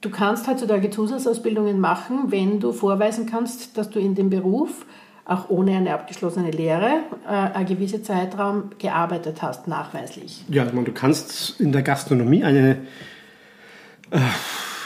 du 0.00 0.10
kannst 0.10 0.46
heutzutage 0.46 0.90
Zusatzausbildungen 0.90 1.80
machen, 1.80 2.30
wenn 2.30 2.60
du 2.60 2.72
vorweisen 2.72 3.26
kannst, 3.26 3.76
dass 3.76 3.90
du 3.90 3.98
in 3.98 4.14
dem 4.14 4.30
Beruf 4.30 4.86
auch 5.24 5.50
ohne 5.50 5.76
eine 5.76 5.92
abgeschlossene 5.92 6.50
Lehre 6.50 7.02
äh, 7.26 7.30
einen 7.30 7.66
gewissen 7.66 8.02
Zeitraum 8.02 8.70
gearbeitet 8.78 9.42
hast, 9.42 9.68
nachweislich. 9.68 10.44
Ja, 10.48 10.64
ich 10.64 10.72
meine, 10.72 10.86
du 10.86 10.92
kannst 10.92 11.60
in 11.60 11.70
der 11.70 11.82
Gastronomie 11.82 12.44
eine 12.44 12.78
äh, 14.10 14.18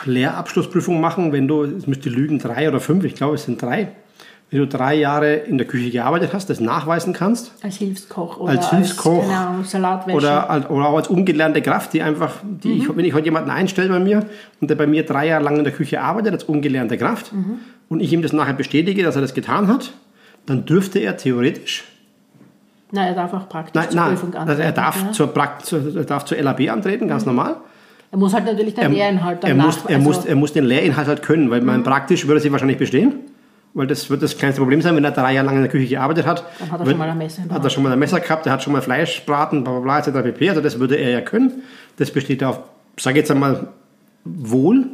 Lehrabschlussprüfung 0.06 1.00
machen, 1.00 1.32
wenn 1.32 1.48
du, 1.48 1.64
es 1.64 1.86
müsste 1.86 2.10
lügen, 2.10 2.38
drei 2.38 2.68
oder 2.68 2.80
fünf, 2.80 3.04
ich 3.04 3.14
glaube 3.14 3.34
es 3.34 3.44
sind 3.44 3.60
drei, 3.60 3.88
wenn 4.50 4.60
du 4.60 4.66
drei 4.66 4.94
Jahre 4.94 5.34
in 5.34 5.56
der 5.56 5.66
Küche 5.66 5.90
gearbeitet 5.90 6.34
hast, 6.34 6.50
das 6.50 6.60
nachweisen 6.60 7.14
kannst. 7.14 7.52
Als 7.62 7.76
Hilfskoch 7.76 8.38
oder 8.38 8.50
als, 8.50 8.70
Hilfskoch, 8.70 9.22
als 9.22 9.32
Ahnung, 9.32 9.64
Salatwäsche. 9.64 10.16
Oder, 10.16 10.70
oder 10.70 10.88
auch 10.88 10.96
als 10.96 11.08
ungelernte 11.08 11.62
Kraft, 11.62 11.94
die 11.94 12.02
einfach, 12.02 12.34
die 12.42 12.68
mhm. 12.68 12.80
ich, 12.80 12.96
wenn 12.96 13.04
ich 13.04 13.14
heute 13.14 13.24
jemanden 13.24 13.50
einstelle 13.50 13.88
bei 13.88 13.98
mir 13.98 14.26
und 14.60 14.68
der 14.68 14.74
bei 14.74 14.86
mir 14.86 15.06
drei 15.06 15.28
Jahre 15.28 15.44
lang 15.44 15.56
in 15.56 15.64
der 15.64 15.72
Küche 15.72 16.02
arbeitet 16.02 16.34
als 16.34 16.44
ungelernte 16.44 16.98
Kraft 16.98 17.32
mhm. 17.32 17.60
und 17.88 18.00
ich 18.00 18.12
ihm 18.12 18.20
das 18.20 18.34
nachher 18.34 18.52
bestätige, 18.54 19.02
dass 19.02 19.16
er 19.16 19.22
das 19.22 19.32
getan 19.32 19.68
hat, 19.68 19.92
dann 20.44 20.66
dürfte 20.66 20.98
er 20.98 21.16
theoretisch 21.16 21.84
Nein, 22.94 23.08
er 23.08 23.14
darf 23.14 23.32
auch 23.32 23.48
praktisch 23.48 23.74
nein, 23.74 23.90
zur 23.90 24.00
nein, 24.00 24.10
Prüfung 24.10 24.34
antreten. 24.34 24.50
Also 24.50 24.62
er, 24.62 24.72
darf 24.72 25.02
ja. 25.02 25.12
zur 25.12 25.26
Prakt 25.28 25.64
zur, 25.64 25.96
er 25.96 26.04
darf 26.04 26.26
zur 26.26 26.36
LAB 26.36 26.68
antreten, 26.70 27.08
ganz 27.08 27.24
mhm. 27.24 27.34
normal. 27.34 27.56
Er 28.12 28.18
muss 28.18 28.34
halt 28.34 28.44
natürlich 28.44 28.74
den 28.74 28.84
er, 28.84 28.90
Lehrinhalt 28.90 29.42
dann 29.42 29.50
er 29.50 29.56
muss, 29.56 29.78
er, 29.78 29.96
also 29.96 30.00
muss, 30.00 30.24
er 30.24 30.36
muss 30.36 30.52
den 30.52 30.64
Lehrinhalt 30.64 31.08
halt 31.08 31.22
können, 31.22 31.50
weil 31.50 31.60
mhm. 31.60 31.66
man 31.66 31.82
praktisch 31.82 32.26
würde 32.28 32.40
sie 32.40 32.52
wahrscheinlich 32.52 32.78
bestehen 32.78 33.14
weil 33.74 33.86
das 33.86 34.10
wird 34.10 34.22
das 34.22 34.36
kleinste 34.36 34.60
Problem 34.60 34.82
sein, 34.82 34.94
wenn 34.96 35.04
er 35.04 35.12
drei 35.12 35.34
Jahre 35.34 35.46
lang 35.46 35.56
in 35.56 35.62
der 35.62 35.70
Küche 35.70 35.86
gearbeitet 35.86 36.26
hat. 36.26 36.44
Dann 36.58 36.70
hat 36.70 36.80
er 36.80 36.86
wird, 36.86 36.90
schon 36.90 36.98
mal 36.98 37.10
ein 37.10 37.18
Messer. 37.18 37.42
Hat 37.48 37.64
er 37.64 37.70
schon 37.70 37.82
mal 37.82 37.92
ein 37.92 37.98
Messer 37.98 38.20
gehabt, 38.20 38.46
er 38.46 38.52
hat 38.52 38.62
schon 38.62 38.72
mal 38.72 38.82
Fleisch 38.82 39.24
braten, 39.24 39.64
bla 39.64 39.78
bla 39.78 39.80
bla, 39.80 39.98
etc. 39.98 40.22
pp. 40.22 40.48
Also 40.50 40.60
das 40.60 40.78
würde 40.78 40.96
er 40.96 41.10
ja 41.10 41.20
können. 41.20 41.62
Das 41.96 42.10
besteht 42.10 42.44
auf, 42.44 42.60
sage 42.98 43.18
jetzt 43.18 43.30
einmal, 43.30 43.68
wohl. 44.24 44.86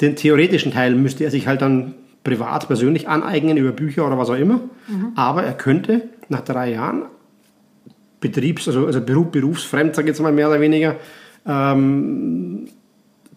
Den 0.00 0.16
theoretischen 0.16 0.72
Teil 0.72 0.94
müsste 0.94 1.24
er 1.24 1.30
sich 1.30 1.46
halt 1.46 1.62
dann 1.62 1.94
privat, 2.24 2.66
persönlich 2.66 3.08
aneignen 3.08 3.56
über 3.56 3.72
Bücher 3.72 4.06
oder 4.06 4.18
was 4.18 4.30
auch 4.30 4.36
immer. 4.36 4.60
Mhm. 4.88 5.12
Aber 5.14 5.44
er 5.44 5.52
könnte 5.52 6.02
nach 6.28 6.40
drei 6.40 6.72
Jahren 6.72 7.04
Betriebs-, 8.20 8.66
also, 8.66 8.86
also 8.86 9.00
Beruf, 9.00 9.30
berufsfremd, 9.30 9.94
sage 9.94 10.08
ich 10.08 10.14
jetzt 10.14 10.20
mal 10.20 10.32
mehr 10.32 10.48
oder 10.48 10.60
weniger, 10.60 10.96
ähm, 11.46 12.68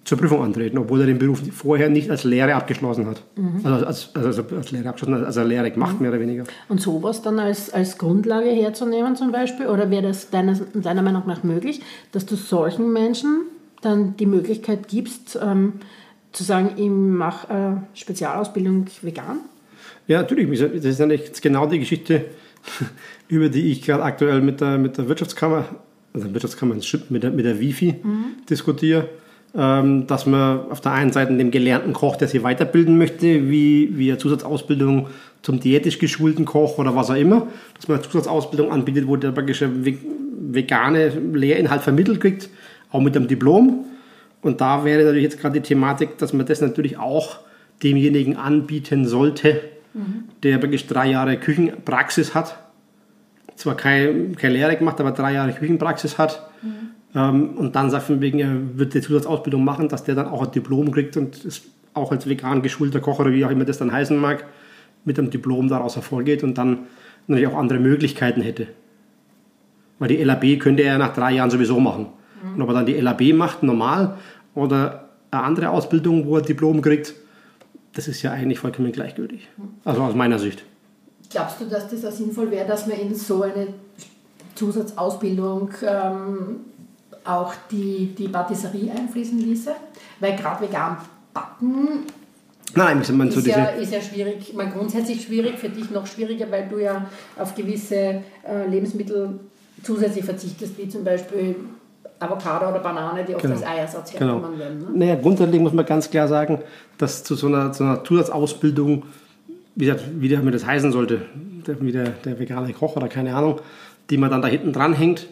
zur 0.06 0.20
Prüfung 0.20 0.44
antreten, 0.44 0.78
obwohl 0.78 1.02
er 1.02 1.08
den 1.08 1.18
Beruf 1.18 1.42
vorher 1.52 1.90
nicht 1.90 2.12
als 2.12 2.24
Lehre 2.24 2.54
abgeschlossen 2.54 3.08
hat. 3.08 3.24
Mhm. 3.36 3.62
Also, 3.64 3.86
als, 3.86 4.16
also 4.16 4.44
als 4.56 4.72
Lehre 4.72 4.90
abgeschlossen, 4.90 5.26
also 5.26 5.44
Lehre 5.44 5.72
gemacht, 5.72 5.96
mhm. 5.96 6.02
mehr 6.04 6.12
oder 6.12 6.20
weniger. 6.20 6.44
Und 6.70 6.80
sowas 6.80 7.24
dann 7.24 7.40
als, 7.40 7.74
als 7.74 7.98
Grundlage 7.98 8.50
herzunehmen 8.50 9.16
zum 9.16 9.32
Beispiel? 9.32 9.66
Oder 9.66 9.90
wäre 9.90 10.04
das 10.04 10.30
deiner, 10.30 10.54
deiner 10.76 11.02
Meinung 11.02 11.24
nach 11.26 11.44
möglich, 11.44 11.82
dass 12.12 12.26
du 12.28 12.36
solchen 12.36 12.94
Menschen 12.94 13.46
dann 13.82 14.16
die 14.18 14.28
Möglichkeit 14.28 14.88
gibst, 14.88 15.40
ähm, 15.42 15.74
zu 16.32 16.44
sagen, 16.44 16.72
ich 16.78 16.90
mache 16.90 17.54
äh, 17.54 17.98
Spezialausbildung 17.98 18.86
vegan? 19.02 19.40
Ja, 20.08 20.22
natürlich. 20.22 20.60
Das 20.60 20.86
ist 20.86 21.02
eigentlich 21.02 21.42
genau 21.42 21.66
die 21.66 21.80
Geschichte, 21.80 22.26
über 23.28 23.50
die 23.50 23.72
ich 23.72 23.82
gerade 23.82 24.04
aktuell 24.04 24.42
mit 24.42 24.62
der, 24.62 24.78
mit 24.78 25.00
der 25.00 25.08
Wirtschaftskammer, 25.08 25.66
also 26.16 26.34
Wirtschaftskammer, 26.34 26.76
mit 27.10 27.24
der, 27.24 27.32
mit 27.32 27.46
der 27.46 27.60
Wifi 27.60 27.96
mhm. 28.02 28.26
diskutiere 28.50 29.10
ähm, 29.58 30.06
dass 30.08 30.26
man 30.26 30.70
auf 30.70 30.82
der 30.82 30.92
einen 30.92 31.12
Seite 31.12 31.36
dem 31.36 31.50
gelernten 31.50 31.94
Koch, 31.94 32.18
der 32.18 32.28
sich 32.28 32.44
weiterbilden 32.44 32.98
möchte, 32.98 33.50
wie, 33.50 33.98
wie 33.98 34.10
eine 34.10 34.18
Zusatzausbildung 34.18 35.08
zum 35.42 35.60
diätisch 35.60 36.00
geschulten 36.00 36.44
Koch 36.44 36.78
oder 36.78 36.96
was 36.96 37.10
auch 37.10 37.16
immer, 37.16 37.48
dass 37.76 37.88
man 37.88 37.98
eine 37.98 38.06
Zusatzausbildung 38.06 38.72
anbietet, 38.72 39.08
wo 39.08 39.16
der 39.16 39.32
praktisch 39.32 39.64
vegane 39.64 41.10
Lehrinhalt 41.34 41.84
vermittelt 41.84 42.20
kriegt, 42.20 42.50
auch 42.92 43.00
mit 43.00 43.16
einem 43.16 43.28
Diplom. 43.28 43.86
Und 44.42 44.60
da 44.60 44.84
wäre 44.84 45.04
natürlich 45.04 45.24
jetzt 45.24 45.40
gerade 45.40 45.60
die 45.62 45.66
Thematik, 45.66 46.18
dass 46.18 46.34
man 46.34 46.46
das 46.46 46.62
natürlich 46.62 46.98
auch 46.98 47.40
demjenigen 47.82 48.36
anbieten 48.36 49.08
sollte, 49.08 49.62
mhm. 49.94 50.26
der 50.44 50.58
praktisch 50.58 50.86
drei 50.88 51.10
Jahre 51.10 51.38
Küchenpraxis 51.38 52.36
hat. 52.36 52.58
Zwar 53.56 53.76
keine, 53.76 54.32
keine 54.32 54.54
Lehre 54.54 54.76
gemacht, 54.76 55.00
aber 55.00 55.12
drei 55.12 55.34
Jahre 55.34 55.54
Küchenpraxis 55.54 56.18
hat. 56.18 56.50
Mhm 56.62 56.96
ähm, 57.16 57.52
und 57.56 57.76
dann 57.76 57.90
sagt 57.90 58.04
von 58.04 58.22
wegen, 58.22 58.40
er 58.40 58.78
wird 58.78 58.94
die 58.94 59.02
Zusatzausbildung 59.02 59.64
machen, 59.64 59.88
dass 59.88 60.04
der 60.04 60.16
dann 60.16 60.28
auch 60.28 60.44
ein 60.44 60.52
Diplom 60.52 60.92
kriegt 60.92 61.16
und 61.18 61.44
ist 61.46 61.66
auch 61.94 62.12
als 62.12 62.28
vegan 62.28 62.62
geschulter 62.62 63.00
Koch 63.00 63.20
oder 63.20 63.32
wie 63.32 63.46
auch 63.46 63.50
immer 63.50 63.64
das 63.64 63.78
dann 63.78 63.92
heißen 63.92 64.18
mag, 64.18 64.46
mit 65.06 65.18
einem 65.18 65.30
Diplom 65.30 65.70
daraus 65.70 65.96
hervorgeht 65.96 66.44
und 66.44 66.58
dann 66.58 66.80
natürlich 67.28 67.48
auch 67.48 67.58
andere 67.58 67.80
Möglichkeiten 67.80 68.42
hätte. 68.42 68.68
Weil 69.98 70.10
die 70.10 70.22
LAB 70.22 70.60
könnte 70.60 70.84
er 70.84 70.98
nach 70.98 71.14
drei 71.14 71.32
Jahren 71.32 71.50
sowieso 71.50 71.80
machen. 71.80 72.08
Mhm. 72.44 72.56
Und 72.56 72.62
ob 72.64 72.70
er 72.70 72.74
dann 72.74 72.86
die 72.86 73.00
LAB 73.00 73.34
macht, 73.34 73.64
normal, 73.64 74.18
oder 74.54 75.10
eine 75.32 75.44
andere 75.44 75.70
Ausbildung, 75.70 76.26
wo 76.26 76.36
er 76.36 76.42
ein 76.42 76.46
Diplom 76.46 76.82
kriegt, 76.82 77.14
das 77.94 78.10
ist 78.10 78.22
ja 78.24 78.32
eigentlich 78.32 78.60
vollkommen 78.60 78.92
gleichgültig. 78.92 79.48
Also 79.86 80.02
aus 80.02 80.16
meiner 80.16 80.38
Sicht. 80.38 80.66
Glaubst 81.36 81.60
du, 81.60 81.66
dass 81.66 81.90
das 81.90 82.06
auch 82.06 82.12
sinnvoll 82.12 82.50
wäre, 82.50 82.66
dass 82.66 82.88
man 82.88 82.98
in 82.98 83.14
so 83.14 83.42
eine 83.42 83.68
Zusatzausbildung 84.56 85.70
ähm, 85.86 86.62
auch 87.26 87.54
die, 87.70 88.16
die 88.18 88.30
Patisserie 88.30 88.92
einfließen 88.92 89.38
ließe, 89.38 89.72
weil 90.22 90.38
gerade 90.38 90.66
vegan 90.66 90.98
backen 91.34 92.06
Nein, 92.74 93.02
ich 93.02 93.12
meine, 93.12 93.32
so 93.32 93.40
ist, 93.40 93.48
ja, 93.48 93.66
ist 93.66 93.92
ja 93.92 94.02
schwierig, 94.02 94.54
mal 94.54 94.70
grundsätzlich 94.70 95.24
schwierig, 95.24 95.60
für 95.60 95.70
dich 95.70 95.92
noch 95.92 96.08
schwieriger, 96.08 96.50
weil 96.50 96.70
du 96.70 96.80
ja 96.80 97.06
auf 97.38 97.54
gewisse 97.54 97.96
äh, 97.96 98.68
Lebensmittel 98.70 99.40
zusätzlich 99.84 100.24
verzichtest, 100.24 100.78
wie 100.78 100.88
zum 100.88 101.04
Beispiel 101.04 101.56
Avocado 102.20 102.70
oder 102.70 102.80
Banane, 102.80 103.26
die 103.26 103.36
oft 103.36 103.44
genau. 103.44 103.56
als 103.56 103.66
Eiersatz 103.66 104.12
genau. 104.12 104.26
hergenommen 104.26 104.58
genau. 104.58 104.64
werden. 104.64 104.94
Ne? 104.94 105.06
Naja, 105.06 105.16
grundsätzlich 105.22 105.62
muss 105.62 105.74
man 105.74 105.86
ganz 105.86 106.10
klar 106.10 106.30
sagen, 106.30 106.60
dass 106.98 107.26
zu 107.26 107.36
so 107.36 107.48
einer, 107.48 107.74
so 107.74 107.84
einer 107.84 108.04
Zusatzausbildung, 108.06 109.04
wie, 109.76 109.86
das, 109.86 110.02
wie 110.20 110.30
der, 110.30 110.42
das 110.42 110.66
heißen 110.66 110.92
sollte, 110.92 111.22
der, 111.68 111.82
wie 111.82 111.92
der, 111.92 112.10
der 112.10 112.40
vegane 112.40 112.74
Koch 112.74 112.96
oder 112.96 113.08
keine 113.08 113.36
Ahnung, 113.36 113.60
die 114.10 114.18
man 114.18 114.30
dann 114.30 114.42
da 114.42 114.48
hinten 114.48 114.74
dran 114.74 114.94
hängt, 114.94 115.28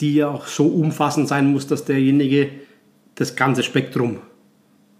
die 0.00 0.16
ja 0.16 0.28
auch 0.28 0.46
so 0.46 0.66
umfassend 0.66 1.28
sein 1.28 1.50
muss, 1.50 1.66
dass 1.66 1.84
derjenige 1.84 2.50
das 3.14 3.36
ganze 3.36 3.62
Spektrum, 3.62 4.18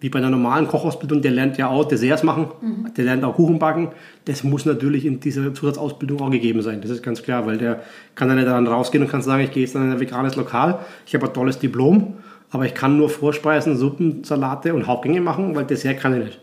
wie 0.01 0.09
bei 0.09 0.19
einer 0.19 0.31
normalen 0.31 0.69
Kochausbildung, 0.69 1.23
der 1.23 1.33
lernt 1.33 1.59
ja 1.59 1.69
auch 1.69 1.87
Desserts 1.87 2.23
machen, 2.23 2.49
mhm. 2.61 2.95
der 2.95 3.05
lernt 3.05 3.25
auch 3.25 3.35
Kuchen 3.35 3.59
backen, 3.59 3.89
das 4.25 4.45
muss 4.45 4.65
natürlich 4.67 5.05
in 5.05 5.21
dieser 5.21 5.53
Zusatzausbildung 5.53 6.21
auch 6.21 6.31
gegeben 6.31 6.63
sein, 6.63 6.81
das 6.81 6.91
ist 6.91 7.03
ganz 7.03 7.23
klar, 7.23 7.47
weil 7.47 7.59
der 7.59 7.83
kann 8.15 8.29
dann 8.29 8.37
nicht 8.37 8.47
daran 8.47 8.67
rausgehen 8.67 9.03
und 9.03 9.11
kann 9.11 9.23
sagen, 9.23 9.43
ich 9.43 9.51
gehe 9.51 9.65
jetzt 9.65 9.75
in 9.75 9.83
ein 9.83 10.01
veganes 10.01 10.37
Lokal, 10.37 10.79
ich 11.07 11.15
habe 11.15 11.27
ein 11.27 11.35
tolles 11.35 11.59
Diplom, 11.59 12.15
aber 12.51 12.67
ich 12.67 12.75
kann 12.75 12.97
nur 12.97 13.09
Vorspeisen, 13.09 13.77
Suppen, 13.77 14.23
Salate 14.23 14.75
und 14.75 14.87
Hauptgänge 14.87 15.21
machen, 15.21 15.57
weil 15.57 15.65
Dessert 15.65 15.99
kann 15.99 16.17
ich 16.19 16.25
nicht. 16.25 16.41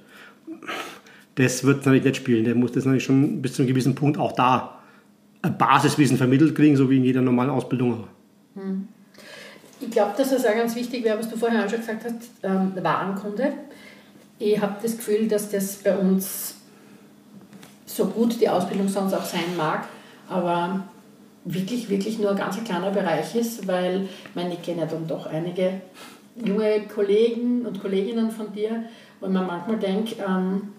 Das 1.35 1.63
wird 1.63 1.77
natürlich 1.77 2.03
nicht 2.03 2.17
spielen, 2.17 2.43
der 2.43 2.55
muss 2.55 2.71
das 2.73 2.85
natürlich 2.85 3.05
schon 3.05 3.41
bis 3.41 3.53
zu 3.53 3.61
einem 3.61 3.69
gewissen 3.69 3.95
Punkt 3.95 4.17
auch 4.17 4.33
da 4.33 4.81
ein 5.41 5.57
Basiswissen 5.57 6.17
vermittelt 6.17 6.55
kriegen, 6.55 6.75
so 6.75 6.89
wie 6.89 6.97
in 6.97 7.03
jeder 7.03 7.21
normalen 7.21 7.49
Ausbildung. 7.49 8.05
Hm. 8.55 8.87
Ich 9.79 9.89
glaube, 9.89 10.13
dass 10.15 10.31
es 10.31 10.45
auch 10.45 10.53
ganz 10.53 10.75
wichtig 10.75 11.03
wäre, 11.03 11.17
was 11.17 11.29
du 11.29 11.37
vorher 11.37 11.65
auch 11.65 11.69
schon 11.69 11.79
gesagt 11.79 12.03
hast, 12.05 12.29
ähm, 12.43 12.73
Warenkunde. 12.81 13.53
ich 14.37 14.61
habe 14.61 14.75
das 14.81 14.97
Gefühl, 14.97 15.27
dass 15.27 15.49
das 15.49 15.77
bei 15.77 15.97
uns 15.97 16.55
so 17.85 18.05
gut 18.05 18.39
die 18.39 18.47
Ausbildung 18.47 18.87
sonst 18.87 19.13
auch 19.13 19.25
sein 19.25 19.57
mag, 19.57 19.87
aber 20.29 20.83
wirklich, 21.43 21.89
wirklich 21.89 22.19
nur 22.19 22.31
ein 22.31 22.37
ganz 22.37 22.63
kleiner 22.63 22.91
Bereich 22.91 23.35
ist, 23.35 23.67
weil 23.67 24.03
ich 24.03 24.35
meine, 24.35 24.53
ich 24.53 24.61
kenne 24.61 24.81
ja 24.81 24.85
dann 24.85 25.07
doch 25.07 25.25
einige 25.25 25.81
junge 26.35 26.83
Kollegen 26.93 27.65
und 27.65 27.81
Kolleginnen 27.81 28.31
von 28.31 28.53
dir, 28.53 28.83
wo 29.19 29.27
man 29.27 29.47
manchmal 29.47 29.79
denkt, 29.79 30.15
ähm, 30.25 30.69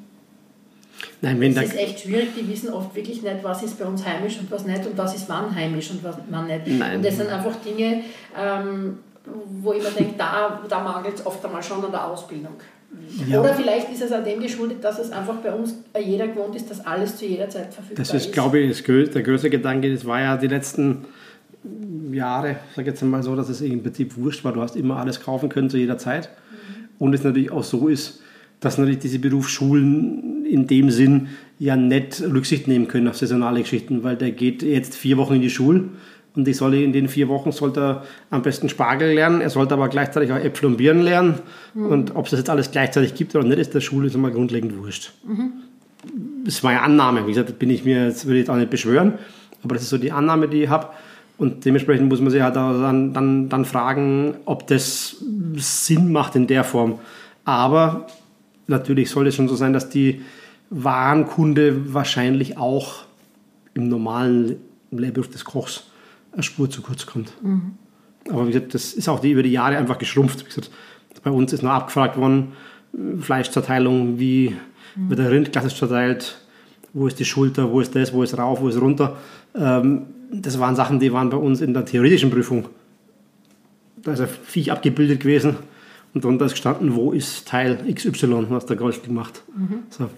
Nein, 1.23 1.41
wenn 1.41 1.55
das 1.55 1.67
ist 1.67 1.77
echt 1.77 2.01
schwierig, 2.01 2.31
die 2.37 2.49
wissen 2.49 2.71
oft 2.71 2.95
wirklich 2.97 3.23
nicht, 3.23 3.45
was 3.45 3.63
ist 3.63 3.79
bei 3.79 3.85
uns 3.85 4.05
heimisch 4.05 4.39
und 4.41 4.51
was 4.51 4.67
nicht 4.67 4.85
und 4.85 4.99
was 4.99 5.15
ist 5.15 5.29
wann 5.29 5.55
heimisch 5.55 5.91
und 5.93 6.03
was 6.03 6.17
wann 6.29 6.49
nicht. 6.49 6.67
Nein. 6.67 6.97
Und 6.97 7.07
das 7.07 7.17
sind 7.17 7.31
einfach 7.31 7.55
Dinge, 7.65 8.03
ähm, 8.37 8.99
wo 9.63 9.73
ich 9.73 9.83
mir 9.85 9.91
denke, 9.91 10.15
da, 10.19 10.61
da 10.69 10.83
mangelt 10.83 11.15
es 11.15 11.25
oft 11.25 11.45
einmal 11.45 11.63
schon 11.63 11.85
an 11.85 11.93
der 11.93 12.09
Ausbildung. 12.09 12.55
Ja. 13.29 13.41
Oder 13.41 13.55
vielleicht 13.55 13.91
ist 13.91 14.03
es 14.03 14.13
auch 14.13 14.25
dem 14.25 14.41
geschuldet, 14.41 14.83
dass 14.83 14.99
es 14.99 15.13
einfach 15.13 15.37
bei 15.37 15.53
uns 15.55 15.77
jeder 15.99 16.27
gewohnt 16.27 16.57
ist, 16.57 16.69
dass 16.69 16.85
alles 16.85 17.17
zu 17.17 17.25
jeder 17.25 17.49
Zeit 17.49 17.73
verfügbar 17.73 18.03
ist. 18.03 18.13
Das 18.13 18.27
ist, 18.27 18.33
glaube 18.33 18.59
ich, 18.59 18.83
der 18.83 19.23
größte 19.23 19.49
Gedanke. 19.49 19.93
Das 19.95 20.05
war 20.05 20.21
ja 20.21 20.37
die 20.37 20.49
letzten 20.49 21.05
Jahre, 22.11 22.57
sage 22.75 22.91
jetzt 22.91 23.03
mal 23.03 23.23
so, 23.23 23.37
dass 23.37 23.49
es 23.49 23.61
im 23.61 23.83
Prinzip 23.83 24.17
wurscht 24.17 24.45
war. 24.45 24.53
Du 24.53 24.61
hast 24.61 24.75
immer 24.75 24.99
alles 24.99 25.21
kaufen 25.21 25.49
können 25.49 25.71
zu 25.71 25.79
jeder 25.79 25.99
Zeit. 25.99 26.29
Mhm. 26.29 26.89
Und 26.99 27.15
es 27.15 27.23
natürlich 27.23 27.53
auch 27.53 27.63
so 27.63 27.87
ist, 27.87 28.21
dass 28.61 28.77
natürlich 28.77 28.99
diese 28.99 29.21
Berufsschulen 29.21 30.32
in 30.53 30.67
dem 30.67 30.91
Sinn 30.91 31.29
ja 31.59 31.77
nicht 31.77 32.23
Rücksicht 32.23 32.69
nehmen 32.69 32.89
können 32.89 33.09
auf 33.09 33.17
saisonale 33.17 33.63
Geschichten, 33.63 34.03
weil 34.03 34.17
der 34.17 34.33
geht 34.33 34.63
jetzt 34.63 34.95
vier 34.95 35.17
Wochen 35.17 35.35
in 35.35 35.43
die 35.43 35.51
Schule 35.51 35.85
und 36.35 36.49
ich 36.49 36.57
soll 36.57 36.75
in 36.75 36.93
den 36.93 37.09
vier 37.09 37.29
Wochen 37.29 37.53
sollte 37.53 37.81
er 37.81 38.03
am 38.31 38.43
besten 38.43 38.69
Spargel 38.69 39.13
lernen, 39.15 39.41
er 39.41 39.51
sollte 39.51 39.75
aber 39.75 39.89
gleichzeitig 39.89 40.33
auch 40.33 40.37
Äpfel 40.37 40.67
und 40.67 40.77
Birnen 40.77 41.03
lernen. 41.03 41.41
Mhm. 41.75 41.87
Und 41.87 42.17
ob 42.17 42.25
es 42.25 42.31
das 42.31 42.41
jetzt 42.41 42.51
alles 42.51 42.71
gleichzeitig 42.71 43.15
gibt 43.15 43.35
oder 43.35 43.45
nicht, 43.45 43.59
ist 43.59 43.75
der 43.75 43.81
Schule 43.81 44.07
ist 44.07 44.15
immer 44.15 44.31
grundlegend 44.31 44.77
wurscht. 44.79 45.13
Mhm. 45.27 45.53
Das 46.45 46.65
war 46.65 46.71
eine 46.71 46.83
Annahme. 46.83 47.27
Wie 47.27 47.33
gesagt, 47.33 47.59
bin 47.59 47.71
ich 47.71 47.85
mir, 47.85 48.07
das 48.07 48.25
würde 48.25 48.39
ich 48.39 48.43
jetzt 48.43 48.51
auch 48.51 48.57
nicht 48.57 48.71
beschwören, 48.71 49.15
aber 49.63 49.75
das 49.75 49.85
ist 49.85 49.91
so 49.91 49.99
die 49.99 50.13
Annahme, 50.13 50.49
die 50.49 50.65
ich 50.65 50.69
habe. 50.69 50.89
Und 51.39 51.65
dementsprechend 51.65 52.09
muss 52.09 52.21
man 52.21 52.31
sich 52.31 52.43
halt 52.43 52.57
dann, 52.57 53.13
dann, 53.13 53.49
dann 53.49 53.65
fragen, 53.65 54.37
ob 54.45 54.67
das 54.67 55.17
Sinn 55.57 56.13
macht 56.13 56.35
in 56.37 56.47
der 56.47 56.65
Form. 56.65 56.99
Aber 57.45 58.07
natürlich 58.67 59.11
soll 59.11 59.27
es 59.27 59.35
schon 59.35 59.49
so 59.49 59.57
sein, 59.57 59.73
dass 59.73 59.89
die 59.89 60.23
Warenkunde 60.73 61.93
wahrscheinlich 61.93 62.57
auch 62.57 63.05
im 63.75 63.89
normalen 63.89 64.57
Lehrberuf 64.91 65.29
des 65.29 65.45
Kochs 65.45 65.85
eine 66.33 66.43
Spur 66.43 66.71
zu 66.71 66.81
kurz 66.83 67.05
kommt. 67.07 67.33
Mhm. 67.43 67.73
Aber 68.31 68.47
wie 68.47 68.53
gesagt, 68.53 68.75
das 68.75 68.95
ist 68.95 69.09
auch 69.09 69.21
die, 69.21 69.33
über 69.33 69.43
die 69.43 69.53
Jahre 69.53 69.77
einfach 69.77 69.99
geschrumpft. 69.99 70.41
Wie 70.41 70.45
gesagt, 70.45 70.71
bei 71.23 71.31
uns 71.31 71.53
ist 71.53 71.63
noch 71.63 71.71
abgefragt 71.71 72.17
worden, 72.17 72.53
Fleischzerteilung, 73.21 74.19
wie 74.19 74.57
mhm. 74.97 75.11
wird 75.11 75.19
der 75.19 75.31
Rind 75.31 75.53
klassisch 75.53 75.77
zerteilt, 75.77 76.39
wo 76.93 77.07
ist 77.07 77.19
die 77.19 77.25
Schulter, 77.25 77.71
wo 77.71 77.81
ist 77.81 77.95
das, 77.95 78.13
wo 78.13 78.23
ist 78.23 78.37
rauf, 78.39 78.61
wo 78.61 78.69
ist 78.69 78.81
runter. 78.81 79.17
Ähm, 79.55 80.07
das 80.31 80.59
waren 80.59 80.77
Sachen, 80.77 81.01
die 81.01 81.13
waren 81.13 81.29
bei 81.29 81.37
uns 81.37 81.61
in 81.61 81.75
der 81.75 81.85
theoretischen 81.85 82.31
Prüfung. 82.31 82.67
Da 84.03 84.13
ist 84.13 84.21
ein 84.21 84.29
Viech 84.29 84.73
abgebildet 84.73 85.21
gewesen 85.21 85.57
und 86.15 86.25
drunter 86.25 86.47
ist 86.47 86.53
gestanden, 86.53 86.95
wo 86.95 87.13
ist 87.13 87.47
Teil 87.47 87.79
XY, 87.93 88.47
was 88.49 88.67
der 88.67 88.77
Goldstück 88.77 89.13
macht. 89.13 89.43
Mhm. 89.55 89.81
So. 89.91 90.09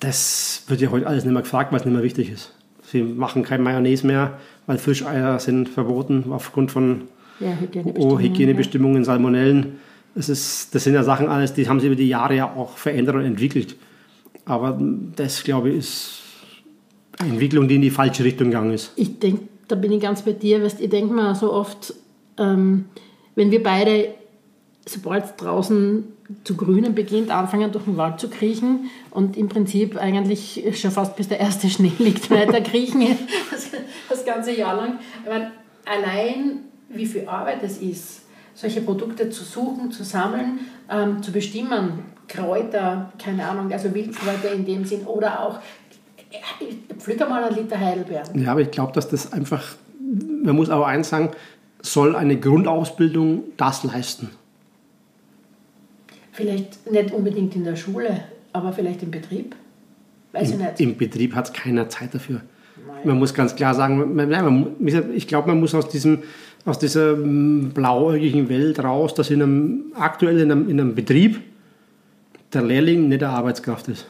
Das 0.00 0.62
wird 0.68 0.80
ja 0.80 0.90
heute 0.90 1.06
alles 1.06 1.24
nicht 1.24 1.32
mehr 1.32 1.42
gefragt, 1.42 1.72
weil 1.72 1.80
es 1.80 1.86
nicht 1.86 1.94
mehr 1.94 2.02
wichtig 2.02 2.30
ist. 2.30 2.52
Sie 2.82 3.02
machen 3.02 3.42
kein 3.42 3.62
Mayonnaise 3.62 4.06
mehr, 4.06 4.38
weil 4.66 4.78
Fischeier 4.78 5.38
sind 5.38 5.68
verboten 5.68 6.26
aufgrund 6.30 6.70
von 6.70 7.02
ja, 7.40 7.52
Hygienebestimmungen, 7.60 8.12
oh, 8.12 8.18
Hygienebestimmungen 8.18 8.98
ja. 8.98 9.04
Salmonellen. 9.04 9.78
Das, 10.14 10.28
ist, 10.28 10.74
das 10.74 10.84
sind 10.84 10.94
ja 10.94 11.02
Sachen 11.02 11.28
alles, 11.28 11.52
die 11.52 11.68
haben 11.68 11.80
sie 11.80 11.86
über 11.86 11.96
die 11.96 12.08
Jahre 12.08 12.34
ja 12.34 12.52
auch 12.54 12.78
verändert 12.78 13.16
und 13.16 13.24
entwickelt. 13.24 13.76
Aber 14.44 14.80
das, 15.16 15.44
glaube 15.44 15.70
ich, 15.70 15.76
ist 15.76 16.10
eine 17.18 17.30
Entwicklung, 17.30 17.68
die 17.68 17.74
in 17.74 17.82
die 17.82 17.90
falsche 17.90 18.24
Richtung 18.24 18.48
gegangen 18.48 18.72
ist. 18.72 18.92
Ich 18.96 19.18
denke, 19.18 19.42
da 19.68 19.76
bin 19.76 19.92
ich 19.92 20.00
ganz 20.00 20.22
bei 20.22 20.32
dir, 20.32 20.62
weil 20.62 20.72
ich 20.78 20.88
denke 20.88 21.12
mir 21.12 21.34
so 21.34 21.52
oft, 21.52 21.92
ähm, 22.38 22.86
wenn 23.34 23.50
wir 23.50 23.62
beide 23.62 24.14
sobald 24.88 25.24
es 25.24 25.36
draußen 25.36 26.04
zu 26.44 26.56
grünen 26.56 26.94
beginnt, 26.94 27.30
anfangen 27.30 27.72
durch 27.72 27.84
den 27.84 27.96
Wald 27.96 28.20
zu 28.20 28.28
kriechen 28.28 28.90
und 29.10 29.36
im 29.36 29.48
Prinzip 29.48 29.96
eigentlich 29.96 30.62
schon 30.74 30.90
fast 30.90 31.16
bis 31.16 31.28
der 31.28 31.40
erste 31.40 31.68
Schnee 31.70 31.92
liegt, 31.98 32.30
weiter 32.30 32.60
kriechen 32.60 33.06
das, 33.50 33.70
das 34.08 34.24
ganze 34.24 34.52
Jahr 34.56 34.76
lang. 34.76 34.98
Meine, 35.26 35.52
allein 35.84 36.60
wie 36.88 37.06
viel 37.06 37.26
Arbeit 37.28 37.62
es 37.62 37.78
ist, 37.78 38.22
solche 38.54 38.80
Produkte 38.80 39.30
zu 39.30 39.44
suchen, 39.44 39.90
zu 39.90 40.04
sammeln, 40.04 40.60
ähm, 40.90 41.22
zu 41.22 41.32
bestimmen, 41.32 42.04
Kräuter, 42.26 43.12
keine 43.18 43.48
Ahnung, 43.48 43.72
also 43.72 43.94
Wildkräuter 43.94 44.52
in 44.52 44.66
dem 44.66 44.84
Sinn 44.84 45.06
oder 45.06 45.40
auch 45.40 45.60
pflück 46.98 47.20
mal 47.20 47.44
einen 47.44 47.56
Liter 47.56 47.78
Heidelbeeren. 47.78 48.42
Ja, 48.42 48.52
aber 48.52 48.60
ich 48.60 48.70
glaube, 48.70 48.92
dass 48.92 49.08
das 49.08 49.32
einfach, 49.32 49.76
man 49.98 50.54
muss 50.54 50.68
aber 50.68 50.86
eins 50.86 51.08
sagen, 51.08 51.30
soll 51.80 52.16
eine 52.16 52.38
Grundausbildung 52.38 53.44
das 53.56 53.84
leisten. 53.84 54.30
Vielleicht 56.38 56.88
nicht 56.88 57.12
unbedingt 57.12 57.56
in 57.56 57.64
der 57.64 57.74
Schule, 57.74 58.20
aber 58.52 58.72
vielleicht 58.72 59.02
im 59.02 59.10
Betrieb? 59.10 59.56
Weiß 60.30 60.52
Im, 60.52 60.60
ich 60.60 60.66
nicht. 60.66 60.80
Im 60.80 60.96
Betrieb 60.96 61.34
hat 61.34 61.46
es 61.46 61.52
keiner 61.52 61.88
Zeit 61.88 62.14
dafür. 62.14 62.42
Nein. 62.86 62.96
Man 63.02 63.18
muss 63.18 63.34
ganz 63.34 63.56
klar 63.56 63.74
sagen, 63.74 64.14
man, 64.14 65.10
ich 65.16 65.26
glaube, 65.26 65.48
man 65.48 65.58
muss 65.58 65.74
aus, 65.74 65.88
diesem, 65.88 66.20
aus 66.64 66.78
dieser 66.78 67.16
mm, 67.16 67.72
blauäugigen 67.74 68.48
Welt 68.48 68.78
raus, 68.84 69.14
dass 69.14 69.30
in 69.30 69.42
einem, 69.42 69.80
aktuell 69.96 70.38
in 70.38 70.52
einem, 70.52 70.68
in 70.68 70.80
einem 70.80 70.94
Betrieb 70.94 71.40
der 72.52 72.62
Lehrling 72.62 73.08
nicht 73.08 73.22
der 73.22 73.30
Arbeitskraft 73.30 73.88
ist. 73.88 74.06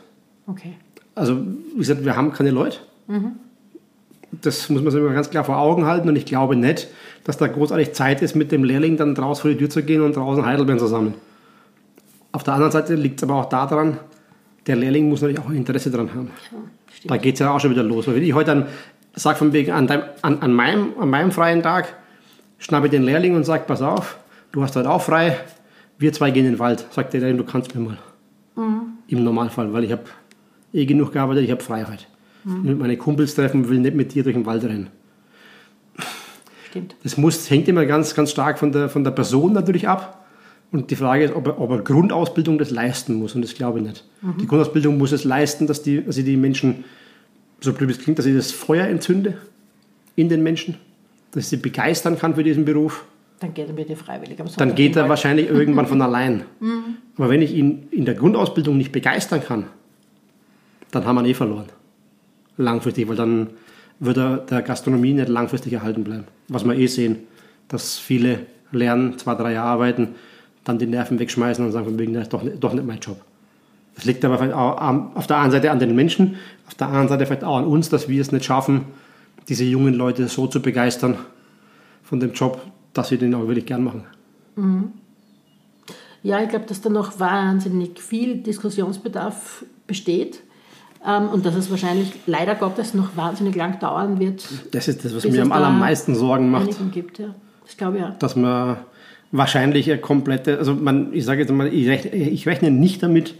Okay. 0.46 0.74
Also, 1.14 1.38
wie 1.72 1.78
gesagt, 1.78 2.04
wir 2.04 2.14
haben 2.14 2.34
keine 2.34 2.50
Leute. 2.50 2.76
Mhm. 3.06 3.36
Das 4.42 4.68
muss 4.68 4.82
man 4.82 4.92
sich 4.92 5.00
immer 5.00 5.14
ganz 5.14 5.30
klar 5.30 5.44
vor 5.44 5.56
Augen 5.56 5.86
halten 5.86 6.10
und 6.10 6.16
ich 6.16 6.26
glaube 6.26 6.56
nicht, 6.56 6.88
dass 7.24 7.38
da 7.38 7.46
großartig 7.46 7.94
Zeit 7.94 8.20
ist, 8.20 8.36
mit 8.36 8.52
dem 8.52 8.64
Lehrling 8.64 8.98
dann 8.98 9.14
draußen 9.14 9.40
vor 9.40 9.50
die 9.50 9.56
Tür 9.56 9.70
zu 9.70 9.82
gehen 9.82 10.02
und 10.02 10.14
draußen 10.14 10.44
Heidelbeeren 10.44 10.78
zu 10.78 10.88
sammeln. 10.88 11.14
Auf 12.38 12.44
der 12.44 12.54
anderen 12.54 12.70
Seite 12.70 12.94
liegt 12.94 13.18
es 13.18 13.28
aber 13.28 13.34
auch 13.34 13.48
daran, 13.48 13.98
der 14.68 14.76
Lehrling 14.76 15.08
muss 15.08 15.22
natürlich 15.22 15.40
auch 15.40 15.50
Interesse 15.50 15.90
daran 15.90 16.14
haben. 16.14 16.30
Ja, 16.52 16.58
da 17.08 17.16
geht 17.16 17.34
es 17.34 17.40
ja 17.40 17.50
auch 17.50 17.58
schon 17.58 17.72
wieder 17.72 17.82
los. 17.82 18.06
Weil 18.06 18.14
wenn 18.14 18.22
ich 18.22 18.32
heute 18.32 18.52
dann 18.52 18.66
sage 19.12 19.36
von 19.38 19.52
wegen, 19.52 19.72
an, 19.72 19.88
deinem, 19.88 20.04
an, 20.22 20.38
an, 20.38 20.52
meinem, 20.52 20.92
an 21.00 21.10
meinem 21.10 21.32
freien 21.32 21.64
Tag, 21.64 21.96
schnappe 22.58 22.86
ich 22.86 22.92
den 22.92 23.02
Lehrling 23.02 23.34
und 23.34 23.42
sage, 23.42 23.64
pass 23.66 23.82
auf, 23.82 24.18
du 24.52 24.62
hast 24.62 24.76
heute 24.76 24.88
auch 24.88 25.02
frei, 25.02 25.36
wir 25.98 26.12
zwei 26.12 26.30
gehen 26.30 26.46
in 26.46 26.52
den 26.52 26.58
Wald. 26.60 26.86
Sagt 26.92 27.12
der 27.12 27.22
Lehrling, 27.22 27.38
du 27.38 27.44
kannst 27.44 27.74
mir 27.74 27.80
mal. 27.80 27.98
Mhm. 28.54 28.82
Im 29.08 29.24
Normalfall, 29.24 29.72
weil 29.72 29.82
ich 29.82 29.90
habe 29.90 30.04
eh 30.72 30.86
genug 30.86 31.14
gearbeitet, 31.14 31.42
ich 31.42 31.50
habe 31.50 31.64
Freiheit. 31.64 32.06
Mhm. 32.44 32.60
Ich 32.62 32.68
will 32.68 32.76
meine 32.76 32.96
Kumpels 32.96 33.34
treffen, 33.34 33.68
will 33.68 33.80
nicht 33.80 33.96
mit 33.96 34.14
dir 34.14 34.22
durch 34.22 34.36
den 34.36 34.46
Wald 34.46 34.62
rennen. 34.62 34.90
Stimmt. 36.70 36.94
Das 37.02 37.16
muss, 37.16 37.50
hängt 37.50 37.66
immer 37.66 37.84
ganz, 37.84 38.14
ganz 38.14 38.30
stark 38.30 38.60
von 38.60 38.70
der, 38.70 38.88
von 38.88 39.02
der 39.02 39.10
Person 39.10 39.54
natürlich 39.54 39.88
ab. 39.88 40.24
Und 40.70 40.90
die 40.90 40.96
Frage 40.96 41.24
ist, 41.24 41.34
ob 41.34 41.46
er, 41.46 41.60
ob 41.60 41.70
er 41.70 41.78
Grundausbildung 41.78 42.58
das 42.58 42.70
leisten 42.70 43.14
muss. 43.14 43.34
Und 43.34 43.42
das 43.42 43.54
glaube 43.54 43.78
ich 43.78 43.86
nicht. 43.86 44.04
Mhm. 44.20 44.38
Die 44.38 44.46
Grundausbildung 44.46 44.98
muss 44.98 45.12
es 45.12 45.24
leisten, 45.24 45.66
dass, 45.66 45.82
die, 45.82 46.04
dass 46.04 46.16
die 46.16 46.36
Menschen, 46.36 46.84
so 47.60 47.72
blöd 47.72 47.90
es 47.90 47.98
klingt, 47.98 48.18
dass 48.18 48.26
ich 48.26 48.36
das 48.36 48.52
Feuer 48.52 48.86
entzünde 48.86 49.38
in 50.14 50.28
den 50.28 50.42
Menschen, 50.42 50.76
dass 51.30 51.44
ich 51.44 51.48
sie 51.48 51.56
begeistern 51.56 52.18
kann 52.18 52.34
für 52.34 52.44
diesen 52.44 52.64
Beruf. 52.64 53.04
Dann 53.40 53.54
geht 53.54 53.68
er 53.68 53.74
bitte 53.74 53.96
freiwillig. 53.96 54.38
Dann 54.56 54.74
geht 54.74 54.96
er 54.96 55.08
wahrscheinlich 55.08 55.48
irgendwann 55.48 55.86
von 55.86 56.02
allein. 56.02 56.42
Mhm. 56.60 56.96
Aber 57.16 57.30
wenn 57.30 57.40
ich 57.40 57.54
ihn 57.54 57.88
in 57.90 58.04
der 58.04 58.14
Grundausbildung 58.14 58.76
nicht 58.76 58.92
begeistern 58.92 59.42
kann, 59.42 59.66
dann 60.90 61.06
haben 61.06 61.16
wir 61.16 61.22
ihn 61.22 61.30
eh 61.30 61.34
verloren. 61.34 61.66
Langfristig, 62.56 63.08
weil 63.08 63.16
dann 63.16 63.48
wird 64.00 64.16
er 64.16 64.38
der 64.38 64.62
Gastronomie 64.62 65.12
nicht 65.14 65.28
langfristig 65.28 65.72
erhalten 65.72 66.04
bleiben. 66.04 66.24
Was 66.48 66.64
wir 66.64 66.74
eh 66.74 66.86
sehen, 66.86 67.18
dass 67.68 67.98
viele 67.98 68.46
lernen, 68.72 69.18
zwei, 69.18 69.34
drei 69.34 69.52
Jahre 69.52 69.68
arbeiten, 69.68 70.14
dann 70.68 70.78
die 70.78 70.86
Nerven 70.86 71.18
wegschmeißen 71.18 71.64
und 71.64 71.72
sagen, 71.72 71.86
von 71.86 71.98
wegen, 71.98 72.12
das 72.12 72.24
ist 72.24 72.32
doch, 72.34 72.44
doch 72.60 72.74
nicht 72.74 72.86
mein 72.86 73.00
Job. 73.00 73.18
Das 73.94 74.04
liegt 74.04 74.22
aber 74.24 74.36
vielleicht 74.36 74.54
auch 74.54 74.78
auf 75.14 75.26
der 75.26 75.38
einen 75.38 75.50
Seite 75.50 75.70
an 75.70 75.78
den 75.78 75.96
Menschen, 75.96 76.36
auf 76.66 76.74
der 76.74 76.88
anderen 76.88 77.08
Seite 77.08 77.24
vielleicht 77.24 77.42
auch 77.42 77.56
an 77.56 77.64
uns, 77.64 77.88
dass 77.88 78.06
wir 78.08 78.20
es 78.20 78.32
nicht 78.32 78.44
schaffen, 78.44 78.84
diese 79.48 79.64
jungen 79.64 79.94
Leute 79.94 80.28
so 80.28 80.46
zu 80.46 80.60
begeistern 80.60 81.16
von 82.02 82.20
dem 82.20 82.34
Job, 82.34 82.60
dass 82.92 83.08
sie 83.08 83.16
den 83.16 83.34
auch 83.34 83.48
wirklich 83.48 83.64
gern 83.64 83.82
machen. 83.82 84.04
Mhm. 84.56 84.92
Ja, 86.22 86.42
ich 86.42 86.50
glaube, 86.50 86.66
dass 86.66 86.82
da 86.82 86.90
noch 86.90 87.18
wahnsinnig 87.18 87.98
viel 87.98 88.36
Diskussionsbedarf 88.36 89.64
besteht 89.86 90.42
ähm, 91.04 91.30
und 91.30 91.46
dass 91.46 91.54
es 91.54 91.70
wahrscheinlich 91.70 92.12
leider 92.26 92.56
Gottes 92.56 92.92
noch 92.92 93.16
wahnsinnig 93.16 93.56
lang 93.56 93.80
dauern 93.80 94.20
wird. 94.20 94.46
Das 94.72 94.86
ist 94.86 95.02
das, 95.02 95.16
was 95.16 95.24
mir 95.24 95.40
am 95.40 95.52
allermeisten 95.52 96.14
Sorgen 96.14 96.50
macht. 96.50 96.68
Gibt, 96.92 97.18
ja. 97.18 97.34
Das 97.64 97.76
glaube 97.76 97.96
ich 97.96 98.02
ja. 98.02 98.10
Dass 98.18 98.36
man 98.36 98.76
wahrscheinlich 99.32 99.90
eine 99.90 100.00
komplette, 100.00 100.58
also 100.58 100.74
man, 100.74 101.12
ich 101.12 101.24
sage 101.24 101.40
jetzt 101.40 101.52
mal, 101.52 101.72
ich 101.72 101.88
rechne, 101.88 102.14
ich 102.14 102.46
rechne 102.46 102.70
nicht 102.70 103.02
damit, 103.02 103.34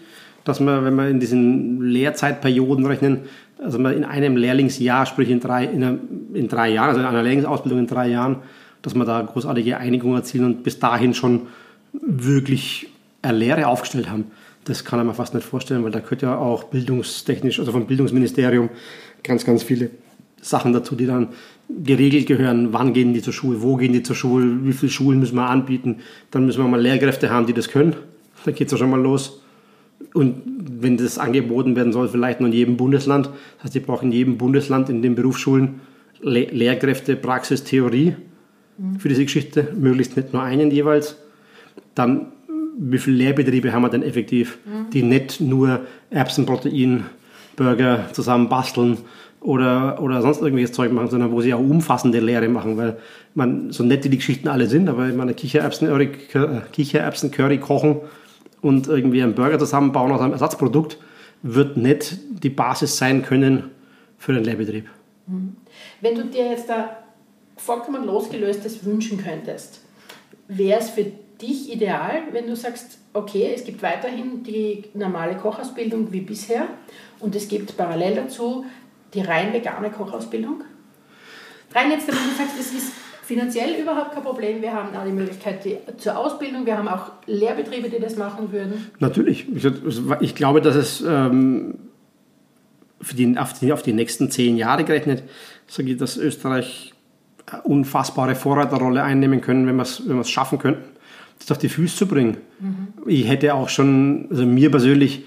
dass 0.45 0.61
man, 0.61 0.84
wenn 0.84 0.95
wir 0.95 1.09
in 1.09 1.20
diesen 1.20 1.82
Lehrzeitperioden 1.82 2.86
rechnen, 2.86 3.20
also 3.62 3.78
man 3.78 3.95
in 3.95 4.05
einem 4.05 4.36
Lehrlingsjahr, 4.36 5.07
sprich 5.07 5.30
in 5.30 5.41
drei, 5.41 5.64
in, 5.64 6.32
in 6.34 6.49
drei 6.49 6.70
Jahren, 6.70 6.91
also 6.91 7.01
in 7.01 7.07
einer 7.07 7.22
Lehrlingsausbildung 7.22 7.80
in 7.80 7.86
drei 7.86 8.09
Jahren, 8.09 8.36
dass 8.82 8.95
man 8.95 9.07
da 9.07 9.22
großartige 9.22 9.78
Einigungen 9.78 10.16
erzielen 10.16 10.45
und 10.45 10.62
bis 10.62 10.78
dahin 10.78 11.14
schon 11.14 11.49
wirklich 11.93 12.89
eine 13.22 13.39
Lehre 13.39 13.66
aufgestellt 13.66 14.11
haben. 14.11 14.26
Das 14.64 14.84
kann 14.84 15.05
man 15.05 15.14
fast 15.14 15.34
nicht 15.34 15.47
vorstellen, 15.47 15.82
weil 15.82 15.91
da 15.91 16.01
gehört 16.01 16.22
ja 16.22 16.36
auch 16.36 16.64
bildungstechnisch, 16.64 17.59
also 17.59 17.72
vom 17.72 17.86
Bildungsministerium, 17.86 18.68
ganz, 19.22 19.45
ganz 19.45 19.62
viele 19.62 19.91
Sachen 20.41 20.72
dazu, 20.72 20.95
die 20.95 21.07
dann 21.07 21.28
geregelt 21.68 22.26
gehören. 22.26 22.72
Wann 22.72 22.93
gehen 22.93 23.12
die 23.12 23.22
zur 23.22 23.32
Schule, 23.32 23.62
wo 23.62 23.76
gehen 23.76 23.93
die 23.93 24.03
zur 24.03 24.16
Schule, 24.16 24.64
wie 24.64 24.72
viele 24.72 24.91
Schulen 24.91 25.20
müssen 25.20 25.36
wir 25.36 25.49
anbieten. 25.49 25.97
Dann 26.30 26.47
müssen 26.47 26.62
wir 26.62 26.68
mal 26.68 26.80
Lehrkräfte 26.80 27.30
haben, 27.30 27.47
die 27.47 27.53
das 27.53 27.68
können. 27.68 27.97
Dann 28.45 28.55
geht 28.55 28.68
es 28.68 28.72
ja 28.72 28.78
schon 28.78 28.91
mal 28.91 29.01
los. 29.01 29.43
Und 30.14 30.43
wenn 30.80 30.97
das 30.97 31.18
angeboten 31.18 31.76
werden 31.76 31.93
soll, 31.93 32.09
vielleicht 32.09 32.41
nur 32.41 32.49
in 32.49 32.55
jedem 32.55 32.76
Bundesland. 32.76 33.26
Das 33.26 33.64
heißt, 33.64 33.74
die 33.74 33.80
brauchen 33.80 34.07
in 34.07 34.12
jedem 34.12 34.39
Bundesland 34.39 34.89
in 34.89 35.03
den 35.03 35.14
Berufsschulen 35.14 35.80
Le 36.20 36.47
Lehrkräfte, 36.51 37.14
Praxis, 37.14 37.62
Theorie 37.62 38.16
für 38.99 39.09
diese 39.09 39.24
Geschichte, 39.24 39.68
möglichst 39.78 40.16
nicht 40.16 40.32
nur 40.32 40.43
einen 40.43 40.70
jeweils. 40.70 41.16
Dann, 41.95 42.26
wie 42.78 42.99
viele 42.99 43.16
Lehrbetriebe 43.16 43.72
haben 43.72 43.82
wir 43.82 43.89
denn 43.89 44.03
effektiv, 44.03 44.59
die 44.93 45.03
nicht 45.03 45.41
nur 45.41 45.80
Erbsenprotein, 46.11 47.05
Burger 47.57 48.09
zusammen 48.12 48.49
basteln 48.49 48.99
oder, 49.41 50.03
oder 50.03 50.20
sonst 50.22 50.41
irgendwelches 50.41 50.72
Zeug 50.72 50.93
machen, 50.93 51.11
sondern 51.11 51.32
wo 51.32 51.41
sie 51.41 51.55
auch 51.55 51.61
umfassende 51.61 52.20
Lehre 52.20 52.49
machen, 52.49 52.76
weil 52.76 52.99
man, 53.34 53.70
so 53.70 53.84
nett 53.84 54.05
die 54.05 54.16
Geschichten 54.16 54.49
alle 54.49 54.66
sind, 54.66 54.89
aber 54.89 55.09
ich 55.09 55.14
meine, 55.14 55.34
Kichererbsen-Curry 55.34 56.11
Kichererbsen 56.72 57.30
kochen 57.61 58.01
und 58.61 58.89
irgendwie 58.89 59.22
einen 59.22 59.34
Burger 59.34 59.59
zusammenbauen 59.59 60.12
aus 60.12 60.20
einem 60.20 60.32
Ersatzprodukt 60.32 60.99
wird 61.43 61.76
nicht 61.76 62.18
die 62.43 62.51
Basis 62.51 62.97
sein 62.97 63.22
können 63.22 63.70
für 64.18 64.32
den 64.32 64.45
Lehrbetrieb. 64.45 64.86
Wenn 66.01 66.14
du 66.14 66.24
dir 66.24 66.51
jetzt 66.51 66.68
da 66.68 66.99
vollkommen 67.57 68.05
losgelöstes 68.05 68.84
wünschen 68.84 69.18
könntest, 69.18 69.82
wäre 70.49 70.80
es 70.80 70.91
für 70.91 71.07
dich 71.41 71.72
ideal, 71.72 72.22
wenn 72.32 72.47
du 72.47 72.57
sagst, 72.57 72.99
okay, 73.12 73.53
es 73.55 73.64
gibt 73.64 73.82
weiterhin 73.82 74.43
die 74.43 74.84
normale 74.95 75.36
Kochausbildung 75.36 76.12
wie 76.12 76.20
bisher 76.20 76.66
und 77.20 77.36
es 77.36 77.49
gibt 77.49 77.76
parallel 77.76 78.16
dazu 78.16 78.64
die 79.15 79.21
rein 79.21 79.53
vegane 79.53 79.91
Kochausbildung? 79.91 80.65
Rein 81.75 81.91
jetzt, 81.91 82.09
damit 82.09 82.23
du 82.25 82.37
sagst, 82.37 82.59
es 82.59 82.73
ist 82.73 82.93
finanziell 83.29 83.79
überhaupt 83.81 84.13
kein 84.13 84.23
Problem. 84.23 84.63
Wir 84.63 84.73
haben 84.73 84.97
auch 84.97 85.05
die 85.05 85.13
Möglichkeit 85.13 85.65
die, 85.65 85.77
zur 85.99 86.17
Ausbildung. 86.17 86.65
Wir 86.65 86.79
haben 86.79 86.89
auch 86.89 87.13
Lehrbetriebe, 87.27 87.91
die 87.91 88.01
das 88.01 88.17
machen 88.17 88.51
würden. 88.53 88.91
Natürlich. 89.01 89.47
Ich, 90.21 90.35
glaube, 90.35 90.63
dass 90.63 90.75
es 90.75 91.05
ähm, 91.07 91.75
für 93.03 93.15
die, 93.15 93.37
auf, 93.37 93.53
die, 93.53 93.73
auf 93.73 93.83
die 93.83 93.93
nächsten 93.93 94.31
zehn 94.31 94.57
Jahre 94.57 94.85
gerechnet, 94.85 95.25
sage 95.67 95.91
ich, 95.91 95.99
dass 95.99 96.17
Österreich 96.17 96.95
eine 97.47 97.63
unfassbare 97.63 98.35
Vorreiterrolle 98.35 99.03
einnehmen 99.03 99.43
können, 99.43 99.67
wenn 99.67 99.77
wir 99.77 99.83
es 99.83 100.03
wenn 100.07 100.25
schaffen 100.25 100.59
könnten, 100.59 100.85
das 101.39 101.51
auf 101.51 101.59
die 101.59 101.69
Füße 101.69 101.97
zu 101.97 102.07
bringen. 102.07 102.39
Mhm. 102.61 102.89
Ich 103.07 103.29
hätte 103.29 103.53
auch 103.55 103.69
schon, 103.69 104.29
also 104.31 104.47
mir 104.47 104.71
persönlich, 104.71 105.25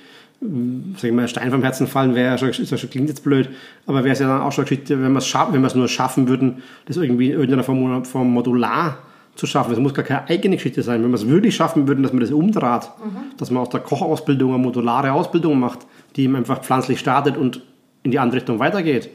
sag 0.95 1.03
ich 1.03 1.11
mal, 1.11 1.27
Stein 1.27 1.51
vom 1.51 1.61
Herzen 1.61 1.85
fallen 1.85 2.15
wäre, 2.15 2.37
schon, 2.37 2.49
ist 2.49 2.79
schon, 2.79 2.89
klingt 2.89 3.09
jetzt 3.09 3.23
blöd, 3.23 3.49
aber 3.85 4.03
wäre 4.03 4.13
es 4.13 4.19
ja 4.19 4.27
dann 4.27 4.41
auch 4.41 4.51
schon 4.51 4.65
Geschichte, 4.65 5.01
wenn 5.01 5.11
wir 5.11 5.19
es 5.19 5.27
schaffen, 5.27 5.53
wenn 5.53 5.61
wir 5.61 5.67
es 5.67 5.75
nur 5.75 5.87
schaffen 5.87 6.27
würden, 6.27 6.63
das 6.85 6.97
irgendwie 6.97 7.27
in 7.27 7.33
irgendeiner 7.33 7.63
Form, 7.63 8.05
Form 8.05 8.31
modular 8.33 8.97
zu 9.35 9.45
schaffen. 9.45 9.71
Es 9.71 9.79
muss 9.79 9.93
gar 9.93 10.03
keine 10.03 10.27
eigene 10.27 10.55
Geschichte 10.55 10.81
sein. 10.81 11.03
Wenn 11.03 11.11
wir 11.11 11.15
es 11.15 11.27
wirklich 11.27 11.55
schaffen 11.55 11.87
würden, 11.87 12.01
dass 12.01 12.11
man 12.11 12.21
das 12.21 12.31
umdraht, 12.31 12.91
mhm. 12.99 13.37
dass 13.37 13.51
man 13.51 13.61
aus 13.61 13.69
der 13.69 13.81
Kochausbildung 13.81 14.53
eine 14.53 14.63
modulare 14.63 15.13
Ausbildung 15.13 15.59
macht, 15.59 15.79
die 16.15 16.27
einfach 16.27 16.61
pflanzlich 16.61 16.99
startet 16.99 17.37
und 17.37 17.61
in 18.03 18.09
die 18.09 18.19
andere 18.19 18.37
Richtung 18.37 18.57
weitergeht, 18.57 19.09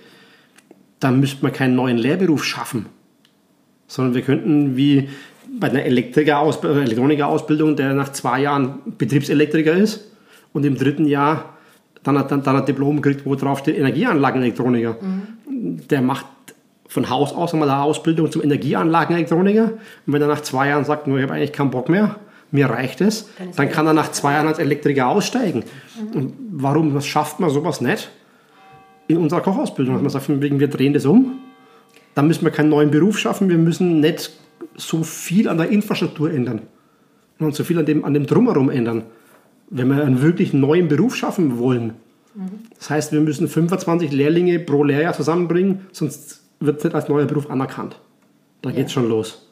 dann 1.01 1.19
müsste 1.19 1.43
man 1.43 1.53
keinen 1.53 1.75
neuen 1.75 1.99
Lehrberuf 1.99 2.45
schaffen, 2.45 2.87
sondern 3.89 4.15
wir 4.15 4.23
könnten 4.23 4.77
wie 4.77 5.09
bei 5.59 5.71
einer 5.71 5.83
Elektriker-Ausbildung, 5.83 6.83
Elektronikerausbildung, 6.83 7.77
der 7.77 7.95
nach 7.95 8.13
zwei 8.13 8.43
Jahren 8.43 8.79
Betriebselektriker 8.97 9.73
ist 9.73 10.16
und 10.57 10.65
im 10.65 10.77
dritten 10.77 11.07
Jahr 11.07 11.57
dann, 12.03 12.17
dann, 12.29 12.43
dann 12.43 12.57
ein 12.57 12.65
Diplom 12.65 13.01
kriegt, 13.01 13.27
wo 13.27 13.35
drauf 13.35 13.61
steht 13.61 13.77
Energieanlagenelektroniker. 13.77 14.97
Mhm. 15.01 15.87
Der 15.89 16.03
macht 16.03 16.27
von 16.89 17.11
Haus 17.11 17.33
aus 17.33 17.53
einmal 17.53 17.69
eine 17.71 17.83
Ausbildung 17.83 18.31
zum 18.31 18.43
Energieanlagenelektroniker 18.43 19.73
und 20.07 20.13
wenn 20.13 20.23
er 20.23 20.29
nach 20.29 20.41
zwei 20.41 20.69
Jahren 20.69 20.85
sagt, 20.85 21.07
nur 21.07 21.19
ich 21.19 21.25
habe 21.25 21.35
eigentlich 21.35 21.53
keinen 21.53 21.71
Bock 21.71 21.89
mehr, 21.89 22.17
mir 22.51 22.71
reicht 22.71 23.01
es, 23.01 23.29
dann 23.57 23.71
kann 23.71 23.87
er 23.87 23.93
nach 23.93 24.13
zwei 24.13 24.33
Jahren 24.33 24.47
als 24.47 24.59
Elektriker 24.59 25.09
aussteigen. 25.09 25.65
Mhm. 26.01 26.17
Und 26.17 26.33
warum 26.51 26.95
was 26.95 27.07
schafft 27.07 27.39
man 27.41 27.51
sowas 27.51 27.81
nicht? 27.81 28.11
in 29.09 29.19
unserer 29.19 29.41
Kochausbildung, 29.41 29.95
dass 29.95 30.03
man 30.03 30.11
sagt, 30.11 30.29
wir 30.29 30.69
drehen 30.69 30.93
das 30.93 31.07
um. 31.07 31.39
Dann 32.15 32.27
müssen 32.27 32.45
wir 32.45 32.51
keinen 32.51 32.71
neuen 32.71 32.91
Beruf 32.91 33.19
schaffen, 33.19 33.49
wir 33.49 33.59
müssen 33.59 34.01
nicht 34.01 34.33
so 34.77 35.03
viel 35.03 35.49
an 35.49 35.59
der 35.59 35.69
Infrastruktur 35.69 36.31
ändern 36.31 36.63
und 37.39 37.55
so 37.55 37.63
viel 37.63 37.79
an 37.79 37.87
dem, 37.87 38.05
an 38.05 38.15
dem 38.15 38.27
Drumherum 38.27 38.71
ändern, 38.71 39.05
wenn 39.71 39.89
wir 39.89 40.05
einen 40.05 40.23
wirklich 40.23 40.53
neuen 40.53 40.89
Beruf 40.89 41.17
schaffen 41.17 41.59
wollen. 41.59 41.95
Das 42.79 42.91
heißt, 42.91 43.13
wir 43.13 43.21
müssen 43.21 43.49
25 43.49 44.13
Lehrlinge 44.13 44.59
pro 44.59 44.85
Lehrjahr 44.85 45.15
zusammenbringen, 45.15 45.87
sonst 45.93 46.43
wird 46.61 46.79
es 46.79 46.85
nicht 46.85 46.95
als 46.95 47.09
neuer 47.09 47.25
Beruf 47.25 47.51
anerkannt. 47.51 47.97
Da 48.63 48.71
ja. 48.71 48.77
geht 48.77 48.87
es 48.87 48.93
schon 48.93 49.09
los. 49.09 49.47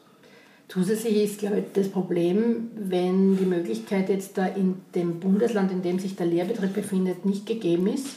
Zusätzlich 0.67 1.23
ist, 1.23 1.39
glaube 1.39 1.59
ich, 1.59 1.65
das 1.73 1.89
Problem, 1.89 2.69
wenn 2.75 3.37
die 3.37 3.45
Möglichkeit 3.45 4.09
jetzt 4.09 4.37
da 4.37 4.47
in 4.47 4.75
dem 4.93 5.19
Bundesland, 5.19 5.71
in 5.71 5.81
dem 5.81 5.99
sich 5.99 6.15
der 6.15 6.25
Lehrbetrieb 6.25 6.73
befindet, 6.73 7.25
nicht 7.25 7.45
gegeben 7.45 7.87
ist, 7.87 8.07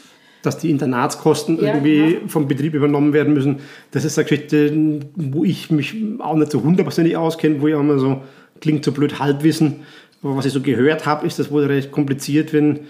dass 0.42 0.58
die 0.58 0.70
Internatskosten 0.70 1.56
ja, 1.56 1.74
irgendwie 1.74 2.14
ja. 2.14 2.18
vom 2.28 2.48
Betrieb 2.48 2.74
übernommen 2.74 3.12
werden 3.12 3.34
müssen. 3.34 3.56
Das 3.90 4.04
ist 4.04 4.18
eine 4.18 4.26
Geschichte, 4.26 5.00
wo 5.16 5.44
ich 5.44 5.70
mich 5.70 5.94
auch 6.20 6.36
nicht 6.36 6.52
so 6.52 6.62
hundertprozentig 6.62 7.16
auskenne, 7.16 7.60
wo 7.60 7.68
ich 7.68 7.74
auch 7.74 7.80
immer 7.80 7.98
so, 7.98 8.22
klingt 8.60 8.84
so 8.84 8.92
blöd, 8.92 9.18
Halbwissen. 9.18 9.80
Aber 10.22 10.36
was 10.36 10.46
ich 10.46 10.52
so 10.52 10.60
gehört 10.60 11.06
habe, 11.06 11.26
ist 11.26 11.38
das 11.38 11.50
wohl 11.50 11.64
recht 11.64 11.92
kompliziert, 11.92 12.52
wenn 12.52 12.80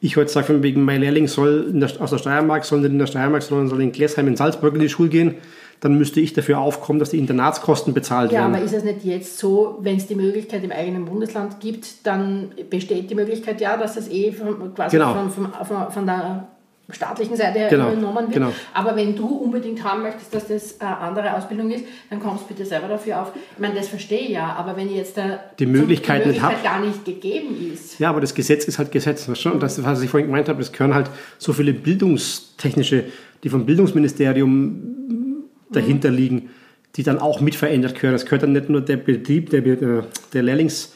ich 0.00 0.16
heute 0.16 0.30
sage, 0.30 0.46
von 0.46 0.62
wegen, 0.62 0.84
mein 0.84 1.00
Lehrling 1.00 1.26
soll 1.26 1.72
der, 1.72 1.90
aus 2.00 2.10
der 2.10 2.18
Steiermark, 2.18 2.64
soll 2.64 2.80
nicht 2.80 2.92
in 2.92 2.98
der 2.98 3.06
Steiermark, 3.06 3.42
sondern 3.42 3.68
soll 3.68 3.82
in 3.82 3.92
Glesheim 3.92 4.28
in 4.28 4.36
Salzburg 4.36 4.74
in 4.74 4.80
die 4.80 4.88
Schule 4.88 5.08
gehen, 5.08 5.34
dann 5.80 5.96
müsste 5.96 6.20
ich 6.20 6.32
dafür 6.32 6.58
aufkommen, 6.58 6.98
dass 6.98 7.10
die 7.10 7.18
Internatskosten 7.18 7.94
bezahlt 7.94 8.32
ja, 8.32 8.40
werden. 8.40 8.52
Ja, 8.52 8.58
aber 8.58 8.64
ist 8.64 8.74
es 8.74 8.84
nicht 8.84 9.04
jetzt 9.04 9.38
so, 9.38 9.78
wenn 9.80 9.96
es 9.96 10.06
die 10.06 10.14
Möglichkeit 10.14 10.64
im 10.64 10.72
eigenen 10.72 11.04
Bundesland 11.04 11.60
gibt, 11.60 12.06
dann 12.06 12.50
besteht 12.70 13.10
die 13.10 13.14
Möglichkeit 13.14 13.60
ja, 13.60 13.76
dass 13.76 13.96
es 13.96 14.08
eh 14.10 14.32
von, 14.32 14.74
quasi 14.74 14.96
genau. 14.96 15.14
von, 15.14 15.30
von, 15.30 15.52
von, 15.66 15.90
von 15.90 16.06
der 16.06 16.48
staatlichen 16.90 17.36
Seite 17.36 17.66
genau, 17.68 17.92
übernommen 17.92 18.28
wird. 18.28 18.32
Genau. 18.32 18.52
Aber 18.72 18.96
wenn 18.96 19.14
du 19.14 19.26
unbedingt 19.26 19.84
haben 19.84 20.02
möchtest, 20.02 20.34
dass 20.34 20.48
das 20.48 20.80
eine 20.80 20.96
andere 20.98 21.36
Ausbildung 21.36 21.70
ist, 21.70 21.84
dann 22.08 22.18
kommst 22.18 22.48
bitte 22.48 22.64
selber 22.64 22.88
dafür 22.88 23.22
auf. 23.22 23.32
Ich 23.52 23.58
meine, 23.58 23.74
das 23.74 23.88
verstehe 23.88 24.20
ich 24.20 24.30
ja, 24.30 24.54
aber 24.54 24.76
wenn 24.76 24.90
jetzt 24.94 25.16
da 25.16 25.40
die 25.58 25.66
Möglichkeit, 25.66 26.24
die 26.24 26.28
Möglichkeit 26.28 26.64
gar 26.64 26.80
nicht 26.80 27.04
gegeben 27.04 27.72
ist. 27.74 27.98
Ja, 27.98 28.08
aber 28.08 28.22
das 28.22 28.34
Gesetz 28.34 28.64
ist 28.64 28.78
halt 28.78 28.90
Gesetz. 28.90 29.28
Weißt 29.28 29.44
du? 29.44 29.50
Und 29.50 29.62
das, 29.62 29.82
was 29.84 30.02
ich 30.02 30.08
vorhin 30.08 30.28
gemeint 30.28 30.48
habe, 30.48 30.60
das 30.60 30.72
gehören 30.72 30.94
halt 30.94 31.10
so 31.36 31.52
viele 31.52 31.74
bildungstechnische, 31.74 33.04
die 33.44 33.50
vom 33.50 33.66
Bildungsministerium 33.66 35.44
dahinter 35.70 36.10
liegen, 36.10 36.48
die 36.96 37.02
dann 37.02 37.18
auch 37.18 37.42
mit 37.42 37.54
verändert 37.54 37.96
gehören. 37.96 38.14
Das 38.14 38.24
gehört 38.24 38.44
dann 38.44 38.52
nicht 38.52 38.70
nur 38.70 38.80
der 38.80 38.96
Betrieb, 38.96 39.50
der, 39.50 39.60
der 39.60 40.42
Lehrlings- 40.42 40.94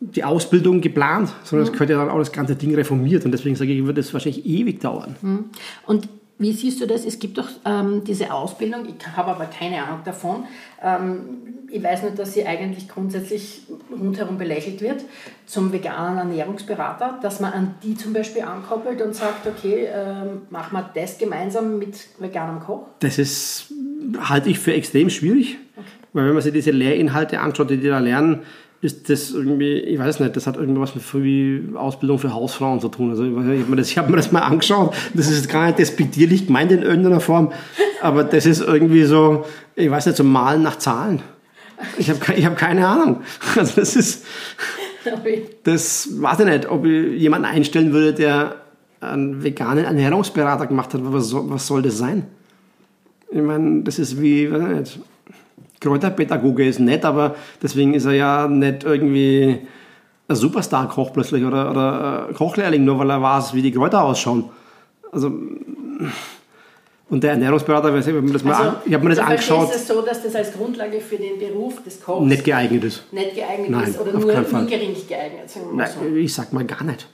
die 0.00 0.24
Ausbildung 0.24 0.80
geplant, 0.80 1.32
sondern 1.42 1.68
es 1.68 1.72
mhm. 1.72 1.88
ja 1.88 1.98
dann 1.98 2.10
auch 2.10 2.18
das 2.18 2.32
ganze 2.32 2.56
Ding 2.56 2.74
reformiert. 2.74 3.24
Und 3.24 3.32
deswegen 3.32 3.56
sage 3.56 3.72
ich, 3.72 3.86
wird 3.86 3.98
es 3.98 4.12
wahrscheinlich 4.12 4.44
ewig 4.44 4.80
dauern. 4.80 5.16
Mhm. 5.22 5.44
Und 5.86 6.08
wie 6.38 6.52
siehst 6.52 6.80
du 6.82 6.86
das? 6.86 7.06
Es 7.06 7.18
gibt 7.18 7.38
doch 7.38 7.48
ähm, 7.64 8.04
diese 8.04 8.32
Ausbildung, 8.32 8.86
ich 8.86 9.16
habe 9.16 9.30
aber 9.30 9.46
keine 9.46 9.82
Ahnung 9.82 10.00
davon. 10.04 10.44
Ähm, 10.82 11.20
ich 11.70 11.82
weiß 11.82 12.02
nur, 12.02 12.10
dass 12.12 12.34
sie 12.34 12.46
eigentlich 12.46 12.88
grundsätzlich 12.88 13.62
rundherum 13.90 14.36
belächelt 14.36 14.82
wird, 14.82 15.02
zum 15.46 15.72
veganen 15.72 16.18
Ernährungsberater, 16.18 17.18
dass 17.22 17.40
man 17.40 17.52
an 17.52 17.74
die 17.82 17.96
zum 17.96 18.12
Beispiel 18.12 18.42
ankoppelt 18.42 19.00
und 19.00 19.14
sagt, 19.14 19.46
okay, 19.46 19.88
ähm, 19.92 20.42
machen 20.50 20.76
wir 20.76 20.90
das 20.94 21.16
gemeinsam 21.16 21.78
mit 21.78 21.96
veganem 22.18 22.60
Koch? 22.60 22.86
Das 23.00 23.18
ist, 23.18 23.72
halte 24.18 24.50
ich 24.50 24.58
für 24.58 24.74
extrem 24.74 25.08
schwierig, 25.08 25.56
okay. 25.74 25.86
weil 26.12 26.26
wenn 26.26 26.34
man 26.34 26.42
sich 26.42 26.52
diese 26.52 26.70
Lehrinhalte 26.70 27.40
anschaut, 27.40 27.70
die 27.70 27.78
die 27.78 27.88
da 27.88 27.98
lernen, 27.98 28.42
ist 28.82 29.08
das 29.08 29.30
irgendwie, 29.30 29.74
ich 29.74 29.98
weiß 29.98 30.20
nicht, 30.20 30.36
das 30.36 30.46
hat 30.46 30.56
irgendwas 30.56 30.94
mit 30.94 31.76
Ausbildung 31.76 32.18
für 32.18 32.32
Hausfrauen 32.32 32.80
zu 32.80 32.88
tun. 32.88 33.10
Also 33.10 33.24
ich 33.24 33.34
habe 33.34 33.70
mir, 33.70 33.76
das, 33.76 33.96
hab 33.96 34.10
mir 34.10 34.16
das 34.16 34.32
mal 34.32 34.40
angeschaut. 34.40 34.94
Das 35.14 35.30
ist 35.30 35.48
gar 35.48 35.66
nicht 35.66 35.78
despektierlich 35.78 36.46
gemeint 36.46 36.72
in 36.72 36.82
irgendeiner 36.82 37.20
Form, 37.20 37.52
aber 38.02 38.24
das 38.24 38.44
ist 38.44 38.60
irgendwie 38.60 39.04
so, 39.04 39.44
ich 39.74 39.90
weiß 39.90 40.06
nicht, 40.06 40.16
so 40.16 40.24
Malen 40.24 40.62
nach 40.62 40.76
Zahlen. 40.76 41.22
Ich 41.98 42.10
habe 42.10 42.20
ich 42.34 42.44
hab 42.46 42.56
keine 42.56 42.86
Ahnung. 42.86 43.22
Also 43.56 43.74
das 43.76 43.96
ist, 43.96 44.24
das 45.64 46.08
weiß 46.20 46.40
ich 46.40 46.46
nicht, 46.46 46.68
ob 46.68 46.84
ich 46.84 47.20
jemanden 47.20 47.46
einstellen 47.46 47.92
würde, 47.92 48.12
der 48.14 48.56
einen 49.00 49.42
veganen 49.42 49.84
Ernährungsberater 49.84 50.66
gemacht 50.66 50.94
hat. 50.94 51.00
Was 51.02 51.28
soll, 51.28 51.48
was 51.50 51.66
soll 51.66 51.82
das 51.82 51.98
sein? 51.98 52.26
Ich 53.30 53.42
meine, 53.42 53.82
das 53.82 53.98
ist 53.98 54.20
wie, 54.20 54.50
weiß 54.50 54.62
ich 54.62 54.78
nicht, 54.78 55.00
Kräuterpädagoge 55.86 56.66
ist 56.66 56.80
nett, 56.80 57.04
aber 57.04 57.34
deswegen 57.62 57.94
ist 57.94 58.04
er 58.04 58.12
ja 58.12 58.48
nicht 58.48 58.84
irgendwie 58.84 59.58
ein 60.28 60.36
Superstar-Koch 60.36 61.12
plötzlich 61.12 61.44
oder, 61.44 61.70
oder 61.70 62.28
Kochlehrling, 62.34 62.84
nur 62.84 62.98
weil 62.98 63.10
er 63.10 63.22
weiß, 63.22 63.54
wie 63.54 63.62
die 63.62 63.72
Kräuter 63.72 64.02
ausschauen. 64.02 64.50
Also 65.12 65.30
Und 67.08 67.22
der 67.22 67.30
Ernährungsberater, 67.32 67.96
ich 67.96 68.06
habe 68.08 68.20
mir 68.20 68.32
das, 68.32 68.44
Also, 68.44 68.62
an, 68.62 68.76
ich 68.84 68.92
hab 68.94 69.02
mir 69.02 69.10
das 69.10 69.18
angeschaut, 69.20 69.68
verstehst 69.68 69.88
es 69.90 69.96
so, 69.96 70.02
dass 70.02 70.22
das 70.24 70.34
als 70.34 70.52
Grundlage 70.52 71.00
für 71.00 71.16
den 71.16 71.38
Beruf 71.38 71.80
des 71.84 72.02
Kochs 72.02 72.26
nicht 72.26 72.44
geeignet 72.44 72.82
ist. 72.82 73.12
nicht 73.12 73.34
geeignet 73.36 73.70
Nein, 73.70 73.88
ist 73.88 74.00
oder 74.00 74.12
nur 74.12 74.34
ungeringig 74.60 75.06
geeignet, 75.06 75.48
mal 75.72 75.86
so. 75.86 76.00
Nein, 76.02 76.16
ich 76.16 76.34
sag 76.34 76.52
mal 76.52 76.64
gar 76.64 76.82
nicht. 76.82 77.08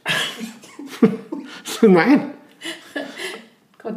Nein. 1.82 2.30
Gut. 3.82 3.96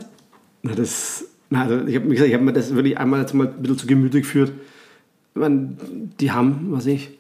Na, 0.64 0.76
das, 0.76 1.24
also 1.52 1.86
ich 1.86 1.96
habe 1.96 2.08
gesagt, 2.08 2.28
ich 2.28 2.34
habe 2.34 2.44
mir 2.44 2.54
das 2.54 2.74
wirklich 2.74 2.98
einmal 2.98 3.22
jetzt 3.22 3.34
mal 3.34 3.48
ein 3.48 3.62
bisschen 3.62 3.78
zu 3.78 3.88
Gemüte 3.88 4.20
geführt. 4.22 4.52
Ich 5.34 5.40
meine, 5.40 5.76
die 6.20 6.32
haben, 6.32 6.68
was 6.70 6.86
ich, 6.86 7.12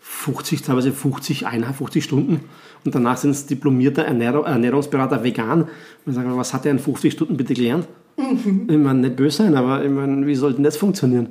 50, 0.00 0.62
teilweise 0.62 0.92
50, 0.92 1.46
51 1.46 2.04
Stunden 2.04 2.40
und 2.84 2.94
danach 2.94 3.16
sind 3.16 3.30
es 3.30 3.46
diplomierter 3.46 4.04
Ernährung, 4.04 4.44
Ernährungsberater 4.44 5.24
vegan. 5.24 5.62
Und 5.62 5.70
ich 6.06 6.14
sage, 6.14 6.36
was 6.36 6.52
hat 6.52 6.66
der 6.66 6.72
in 6.72 6.78
50 6.78 7.12
Stunden 7.12 7.36
bitte 7.36 7.54
gelernt? 7.54 7.88
Mhm. 8.16 8.66
Ich 8.68 8.76
meine, 8.76 9.00
nicht 9.00 9.16
böse 9.16 9.38
sein, 9.38 9.56
aber 9.56 9.82
ich 9.82 9.90
meine, 9.90 10.26
wie 10.26 10.34
sollte 10.34 10.60
das 10.62 10.76
funktionieren? 10.76 11.28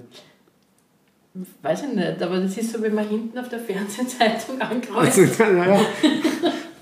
Weiß 1.62 1.84
ich 1.84 1.96
nicht, 1.96 2.22
aber 2.22 2.40
das 2.40 2.58
ist 2.58 2.74
so, 2.74 2.82
wenn 2.82 2.94
man 2.94 3.08
hinten 3.08 3.38
auf 3.38 3.50
der 3.50 3.60
Fernsehzeitung 3.60 4.60
ankreuzt. 4.60 5.20
Also, 5.20 5.44
ja, 5.44 5.68
ja. 5.68 5.82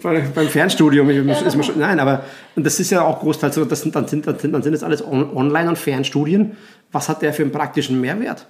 Bei, 0.02 0.20
beim 0.34 0.47
Fernstudium 0.47 1.10
ich, 1.10 1.41
ist 1.45 1.56
man 1.56 1.64
schon, 1.64 1.80
nein, 1.80 1.99
aber 1.99 2.24
und 2.56 2.66
das 2.66 2.80
ist 2.80 2.89
ja 2.89 3.04
auch 3.04 3.20
großteils 3.20 3.56
so, 3.56 3.66
das 3.66 3.82
sind, 3.82 3.95
dann, 3.95 4.08
sind, 4.08 4.26
dann, 4.28 4.39
sind, 4.39 4.52
dann 4.54 4.64
sind 4.64 4.74
das 4.74 4.84
alles 4.84 5.06
on, 5.06 5.36
Online- 5.36 5.70
und 5.70 5.78
Fernstudien. 5.78 6.58
Was 6.91 7.08
hat 7.10 7.22
der 7.22 7.34
für 7.34 7.43
einen 7.43 7.52
praktischen 7.52 8.02
Mehrwert? 8.02 8.47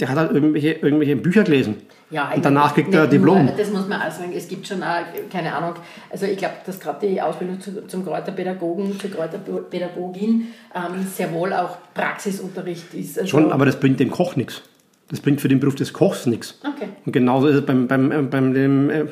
Der 0.00 0.08
hat 0.08 0.16
halt 0.16 0.32
irgendwelche, 0.32 0.72
irgendwelche 0.72 1.16
Bücher 1.16 1.44
gelesen. 1.44 1.76
Ja, 2.10 2.30
und 2.32 2.44
danach 2.44 2.74
kriegt 2.74 2.94
er 2.94 3.06
Diplom. 3.06 3.50
Das 3.56 3.70
muss 3.70 3.88
man 3.88 4.00
auch 4.00 4.10
sagen. 4.10 4.32
Es 4.34 4.46
gibt 4.46 4.66
schon 4.66 4.82
auch, 4.82 5.00
keine 5.32 5.54
Ahnung, 5.54 5.74
also 6.10 6.26
ich 6.26 6.36
glaube, 6.36 6.54
dass 6.64 6.78
gerade 6.78 7.06
die 7.06 7.20
Ausbildung 7.20 7.60
zu, 7.60 7.86
zum 7.86 8.04
Kräuterpädagogen, 8.04 8.98
zur 9.00 9.10
Kräuterpädagogin 9.10 10.48
ähm, 10.74 11.06
sehr 11.12 11.32
wohl 11.32 11.52
auch 11.52 11.78
Praxisunterricht 11.94 12.94
ist. 12.94 13.18
Also, 13.18 13.30
Schon, 13.30 13.52
aber 13.52 13.66
das 13.66 13.80
bringt 13.80 13.98
dem 13.98 14.10
Koch 14.10 14.36
nichts. 14.36 14.62
Das 15.08 15.20
bringt 15.20 15.40
für 15.40 15.48
den 15.48 15.60
Beruf 15.60 15.76
des 15.76 15.92
Kochs 15.92 16.26
nichts. 16.26 16.58
Okay. 16.60 16.88
Und 17.04 17.12
genauso 17.12 17.46
ist 17.46 17.56
es 17.56 17.66
beim, 17.66 17.86
beim, 17.86 18.10
äh, 18.10 18.22
beim 18.22 18.52
dem, 18.54 18.90
äh, 18.90 19.04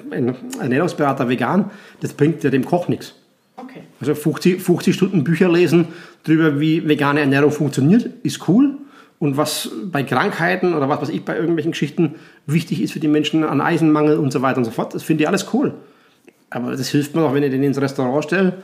Ernährungsberater 0.61 1.29
vegan. 1.29 1.71
Das 2.01 2.13
bringt 2.13 2.43
ja 2.43 2.51
dem 2.51 2.65
Koch 2.65 2.89
nichts. 2.89 3.15
Okay. 3.57 3.83
Also 4.01 4.15
50, 4.15 4.61
50 4.61 4.95
Stunden 4.95 5.23
Bücher 5.23 5.49
lesen 5.49 5.89
darüber, 6.25 6.59
wie 6.59 6.87
vegane 6.89 7.21
Ernährung 7.21 7.53
funktioniert, 7.53 8.11
ist 8.25 8.49
cool. 8.49 8.79
Und 9.21 9.37
was 9.37 9.71
bei 9.85 10.03
Krankheiten 10.03 10.75
oder 10.75 10.89
was 10.89 11.03
weiß 11.03 11.09
ich 11.11 11.25
bei 11.25 11.37
irgendwelchen 11.37 11.73
Geschichten 11.73 12.17
wichtig 12.47 12.83
ist 12.83 12.93
für 12.93 13.01
die 13.01 13.09
Menschen 13.09 13.45
an 13.45 13.61
Eisenmangel 13.61 14.19
und 14.19 14.33
so 14.33 14.43
weiter 14.43 14.59
und 14.59 14.65
so 14.65 14.73
fort, 14.73 14.95
das 14.95 15.05
finde 15.05 15.23
ich 15.23 15.29
alles 15.29 15.47
cool. 15.55 15.75
Aber 16.51 16.73
das 16.73 16.89
hilft 16.89 17.15
mir 17.15 17.23
auch, 17.23 17.35
wenn 17.35 17.43
ich 17.43 17.51
den 17.51 17.63
ins 17.63 17.81
Restaurant 17.81 18.25
stelle, 18.25 18.55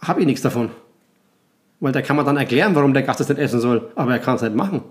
habe 0.00 0.20
ich 0.20 0.26
nichts 0.26 0.42
davon. 0.42 0.70
Weil 1.80 1.92
da 1.92 2.02
kann 2.02 2.16
man 2.16 2.26
dann 2.26 2.36
erklären, 2.36 2.74
warum 2.74 2.94
der 2.94 3.02
Gast 3.02 3.20
das 3.20 3.28
nicht 3.28 3.38
essen 3.38 3.60
soll, 3.60 3.90
aber 3.94 4.12
er 4.12 4.18
kann 4.18 4.36
es 4.36 4.42
nicht 4.42 4.56
machen. 4.56 4.82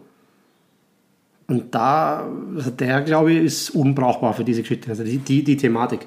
Und 1.47 1.73
da, 1.73 2.27
also 2.55 2.71
der 2.71 3.01
glaube 3.01 3.31
ich, 3.33 3.43
ist 3.45 3.69
unbrauchbar 3.71 4.33
für 4.33 4.43
diese 4.43 4.61
Geschichte, 4.61 4.89
also 4.89 5.03
die, 5.03 5.17
die, 5.19 5.43
die 5.43 5.55
Thematik. 5.57 6.01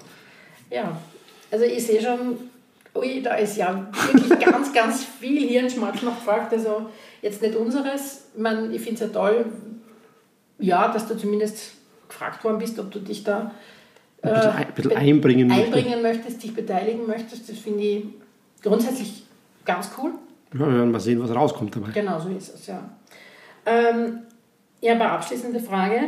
Ja, 0.71 0.97
also 1.51 1.65
ich 1.65 1.85
sehe 1.87 2.01
schon, 2.03 2.37
ui, 2.95 3.23
da 3.23 3.35
ist 3.35 3.57
ja 3.57 3.89
wirklich 4.13 4.39
ganz, 4.47 4.73
ganz 4.73 5.05
viel 5.05 5.49
Hirnschmalz 5.49 6.03
noch 6.03 6.17
gefragt. 6.17 6.53
Also 6.53 6.87
jetzt 7.23 7.41
nicht 7.43 7.57
unseres. 7.57 8.27
Ich, 8.35 8.41
meine, 8.43 8.67
ich 8.73 8.81
finde 8.83 8.95
es 8.95 9.01
ja 9.01 9.07
toll, 9.09 9.47
ja, 10.59 10.93
dass 10.93 11.09
du 11.09 11.17
zumindest 11.17 11.73
gefragt 12.09 12.45
worden 12.45 12.59
bist, 12.59 12.79
ob 12.79 12.91
du 12.91 12.99
dich 13.01 13.25
da 13.25 13.51
Ein 14.23 14.33
bisschen, 14.35 14.51
äh, 14.51 14.55
ein 14.55 14.75
bisschen 14.75 14.91
be- 14.91 14.97
einbringen 14.97 15.49
möchte. 15.49 15.65
einbringen 15.65 16.03
möchtest, 16.03 16.43
dich 16.43 16.55
beteiligen 16.55 17.07
möchtest. 17.07 17.49
Das 17.49 17.57
finde 17.59 17.83
ich 17.83 18.05
grundsätzlich 18.63 19.25
ganz 19.65 19.91
cool. 19.97 20.11
Ja, 20.53 20.61
wir 20.61 20.75
werden 20.75 20.91
mal 20.91 21.01
sehen, 21.01 21.23
was 21.23 21.35
rauskommt 21.35 21.75
dabei. 21.77 21.93
Genau 21.93 22.19
so 22.21 22.29
ist 22.29 22.55
es, 22.55 22.67
ja. 22.67 22.83
Ähm, 23.65 24.19
ja, 24.81 24.95
aber 24.95 25.13
abschließende 25.13 25.61
Frage. 25.61 26.01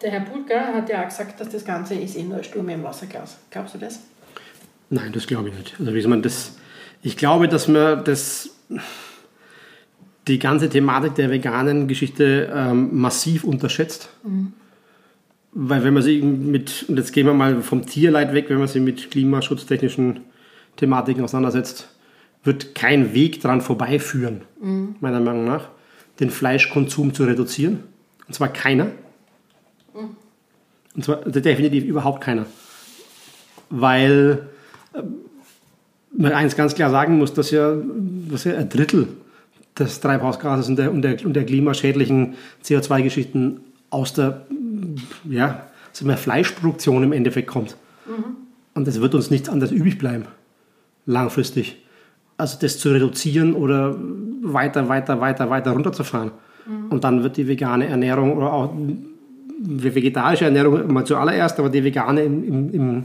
Der 0.00 0.10
Herr 0.10 0.20
Pulker 0.20 0.74
hat 0.74 0.88
ja 0.88 1.02
auch 1.02 1.08
gesagt, 1.08 1.40
dass 1.40 1.48
das 1.48 1.64
Ganze 1.64 1.94
ist 1.94 2.16
eh 2.16 2.22
nur 2.24 2.38
ein 2.38 2.44
Sturm 2.44 2.68
im 2.68 2.82
Wasserglas. 2.82 3.38
Glaubst 3.50 3.74
du 3.74 3.78
das? 3.78 4.00
Nein, 4.90 5.12
das 5.12 5.26
glaube 5.26 5.48
ich 5.48 5.54
nicht. 5.56 5.76
Also 5.78 5.94
wie 5.94 6.00
soll 6.00 6.10
man 6.10 6.22
das? 6.22 6.56
Ich 7.02 7.16
glaube, 7.16 7.48
dass 7.48 7.68
man 7.68 8.04
das 8.04 8.50
die 10.28 10.38
ganze 10.38 10.68
Thematik 10.68 11.14
der 11.16 11.30
veganen 11.30 11.88
Geschichte 11.88 12.52
ähm, 12.54 12.96
massiv 13.00 13.44
unterschätzt. 13.44 14.08
Weil 15.52 15.84
wenn 15.84 15.94
man 15.94 16.02
sich 16.02 16.22
mit, 16.22 16.86
und 16.88 16.96
jetzt 16.96 17.12
gehen 17.12 17.26
wir 17.26 17.34
mal 17.34 17.62
vom 17.62 17.84
Tierleid 17.84 18.32
weg, 18.32 18.46
wenn 18.48 18.58
man 18.58 18.68
sich 18.68 18.82
mit 18.82 19.10
klimaschutztechnischen 19.10 20.20
Thematiken 20.76 21.22
auseinandersetzt, 21.24 21.88
wird 22.44 22.74
kein 22.74 23.14
Weg 23.14 23.40
dran 23.40 23.60
vorbeiführen, 23.60 24.42
meiner 25.00 25.20
Meinung 25.20 25.44
nach, 25.44 25.68
den 26.20 26.30
Fleischkonsum 26.30 27.14
zu 27.14 27.24
reduzieren. 27.24 27.84
Und 28.26 28.34
zwar 28.34 28.48
keiner. 28.48 28.88
Und 30.94 31.04
zwar 31.04 31.16
definitiv 31.16 31.84
überhaupt 31.84 32.22
keiner. 32.22 32.46
Weil 33.70 34.48
man 36.16 36.32
eins 36.32 36.56
ganz 36.56 36.74
klar 36.74 36.90
sagen 36.90 37.18
muss, 37.18 37.32
dass 37.32 37.50
ja, 37.50 37.74
dass 38.30 38.44
ja 38.44 38.56
ein 38.56 38.68
Drittel 38.68 39.08
des 39.78 40.00
Treibhausgases 40.00 40.68
und 40.68 40.76
der, 40.76 40.92
und 40.92 41.02
der, 41.02 41.24
und 41.24 41.34
der 41.34 41.46
klimaschädlichen 41.46 42.34
CO2-Geschichten 42.64 43.60
aus 43.90 44.12
der 44.12 44.46
ja, 45.28 45.66
sagen 45.92 46.10
wir, 46.10 46.16
Fleischproduktion 46.16 47.02
im 47.02 47.12
Endeffekt 47.12 47.48
kommt. 47.48 47.76
Und 48.74 48.88
es 48.88 49.00
wird 49.00 49.14
uns 49.14 49.30
nichts 49.30 49.48
anderes 49.48 49.72
übrig 49.72 49.98
bleiben, 49.98 50.26
langfristig. 51.06 51.82
Also 52.36 52.58
das 52.60 52.78
zu 52.78 52.90
reduzieren 52.90 53.54
oder 53.54 53.96
weiter, 54.42 54.88
weiter, 54.88 55.20
weiter, 55.20 55.50
weiter 55.50 55.70
runterzufahren. 55.72 56.32
Und 56.90 57.04
dann 57.04 57.22
wird 57.22 57.36
die 57.36 57.48
vegane 57.48 57.86
Ernährung 57.86 58.36
oder 58.36 58.52
auch 58.52 58.72
die 58.74 59.94
vegetarische 59.94 60.44
Ernährung 60.44 60.92
mal 60.92 61.04
zuallererst, 61.04 61.58
aber 61.58 61.70
die 61.70 61.84
vegane 61.84 62.22
im, 62.22 62.44
im, 62.44 62.74
im 62.74 63.02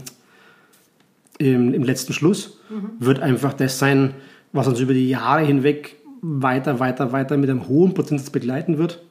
im, 1.38 1.72
im 1.72 1.82
letzten 1.84 2.12
Schluss, 2.12 2.58
wird 2.98 3.20
einfach 3.20 3.54
das 3.54 3.78
sein, 3.78 4.14
was 4.52 4.66
uns 4.66 4.80
über 4.80 4.92
die 4.92 5.08
Jahre 5.08 5.44
hinweg 5.44 5.96
weiter, 6.20 6.80
weiter, 6.80 7.12
weiter 7.12 7.36
mit 7.36 7.48
einem 7.48 7.68
hohen 7.68 7.94
Prozentsatz 7.94 8.30
begleiten 8.30 8.78
wird. 8.78 9.02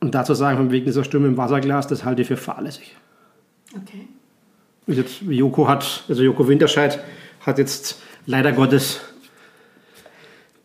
Und 0.00 0.14
dazu 0.14 0.34
sagen, 0.34 0.58
von 0.58 0.70
wegen 0.70 0.86
dieser 0.86 1.04
Stimme 1.04 1.28
im 1.28 1.36
Wasserglas, 1.36 1.86
das 1.86 2.04
halte 2.04 2.22
ich 2.22 2.28
für 2.28 2.36
fahrlässig. 2.36 2.96
Okay. 3.74 4.08
Und 4.86 4.96
Jetzt, 4.96 5.22
Joko 5.22 5.68
hat, 5.68 6.04
also 6.08 6.22
Joko 6.22 6.48
Winterscheid 6.48 6.98
hat 7.40 7.58
jetzt 7.58 8.00
leider 8.26 8.52
Gottes 8.52 9.00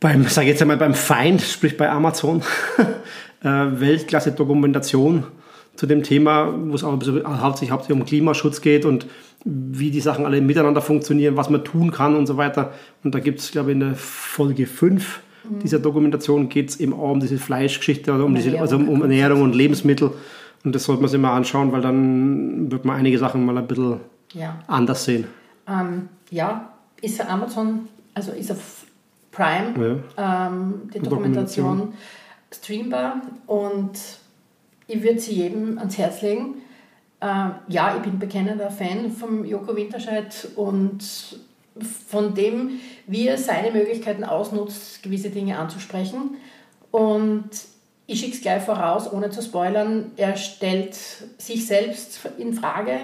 beim, 0.03 0.25
sag 0.27 0.45
jetzt 0.45 0.61
einmal 0.61 0.77
beim 0.77 0.93
Feind, 0.93 1.41
sprich 1.41 1.77
bei 1.77 1.89
Amazon, 1.89 2.43
äh, 3.41 3.47
Weltklasse-Dokumentation 3.47 5.23
zu 5.75 5.87
dem 5.87 6.03
Thema, 6.03 6.53
wo 6.55 6.75
es 6.75 6.83
auch 6.83 6.91
hauptsächlich, 6.91 7.71
hauptsächlich 7.71 7.99
um 7.99 8.05
Klimaschutz 8.05 8.61
geht 8.61 8.85
und 8.85 9.07
wie 9.45 9.91
die 9.91 10.01
Sachen 10.01 10.25
alle 10.25 10.41
miteinander 10.41 10.81
funktionieren, 10.81 11.35
was 11.37 11.49
man 11.49 11.63
tun 11.63 11.91
kann 11.91 12.15
und 12.15 12.27
so 12.27 12.37
weiter. 12.37 12.73
Und 13.03 13.15
da 13.15 13.19
gibt 13.19 13.39
es, 13.39 13.51
glaube 13.51 13.71
ich, 13.71 13.75
in 13.75 13.79
der 13.79 13.95
Folge 13.95 14.67
5 14.67 15.21
dieser 15.61 15.79
Dokumentation 15.79 16.47
geht 16.47 16.69
es 16.69 16.79
eben 16.79 16.93
auch 16.93 17.11
um 17.11 17.19
diese 17.19 17.37
Fleischgeschichte, 17.37 18.13
also 18.13 18.25
um, 18.25 18.33
diese, 18.33 18.57
also 18.59 18.77
um, 18.77 19.01
Ernährung 19.01 19.41
und 19.41 19.53
Lebensmittel. 19.53 20.11
Und 20.63 20.73
das 20.73 20.85
sollte 20.85 21.01
man 21.01 21.11
sich 21.11 21.19
mal 21.19 21.35
anschauen, 21.35 21.73
weil 21.73 21.81
dann 21.81 22.71
wird 22.71 22.85
man 22.85 22.95
einige 22.95 23.17
Sachen 23.17 23.45
mal 23.45 23.57
ein 23.57 23.67
bisschen 23.67 23.99
Ja. 24.33 24.59
anders 24.67 25.03
sehen. 25.03 25.25
Ähm, 25.67 26.07
ja, 26.29 26.69
ist 27.01 27.19
Amazon, 27.19 27.89
also 28.13 28.31
ist 28.31 28.51
auf 28.51 28.82
Prime 29.33 30.03
ähm, 30.17 30.89
die 30.93 30.99
Dokumentation, 30.99 31.77
Dokumentation. 31.77 31.93
streambar 32.53 33.21
und 33.47 33.91
ich 34.87 35.01
würde 35.01 35.19
sie 35.19 35.33
jedem 35.33 35.77
ans 35.77 35.97
Herz 35.97 36.21
legen. 36.21 36.61
Äh, 37.19 37.49
ja, 37.67 37.95
ich 37.95 38.03
bin 38.03 38.19
bekennender 38.19 38.69
Fan 38.69 39.11
von 39.11 39.45
Joko 39.45 39.75
Winterscheid 39.75 40.47
und 40.55 41.03
von 42.07 42.35
dem, 42.35 42.79
wie 43.07 43.27
er 43.27 43.37
seine 43.37 43.71
Möglichkeiten 43.71 44.23
ausnutzt, 44.23 45.01
gewisse 45.01 45.29
Dinge 45.29 45.57
anzusprechen. 45.57 46.35
Und 46.91 47.49
ich 48.05 48.19
schicke 48.19 48.35
es 48.35 48.41
gleich 48.41 48.61
voraus, 48.61 49.11
ohne 49.11 49.31
zu 49.31 49.41
spoilern. 49.41 50.11
Er 50.17 50.35
stellt 50.35 50.93
sich 50.93 51.65
selbst 51.65 52.19
in 52.37 52.53
Frage 52.53 52.99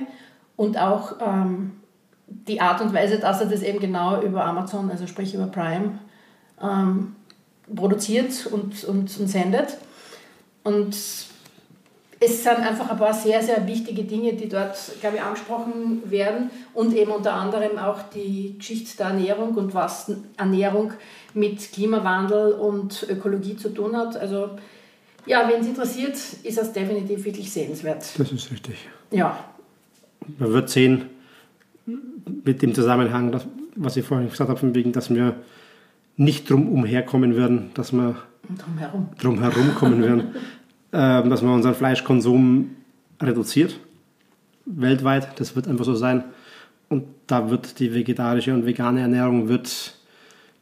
und 0.55 0.77
auch 0.77 1.15
ähm, 1.19 1.71
die 2.27 2.61
Art 2.61 2.81
und 2.81 2.93
Weise, 2.93 3.17
dass 3.17 3.41
er 3.41 3.47
das 3.47 3.63
eben 3.63 3.79
genau 3.79 4.21
über 4.21 4.45
Amazon, 4.45 4.91
also 4.91 5.07
sprich 5.07 5.33
über 5.33 5.47
Prime, 5.47 5.97
ähm, 6.61 7.15
produziert 7.75 8.47
und, 8.51 8.83
und, 8.85 9.19
und 9.19 9.27
sendet. 9.27 9.77
Und 10.63 10.95
es 12.21 12.43
sind 12.43 12.57
einfach 12.57 12.89
ein 12.89 12.97
paar 12.97 13.13
sehr, 13.13 13.41
sehr 13.41 13.65
wichtige 13.65 14.03
Dinge, 14.03 14.33
die 14.33 14.49
dort, 14.49 14.75
glaube 14.99 15.17
ich, 15.17 15.21
angesprochen 15.21 16.01
werden 16.05 16.49
und 16.73 16.93
eben 16.93 17.11
unter 17.11 17.33
anderem 17.33 17.77
auch 17.77 18.01
die 18.13 18.55
Geschichte 18.57 18.97
der 18.97 19.07
Ernährung 19.07 19.55
und 19.55 19.73
was 19.73 20.11
Ernährung 20.35 20.93
mit 21.33 21.71
Klimawandel 21.71 22.53
und 22.53 23.07
Ökologie 23.09 23.55
zu 23.55 23.69
tun 23.69 23.95
hat. 23.95 24.17
Also 24.17 24.49
ja, 25.25 25.47
wenn 25.49 25.61
es 25.61 25.67
interessiert, 25.67 26.17
ist 26.43 26.57
das 26.57 26.73
definitiv 26.73 27.23
wirklich 27.23 27.51
sehenswert. 27.51 28.05
Das 28.17 28.31
ist 28.31 28.51
richtig. 28.51 28.89
Ja, 29.11 29.37
Man 30.37 30.51
wird 30.51 30.69
sehen, 30.69 31.05
mit 32.43 32.61
dem 32.61 32.73
Zusammenhang, 32.73 33.39
was 33.75 33.95
ich 33.95 34.05
vorhin 34.05 34.29
gesagt 34.29 34.49
habe, 34.49 34.75
wegen, 34.75 34.91
dass 34.91 35.09
wir 35.09 35.35
nicht 36.19 36.49
drum 36.49 36.67
umherkommen 36.67 37.37
werden, 37.37 37.71
dass 37.75 37.93
wir 37.93 38.15
Drumherum. 38.57 39.09
drum 39.19 39.39
herum 39.39 39.73
kommen 39.75 40.03
werden, 40.03 40.35
äh, 40.91 41.27
dass 41.27 41.41
wir 41.41 41.49
unseren 41.49 41.73
Fleischkonsum 41.73 42.71
reduziert. 43.21 43.79
Weltweit, 44.65 45.39
das 45.39 45.55
wird 45.55 45.67
einfach 45.67 45.85
so 45.85 45.95
sein. 45.95 46.25
Und 46.89 47.05
da 47.27 47.49
wird 47.49 47.79
die 47.79 47.93
vegetarische 47.93 48.53
und 48.53 48.65
vegane 48.65 48.99
Ernährung 49.01 49.47
wird 49.47 49.95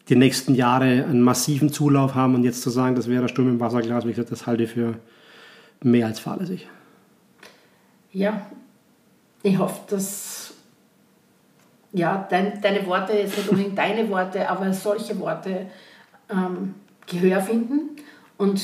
die 0.10 0.16
nächsten 0.16 0.54
Jahre 0.54 1.06
einen 1.06 1.22
massiven 1.22 1.74
Zulauf 1.74 2.14
haben. 2.14 2.36
Und 2.36 2.44
jetzt 2.44 2.62
zu 2.62 2.70
sagen, 2.70 2.96
das 2.96 3.10
wäre 3.10 3.22
der 3.22 3.28
Sturm 3.28 3.50
im 3.50 3.60
Wasserglas, 3.60 4.06
wie 4.06 4.10
gesagt, 4.10 4.32
das 4.32 4.46
halte 4.46 4.64
ich 4.64 4.72
für 4.72 5.00
mehr 5.82 6.06
als 6.06 6.20
fahrlässig. 6.20 6.68
Ja, 8.14 8.46
ich 9.42 9.58
hoffe, 9.58 9.82
dass 9.90 10.47
ja, 11.94 12.28
dein, 12.30 12.62
deine 12.62 12.86
Worte, 12.86 13.14
jetzt 13.14 13.38
nicht 13.38 13.50
unbedingt 13.50 13.78
deine 13.78 14.10
Worte, 14.10 14.50
aber 14.50 14.74
solche 14.74 15.20
Worte 15.20 15.68
ähm, 16.30 16.76
Gehör 17.06 17.42
finden 17.42 17.96
und 18.38 18.62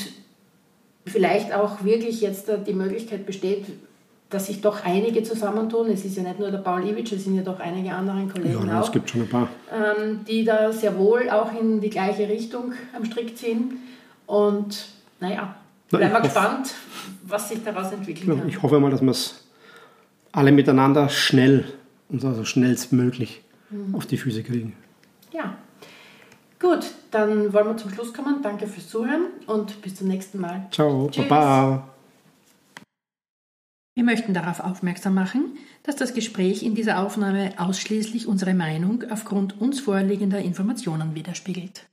vielleicht 1.06 1.52
auch 1.54 1.82
wirklich 1.84 2.20
jetzt 2.20 2.50
die 2.66 2.72
Möglichkeit 2.74 3.26
besteht, 3.26 3.66
dass 4.30 4.46
sich 4.46 4.60
doch 4.60 4.84
einige 4.84 5.22
zusammentun. 5.22 5.88
Es 5.90 6.04
ist 6.04 6.16
ja 6.16 6.22
nicht 6.22 6.38
nur 6.40 6.50
der 6.50 6.58
Paul 6.58 6.86
Iwitsch, 6.86 7.12
es 7.12 7.24
sind 7.24 7.36
ja 7.36 7.42
doch 7.42 7.60
einige 7.60 7.92
andere 7.92 8.26
Kollegen 8.26 8.66
Ja, 8.68 8.80
auch 8.80 8.84
es 8.84 8.92
gibt 8.92 9.08
schon 9.10 9.22
ein 9.22 9.28
paar. 9.28 9.48
ähm, 9.72 10.24
die 10.26 10.44
da 10.44 10.72
sehr 10.72 10.96
wohl 10.98 11.30
auch 11.30 11.50
in 11.58 11.80
die 11.80 11.90
gleiche 11.90 12.28
Richtung 12.28 12.72
am 12.94 13.04
Strick 13.04 13.36
ziehen. 13.36 13.78
Und 14.26 14.86
naja, 15.20 15.54
Na, 15.90 15.98
bleiben 15.98 16.14
wir 16.14 16.20
gespannt, 16.22 16.74
was 17.26 17.48
sich 17.48 17.62
daraus 17.64 17.92
entwickeln 17.92 18.38
Ja, 18.38 18.44
ich 18.46 18.62
hoffe 18.62 18.80
mal, 18.80 18.90
dass 18.90 19.02
wir 19.02 19.10
es 19.10 19.44
alle 20.32 20.52
miteinander 20.52 21.08
schnell 21.08 21.64
und 22.14 22.20
so 22.20 22.28
also 22.28 22.44
schnellstmöglich 22.44 23.42
auf 23.92 24.06
die 24.06 24.16
Füße 24.16 24.44
kriegen. 24.44 24.74
Ja. 25.32 25.58
Gut, 26.60 26.86
dann 27.10 27.52
wollen 27.52 27.66
wir 27.66 27.76
zum 27.76 27.90
Schluss 27.90 28.14
kommen. 28.14 28.40
Danke 28.40 28.68
fürs 28.68 28.88
Zuhören 28.88 29.26
und 29.46 29.82
bis 29.82 29.96
zum 29.96 30.06
nächsten 30.06 30.40
Mal. 30.40 30.66
Ciao, 30.70 31.08
Tschüss. 31.10 31.28
Baba. 31.28 31.88
Wir 33.96 34.04
möchten 34.04 34.32
darauf 34.32 34.60
aufmerksam 34.60 35.14
machen, 35.14 35.56
dass 35.82 35.96
das 35.96 36.14
Gespräch 36.14 36.62
in 36.62 36.74
dieser 36.74 37.00
Aufnahme 37.00 37.52
ausschließlich 37.58 38.28
unsere 38.28 38.54
Meinung 38.54 39.04
aufgrund 39.10 39.60
uns 39.60 39.80
vorliegender 39.80 40.38
Informationen 40.38 41.14
widerspiegelt. 41.14 41.86